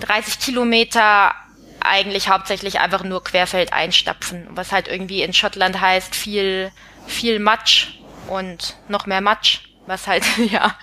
30 0.00 0.38
Kilometer 0.38 1.34
eigentlich 1.80 2.28
hauptsächlich 2.28 2.78
einfach 2.78 3.04
nur 3.04 3.24
querfeld 3.24 3.72
einstapfen, 3.72 4.48
was 4.50 4.70
halt 4.70 4.86
irgendwie 4.86 5.22
in 5.22 5.32
Schottland 5.32 5.80
heißt 5.80 6.14
viel, 6.14 6.70
viel 7.06 7.38
Matsch 7.38 7.94
und 8.28 8.76
noch 8.86 9.06
mehr 9.06 9.22
Matsch, 9.22 9.60
was 9.86 10.06
halt, 10.06 10.24
ja, 10.36 10.76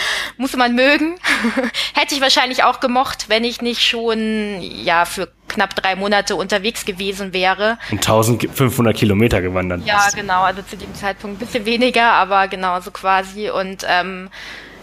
muss 0.36 0.56
man 0.56 0.74
mögen. 0.74 1.16
Hätte 1.94 2.14
ich 2.14 2.20
wahrscheinlich 2.20 2.64
auch 2.64 2.80
gemocht, 2.80 3.28
wenn 3.28 3.44
ich 3.44 3.62
nicht 3.62 3.82
schon 3.82 4.60
ja 4.60 5.04
für 5.04 5.28
knapp 5.48 5.74
drei 5.74 5.96
Monate 5.96 6.36
unterwegs 6.36 6.84
gewesen 6.84 7.32
wäre. 7.32 7.78
Und 7.90 7.98
1500 7.98 8.96
Kilometer 8.96 9.40
gewandert. 9.40 9.86
Ja, 9.86 10.08
genau. 10.14 10.42
Also 10.42 10.62
zu 10.62 10.76
dem 10.76 10.94
Zeitpunkt 10.94 11.36
ein 11.36 11.46
bisschen 11.46 11.64
weniger, 11.64 12.12
aber 12.12 12.48
genauso 12.48 12.90
quasi. 12.90 13.50
Und 13.50 13.84
ähm, 13.88 14.28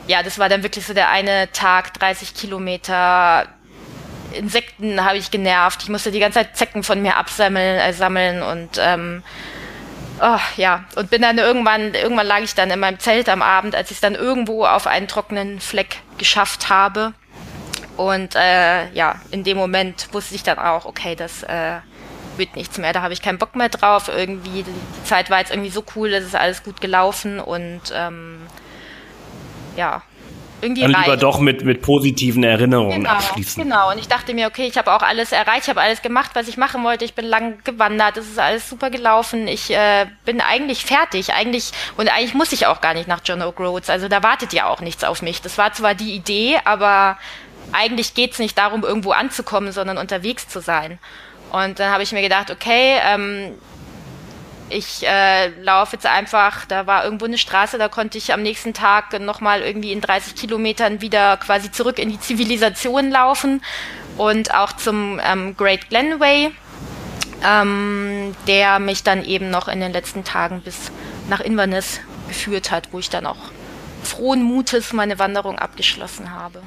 ja, 0.08 0.24
das 0.24 0.40
war 0.40 0.50
dann 0.50 0.64
wirklich 0.64 0.86
so 0.86 0.94
der 0.94 1.10
eine 1.10 1.52
Tag, 1.52 1.94
30 1.96 2.34
Kilometer. 2.34 3.48
Insekten 4.34 5.04
habe 5.04 5.18
ich 5.18 5.30
genervt. 5.30 5.84
Ich 5.84 5.90
musste 5.90 6.12
die 6.12 6.20
ganze 6.20 6.40
Zeit 6.40 6.58
Zecken 6.58 6.84
von 6.84 7.02
mir 7.02 7.18
absammeln, 7.18 7.80
äh, 7.80 7.94
sammeln 7.94 8.42
und 8.42 8.80
ähm, 8.80 9.22
oh, 10.22 10.40
ja, 10.58 10.86
und 10.96 11.10
bin 11.10 11.22
dann 11.22 11.38
irgendwann, 11.38 11.94
irgendwann 11.94 12.28
lag 12.28 12.40
ich 12.40 12.56
dann 12.56 12.72
in 12.72 12.80
meinem 12.80 13.00
Zelt 13.00 13.30
am 13.30 13.42
Abend, 13.42 13.76
als 13.76 13.92
ich 13.92 13.98
es 13.98 14.02
dann 14.02 14.16
irgendwo 14.16 14.66
auf 14.66 14.88
einen 14.88 15.08
trockenen 15.08 15.60
Fleck 15.60 15.98
geschafft 16.18 16.70
habe. 16.70 17.14
Und 17.98 18.36
äh, 18.36 18.90
ja, 18.92 19.16
in 19.32 19.44
dem 19.44 19.58
Moment 19.58 20.10
wusste 20.14 20.36
ich 20.36 20.44
dann 20.44 20.58
auch, 20.58 20.86
okay, 20.86 21.16
das 21.16 21.44
äh, 21.44 21.78
wird 22.38 22.56
nichts 22.56 22.78
mehr, 22.78 22.94
da 22.94 23.02
habe 23.02 23.14
ich 23.14 23.22
keinen 23.22 23.38
Bock 23.38 23.56
mehr 23.56 23.70
drauf. 23.70 24.08
Irgendwie, 24.08 24.64
die 24.64 25.06
Zeit 25.06 25.30
war 25.30 25.40
jetzt 25.40 25.52
irgendwie 25.52 25.70
so 25.70 25.84
cool, 25.96 26.10
das 26.10 26.24
ist 26.24 26.36
alles 26.36 26.64
gut 26.64 26.82
gelaufen 26.82 27.40
und 27.40 27.82
ähm, 27.94 28.42
ja, 29.76 30.02
irgendwie 30.64 30.82
Dann 30.82 30.92
lieber 30.92 31.18
doch 31.18 31.40
mit, 31.40 31.64
mit 31.64 31.82
positiven 31.82 32.44
Erinnerungen 32.44 33.04
genau, 33.04 33.12
abschließen. 33.12 33.62
Genau, 33.62 33.92
und 33.92 34.00
ich 34.00 34.08
dachte 34.08 34.34
mir, 34.34 34.48
okay, 34.48 34.66
ich 34.66 34.78
habe 34.78 34.92
auch 34.94 35.02
alles 35.02 35.32
erreicht, 35.32 35.64
ich 35.64 35.70
habe 35.70 35.82
alles 35.82 36.02
gemacht, 36.02 36.32
was 36.34 36.48
ich 36.48 36.58
machen 36.58 36.84
wollte. 36.84 37.06
Ich 37.06 37.14
bin 37.14 37.26
lang 37.26 37.60
gewandert, 37.64 38.18
es 38.18 38.28
ist 38.28 38.40
alles 38.40 38.70
super 38.70 38.90
gelaufen. 38.90 39.48
Ich 39.48 39.70
äh, 39.70 40.08
bin 40.26 40.42
eigentlich 40.42 40.86
fertig, 40.86 41.34
eigentlich 41.34 41.72
und 41.98 42.08
eigentlich 42.08 42.34
muss 42.34 42.54
ich 42.54 42.66
auch 42.66 42.82
gar 42.82 42.94
nicht 42.94 43.08
nach 43.08 43.22
John 43.24 43.42
O'Groats. 43.42 43.92
Also 43.92 44.08
da 44.08 44.24
wartet 44.24 44.54
ja 44.54 44.68
auch 44.68 44.80
nichts 44.80 45.04
auf 45.04 45.22
mich. 45.22 45.42
Das 45.42 45.58
war 45.58 45.74
zwar 45.74 45.94
die 45.94 46.16
Idee, 46.16 46.60
aber 46.64 47.18
eigentlich 47.72 48.14
geht's 48.14 48.40
nicht 48.40 48.58
darum, 48.58 48.84
irgendwo 48.84 49.12
anzukommen, 49.12 49.72
sondern 49.72 49.98
unterwegs 49.98 50.48
zu 50.48 50.62
sein. 50.62 51.00
Und 51.52 51.80
dann 51.80 51.92
habe 51.92 52.02
ich 52.02 52.12
mir 52.12 52.22
gedacht, 52.22 52.50
okay, 52.50 52.98
ähm, 53.06 53.54
ich 54.74 55.06
äh, 55.08 55.50
laufe 55.62 55.96
jetzt 55.96 56.06
einfach, 56.06 56.66
da 56.66 56.88
war 56.88 57.04
irgendwo 57.04 57.26
eine 57.26 57.38
Straße, 57.38 57.78
da 57.78 57.90
konnte 57.90 58.18
ich 58.18 58.34
am 58.34 58.42
nächsten 58.42 58.74
Tag 58.74 59.20
nochmal 59.20 59.62
irgendwie 59.62 59.92
in 59.92 60.02
30 60.02 60.36
Kilometern 60.36 61.02
wieder 61.02 61.38
quasi 61.38 61.72
zurück 61.72 62.00
in 62.00 62.10
die 62.10 62.20
Zivilisation 62.20 63.12
laufen 63.12 63.62
und 64.18 64.54
auch 64.54 64.74
zum 64.74 65.20
ähm, 65.24 65.56
Great 65.56 65.90
Glenway, 65.90 66.52
ähm, 67.44 68.36
der 68.48 68.80
mich 68.80 69.04
dann 69.04 69.24
eben 69.24 69.50
noch 69.50 69.68
in 69.68 69.80
den 69.80 69.94
letzten 69.94 70.24
Tagen 70.24 70.62
bis 70.62 70.92
nach 71.30 71.40
Inverness 71.40 72.00
geführt 72.28 72.72
hat, 72.72 72.90
wo 72.92 73.00
ich 73.00 73.10
dann 73.10 73.26
auch 73.26 73.52
frohen 74.04 74.44
Mutes 74.44 74.94
meine 74.94 75.20
Wanderung 75.20 75.60
abgeschlossen 75.60 76.32
habe. 76.32 76.60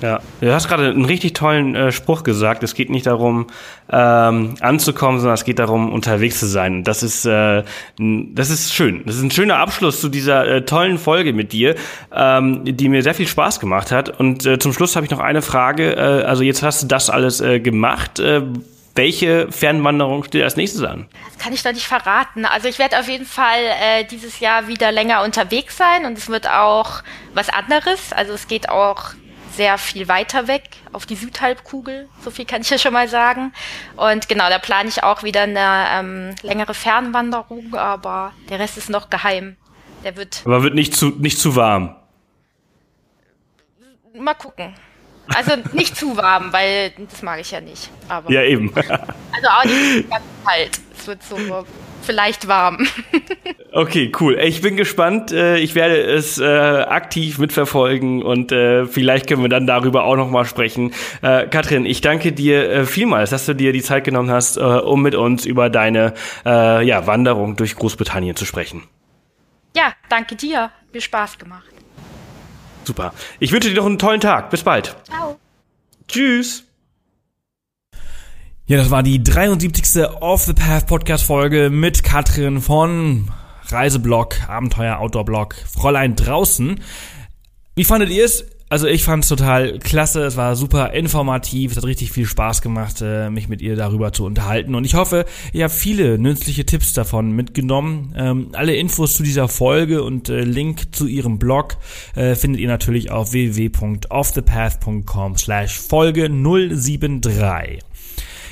Ja, 0.00 0.20
du 0.40 0.52
hast 0.52 0.68
gerade 0.68 0.90
einen 0.90 1.04
richtig 1.04 1.32
tollen 1.32 1.74
äh, 1.74 1.90
Spruch 1.90 2.22
gesagt. 2.22 2.62
Es 2.62 2.74
geht 2.74 2.90
nicht 2.90 3.06
darum, 3.06 3.48
ähm, 3.90 4.54
anzukommen, 4.60 5.18
sondern 5.18 5.34
es 5.34 5.44
geht 5.44 5.58
darum, 5.58 5.92
unterwegs 5.92 6.38
zu 6.38 6.46
sein. 6.46 6.84
Das 6.84 7.02
ist, 7.02 7.24
äh, 7.24 7.64
das 7.98 8.50
ist 8.50 8.72
schön. 8.72 9.02
Das 9.06 9.16
ist 9.16 9.22
ein 9.22 9.32
schöner 9.32 9.56
Abschluss 9.56 10.00
zu 10.00 10.08
dieser 10.08 10.46
äh, 10.46 10.64
tollen 10.64 10.98
Folge 10.98 11.32
mit 11.32 11.52
dir, 11.52 11.74
ähm, 12.14 12.62
die 12.64 12.88
mir 12.88 13.02
sehr 13.02 13.14
viel 13.14 13.26
Spaß 13.26 13.58
gemacht 13.58 13.90
hat. 13.90 14.20
Und 14.20 14.46
äh, 14.46 14.58
zum 14.58 14.72
Schluss 14.72 14.94
habe 14.94 15.06
ich 15.06 15.10
noch 15.10 15.20
eine 15.20 15.42
Frage. 15.42 15.96
Äh, 15.96 16.22
also 16.22 16.44
jetzt 16.44 16.62
hast 16.62 16.84
du 16.84 16.86
das 16.86 17.10
alles 17.10 17.40
äh, 17.40 17.58
gemacht. 17.58 18.22
Welche 18.98 19.52
Fernwanderung 19.52 20.24
steht 20.24 20.42
als 20.42 20.56
nächstes 20.56 20.82
an? 20.82 21.08
Das 21.28 21.38
kann 21.38 21.52
ich 21.52 21.62
doch 21.62 21.72
nicht 21.72 21.86
verraten. 21.86 22.44
Also 22.44 22.66
ich 22.66 22.80
werde 22.80 22.98
auf 22.98 23.06
jeden 23.06 23.26
Fall 23.26 23.60
äh, 23.80 24.02
dieses 24.02 24.40
Jahr 24.40 24.66
wieder 24.66 24.90
länger 24.90 25.22
unterwegs 25.22 25.76
sein 25.76 26.04
und 26.04 26.18
es 26.18 26.28
wird 26.28 26.50
auch 26.50 27.04
was 27.32 27.48
anderes. 27.48 28.12
Also 28.12 28.32
es 28.32 28.48
geht 28.48 28.68
auch 28.68 29.10
sehr 29.52 29.78
viel 29.78 30.08
weiter 30.08 30.48
weg, 30.48 30.64
auf 30.92 31.06
die 31.06 31.14
Südhalbkugel, 31.14 32.08
so 32.24 32.32
viel 32.32 32.44
kann 32.44 32.62
ich 32.62 32.70
ja 32.70 32.78
schon 32.78 32.92
mal 32.92 33.06
sagen. 33.06 33.52
Und 33.94 34.28
genau, 34.28 34.48
da 34.48 34.58
plane 34.58 34.88
ich 34.88 35.04
auch 35.04 35.22
wieder 35.22 35.42
eine 35.42 35.86
ähm, 35.92 36.34
längere 36.42 36.74
Fernwanderung, 36.74 37.76
aber 37.76 38.32
der 38.50 38.58
Rest 38.58 38.78
ist 38.78 38.90
noch 38.90 39.10
geheim. 39.10 39.56
Der 40.02 40.16
wird. 40.16 40.42
Aber 40.44 40.64
wird 40.64 40.74
nicht 40.74 40.96
zu, 40.96 41.10
nicht 41.10 41.38
zu 41.38 41.54
warm. 41.54 41.94
Mal 44.12 44.34
gucken. 44.34 44.74
Also 45.34 45.52
nicht 45.72 45.96
zu 45.96 46.16
warm, 46.16 46.52
weil 46.52 46.92
das 47.10 47.22
mag 47.22 47.40
ich 47.40 47.50
ja 47.50 47.60
nicht. 47.60 47.90
Aber 48.08 48.30
ja, 48.30 48.42
eben. 48.42 48.72
Also 48.74 49.48
auch 49.48 49.64
nicht 49.64 50.10
ganz 50.10 50.24
kalt. 50.44 50.80
Es 50.98 51.06
wird 51.06 51.22
so 51.22 51.36
vielleicht 52.02 52.48
warm. 52.48 52.86
Okay, 53.70 54.10
cool. 54.18 54.38
Ich 54.42 54.62
bin 54.62 54.76
gespannt. 54.76 55.30
Äh, 55.30 55.58
ich 55.58 55.74
werde 55.74 56.00
es 56.00 56.38
äh, 56.38 56.44
aktiv 56.44 57.38
mitverfolgen 57.38 58.22
und 58.22 58.50
äh, 58.50 58.86
vielleicht 58.86 59.28
können 59.28 59.42
wir 59.42 59.50
dann 59.50 59.66
darüber 59.66 60.04
auch 60.04 60.16
noch 60.16 60.30
mal 60.30 60.46
sprechen. 60.46 60.92
Katrin, 61.20 61.84
ich 61.84 62.00
danke 62.00 62.32
dir 62.32 62.86
vielmals, 62.86 63.28
dass 63.28 63.44
du 63.44 63.54
dir 63.54 63.72
die 63.72 63.82
Zeit 63.82 64.04
genommen 64.04 64.30
hast, 64.30 64.56
um 64.56 65.02
mit 65.02 65.14
uns 65.14 65.44
über 65.44 65.68
deine 65.68 66.14
ja, 66.44 67.06
Wanderung 67.06 67.56
durch 67.56 67.76
Großbritannien 67.76 68.36
zu 68.36 68.46
sprechen. 68.46 68.82
Ja, 69.76 69.92
danke 70.08 70.34
dir. 70.34 70.70
Viel 70.90 71.02
Spaß 71.02 71.38
gemacht. 71.38 71.77
Super. 72.88 73.12
Ich 73.38 73.52
wünsche 73.52 73.68
dir 73.68 73.76
noch 73.76 73.84
einen 73.84 73.98
tollen 73.98 74.22
Tag. 74.22 74.48
Bis 74.48 74.62
bald. 74.62 74.96
Ciao. 75.04 75.38
Tschüss. 76.08 76.64
Ja, 78.64 78.78
das 78.78 78.90
war 78.90 79.02
die 79.02 79.22
73. 79.22 80.06
Off 80.20 80.44
the 80.44 80.54
Path 80.54 80.86
Podcast 80.86 81.24
Folge 81.24 81.68
mit 81.68 82.02
Katrin 82.02 82.62
von 82.62 83.30
Reiseblog, 83.66 84.36
Abenteuer 84.48 85.00
Outdoor-Blog, 85.00 85.54
Fräulein 85.70 86.16
draußen. 86.16 86.80
Wie 87.74 87.84
fandet 87.84 88.08
ihr 88.08 88.24
es? 88.24 88.46
Also 88.70 88.86
ich 88.86 89.02
fand 89.02 89.24
es 89.24 89.30
total 89.30 89.78
klasse, 89.78 90.24
es 90.24 90.36
war 90.36 90.54
super 90.54 90.92
informativ, 90.92 91.70
es 91.70 91.78
hat 91.78 91.86
richtig 91.86 92.12
viel 92.12 92.26
Spaß 92.26 92.60
gemacht, 92.60 93.00
äh, 93.00 93.30
mich 93.30 93.48
mit 93.48 93.62
ihr 93.62 93.76
darüber 93.76 94.12
zu 94.12 94.26
unterhalten 94.26 94.74
und 94.74 94.84
ich 94.84 94.94
hoffe, 94.94 95.24
ihr 95.54 95.64
habt 95.64 95.72
viele 95.72 96.18
nützliche 96.18 96.66
Tipps 96.66 96.92
davon 96.92 97.32
mitgenommen. 97.32 98.12
Ähm, 98.14 98.50
alle 98.52 98.76
Infos 98.76 99.14
zu 99.14 99.22
dieser 99.22 99.48
Folge 99.48 100.02
und 100.02 100.28
äh, 100.28 100.42
Link 100.42 100.94
zu 100.94 101.06
ihrem 101.06 101.38
Blog 101.38 101.78
äh, 102.14 102.34
findet 102.34 102.60
ihr 102.60 102.68
natürlich 102.68 103.10
auf 103.10 103.32
www.offthepath.com 103.32 105.38
slash 105.38 105.78
Folge 105.78 106.28
073. 106.28 107.78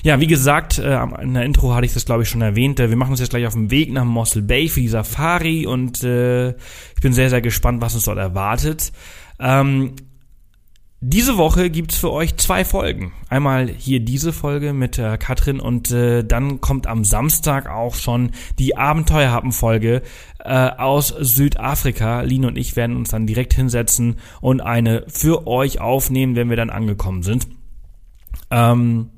Ja, 0.02 0.18
wie 0.20 0.26
gesagt, 0.26 0.78
äh, 0.78 0.98
in 1.20 1.34
der 1.34 1.42
Intro 1.42 1.74
hatte 1.74 1.84
ich 1.84 1.92
das 1.92 2.06
glaube 2.06 2.22
ich 2.22 2.30
schon 2.30 2.40
erwähnt. 2.40 2.80
Äh, 2.80 2.88
wir 2.88 2.96
machen 2.96 3.10
uns 3.10 3.20
jetzt 3.20 3.28
gleich 3.30 3.46
auf 3.46 3.52
den 3.52 3.70
Weg 3.70 3.92
nach 3.92 4.04
Mossel 4.04 4.40
Bay 4.40 4.68
für 4.68 4.80
die 4.80 4.88
Safari 4.88 5.66
und 5.66 6.02
äh, 6.04 6.50
ich 6.50 7.02
bin 7.02 7.12
sehr, 7.12 7.28
sehr 7.28 7.42
gespannt, 7.42 7.82
was 7.82 7.94
uns 7.94 8.04
dort 8.04 8.16
erwartet. 8.16 8.92
Ähm, 9.38 9.92
diese 11.09 11.36
Woche 11.36 11.70
gibt's 11.70 11.96
für 11.96 12.11
euch 12.11 12.36
zwei 12.36 12.64
Folgen. 12.64 13.12
Einmal 13.28 13.68
hier 13.68 14.00
diese 14.00 14.32
Folge 14.32 14.72
mit 14.72 14.98
äh, 14.98 15.16
Katrin 15.18 15.61
und 15.61 15.92
äh, 15.92 16.24
dann 16.24 16.61
kommt 16.61 16.88
am 16.88 17.04
Samstag 17.04 17.68
auch 17.68 17.94
schon 17.94 18.32
die 18.59 18.76
Abenteuerhappen-Folge 18.76 20.02
äh, 20.44 20.50
aus 20.50 21.09
Südafrika. 21.09 22.22
Lino 22.22 22.48
und 22.48 22.59
ich 22.59 22.74
werden 22.74 22.96
uns 22.96 23.11
dann 23.11 23.26
direkt 23.26 23.54
hinsetzen 23.54 24.16
und 24.40 24.61
eine 24.61 25.04
für 25.07 25.46
euch 25.46 25.80
aufnehmen, 25.80 26.34
wenn 26.34 26.50
wir 26.50 26.57
dann 26.57 26.70
angekommen 26.70 27.22
sind. 27.22 27.46
Ähm, 28.50 29.11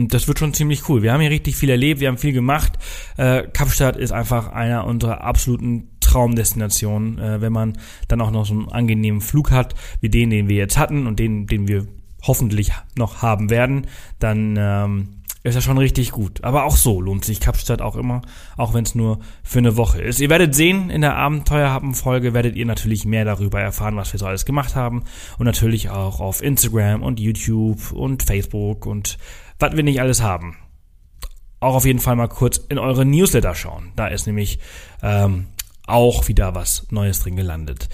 und 0.00 0.14
das 0.14 0.28
wird 0.28 0.38
schon 0.38 0.54
ziemlich 0.54 0.88
cool. 0.88 1.02
Wir 1.02 1.12
haben 1.12 1.20
hier 1.20 1.30
richtig 1.30 1.56
viel 1.56 1.68
erlebt, 1.68 2.00
wir 2.00 2.08
haben 2.08 2.16
viel 2.16 2.32
gemacht. 2.32 2.78
Äh, 3.18 3.42
Kapstadt 3.52 3.96
ist 3.96 4.12
einfach 4.12 4.48
einer 4.48 4.86
unserer 4.86 5.20
absoluten 5.20 5.90
Traumdestinationen, 6.00 7.18
äh, 7.18 7.40
wenn 7.42 7.52
man 7.52 7.78
dann 8.08 8.22
auch 8.22 8.30
noch 8.30 8.46
so 8.46 8.54
einen 8.54 8.68
angenehmen 8.70 9.20
Flug 9.20 9.50
hat, 9.50 9.74
wie 10.00 10.08
den, 10.08 10.30
den 10.30 10.48
wir 10.48 10.56
jetzt 10.56 10.78
hatten 10.78 11.06
und 11.06 11.18
den, 11.18 11.46
den 11.46 11.68
wir 11.68 11.86
hoffentlich 12.22 12.72
noch 12.96 13.20
haben 13.20 13.50
werden, 13.50 13.86
dann 14.18 14.56
ähm, 14.58 15.08
ist 15.42 15.56
das 15.56 15.64
schon 15.64 15.78
richtig 15.78 16.12
gut. 16.12 16.44
Aber 16.44 16.64
auch 16.64 16.76
so 16.76 17.00
lohnt 17.00 17.24
sich 17.24 17.40
Kapstadt 17.40 17.80
auch 17.80 17.96
immer, 17.96 18.22
auch 18.56 18.74
wenn 18.74 18.84
es 18.84 18.94
nur 18.94 19.20
für 19.42 19.58
eine 19.58 19.76
Woche 19.76 20.00
ist. 20.00 20.20
Ihr 20.20 20.30
werdet 20.30 20.54
sehen, 20.54 20.90
in 20.90 21.00
der 21.00 21.16
Abenteuerhappen-Folge 21.16 22.34
werdet 22.34 22.56
ihr 22.56 22.66
natürlich 22.66 23.04
mehr 23.04 23.24
darüber 23.24 23.60
erfahren, 23.60 23.96
was 23.96 24.12
wir 24.12 24.18
so 24.18 24.26
alles 24.26 24.44
gemacht 24.44 24.76
haben. 24.76 25.04
Und 25.38 25.46
natürlich 25.46 25.90
auch 25.90 26.20
auf 26.20 26.42
Instagram 26.42 27.02
und 27.02 27.20
YouTube 27.20 27.92
und 27.92 28.22
Facebook 28.22 28.86
und 28.86 29.18
was 29.60 29.76
wir 29.76 29.82
nicht 29.82 30.00
alles 30.00 30.22
haben. 30.22 30.56
Auch 31.60 31.74
auf 31.74 31.84
jeden 31.84 31.98
Fall 31.98 32.16
mal 32.16 32.28
kurz 32.28 32.56
in 32.56 32.78
eure 32.78 33.04
Newsletter 33.04 33.54
schauen. 33.54 33.92
Da 33.96 34.08
ist 34.08 34.26
nämlich 34.26 34.58
ähm, 35.02 35.46
auch 35.86 36.28
wieder 36.28 36.54
was 36.54 36.86
Neues 36.90 37.20
drin 37.20 37.36
gelandet. 37.36 37.88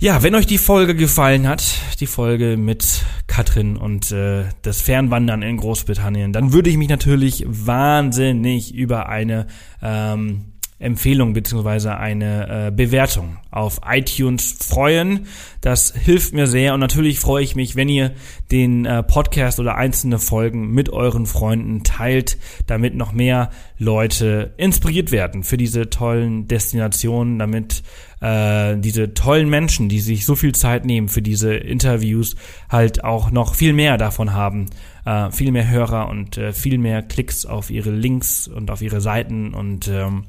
Ja, 0.00 0.22
wenn 0.22 0.36
euch 0.36 0.46
die 0.46 0.58
Folge 0.58 0.94
gefallen 0.94 1.48
hat, 1.48 1.64
die 1.98 2.06
Folge 2.06 2.56
mit 2.56 3.04
Katrin 3.26 3.76
und 3.76 4.12
äh, 4.12 4.44
das 4.62 4.80
Fernwandern 4.80 5.42
in 5.42 5.56
Großbritannien, 5.56 6.32
dann 6.32 6.52
würde 6.52 6.70
ich 6.70 6.76
mich 6.76 6.88
natürlich 6.88 7.44
wahnsinnig 7.48 8.72
über 8.72 9.08
eine 9.08 9.48
ähm, 9.82 10.52
Empfehlung 10.78 11.32
beziehungsweise 11.32 11.96
eine 11.96 12.68
äh, 12.68 12.70
Bewertung 12.70 13.38
auf 13.50 13.80
iTunes 13.88 14.56
freuen. 14.60 15.26
Das 15.60 15.92
hilft 15.92 16.34
mir 16.34 16.46
sehr 16.46 16.74
und 16.74 16.80
natürlich 16.80 17.18
freue 17.18 17.42
ich 17.42 17.56
mich, 17.56 17.74
wenn 17.74 17.88
ihr 17.88 18.12
den 18.52 18.84
äh, 18.84 19.02
Podcast 19.02 19.58
oder 19.58 19.74
einzelne 19.74 20.20
Folgen 20.20 20.70
mit 20.70 20.88
euren 20.90 21.26
Freunden 21.26 21.82
teilt, 21.82 22.38
damit 22.66 22.94
noch 22.94 23.12
mehr 23.12 23.50
Leute 23.76 24.54
inspiriert 24.56 25.10
werden 25.10 25.42
für 25.42 25.56
diese 25.56 25.90
tollen 25.90 26.46
Destinationen, 26.46 27.40
damit 27.40 27.82
äh, 28.20 28.76
diese 28.76 29.14
tollen 29.14 29.48
Menschen, 29.48 29.88
die 29.88 30.00
sich 30.00 30.24
so 30.24 30.36
viel 30.36 30.54
Zeit 30.54 30.84
nehmen 30.84 31.08
für 31.08 31.22
diese 31.22 31.54
Interviews, 31.54 32.36
halt 32.68 33.02
auch 33.02 33.32
noch 33.32 33.56
viel 33.56 33.72
mehr 33.72 33.96
davon 33.98 34.32
haben, 34.32 34.66
äh, 35.04 35.32
viel 35.32 35.50
mehr 35.50 35.68
Hörer 35.68 36.08
und 36.08 36.38
äh, 36.38 36.52
viel 36.52 36.78
mehr 36.78 37.02
Klicks 37.02 37.46
auf 37.46 37.70
ihre 37.70 37.90
Links 37.90 38.46
und 38.46 38.70
auf 38.70 38.80
ihre 38.80 39.00
Seiten 39.00 39.54
und 39.54 39.88
ähm, 39.88 40.24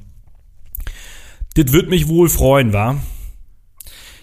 das 1.64 1.72
wird 1.72 1.90
mich 1.90 2.08
wohl 2.08 2.28
freuen, 2.28 2.72
wa? 2.72 2.96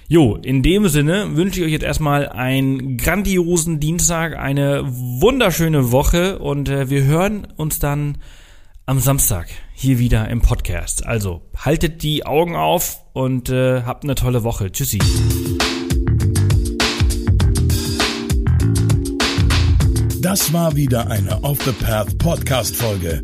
Jo, 0.08 0.38
in 0.42 0.64
dem 0.64 0.88
Sinne 0.88 1.36
wünsche 1.36 1.60
ich 1.60 1.66
euch 1.68 1.72
jetzt 1.72 1.84
erstmal 1.84 2.30
einen 2.30 2.98
grandiosen 2.98 3.80
Dienstag, 3.80 4.38
eine 4.38 4.84
wunderschöne 4.88 5.92
Woche 5.92 6.40
und 6.40 6.70
äh, 6.70 6.90
wir 6.90 7.04
hören 7.04 7.48
uns 7.58 7.80
dann 7.80 8.18
am 8.86 9.00
Samstag 9.00 9.50
hier 9.74 10.00
wieder 10.00 10.30
im 10.30 10.42
Podcast. 10.42 11.06
Also 11.06 11.42
haltet 11.56 12.02
die 12.02 12.26
Augen 12.26 12.56
auf 12.56 13.02
und 13.14 13.50
äh, 13.50 13.84
habt 13.84 14.04
eine 14.04 14.16
tolle 14.16 14.44
Woche. 14.44 14.72
Tschüssi. 14.72 15.00
Das 20.22 20.52
war 20.54 20.76
wieder 20.76 21.12
eine 21.12 21.44
Off 21.44 21.60
the 21.64 21.72
Path 21.74 22.18
Podcast 22.18 22.76
Folge. 22.76 23.24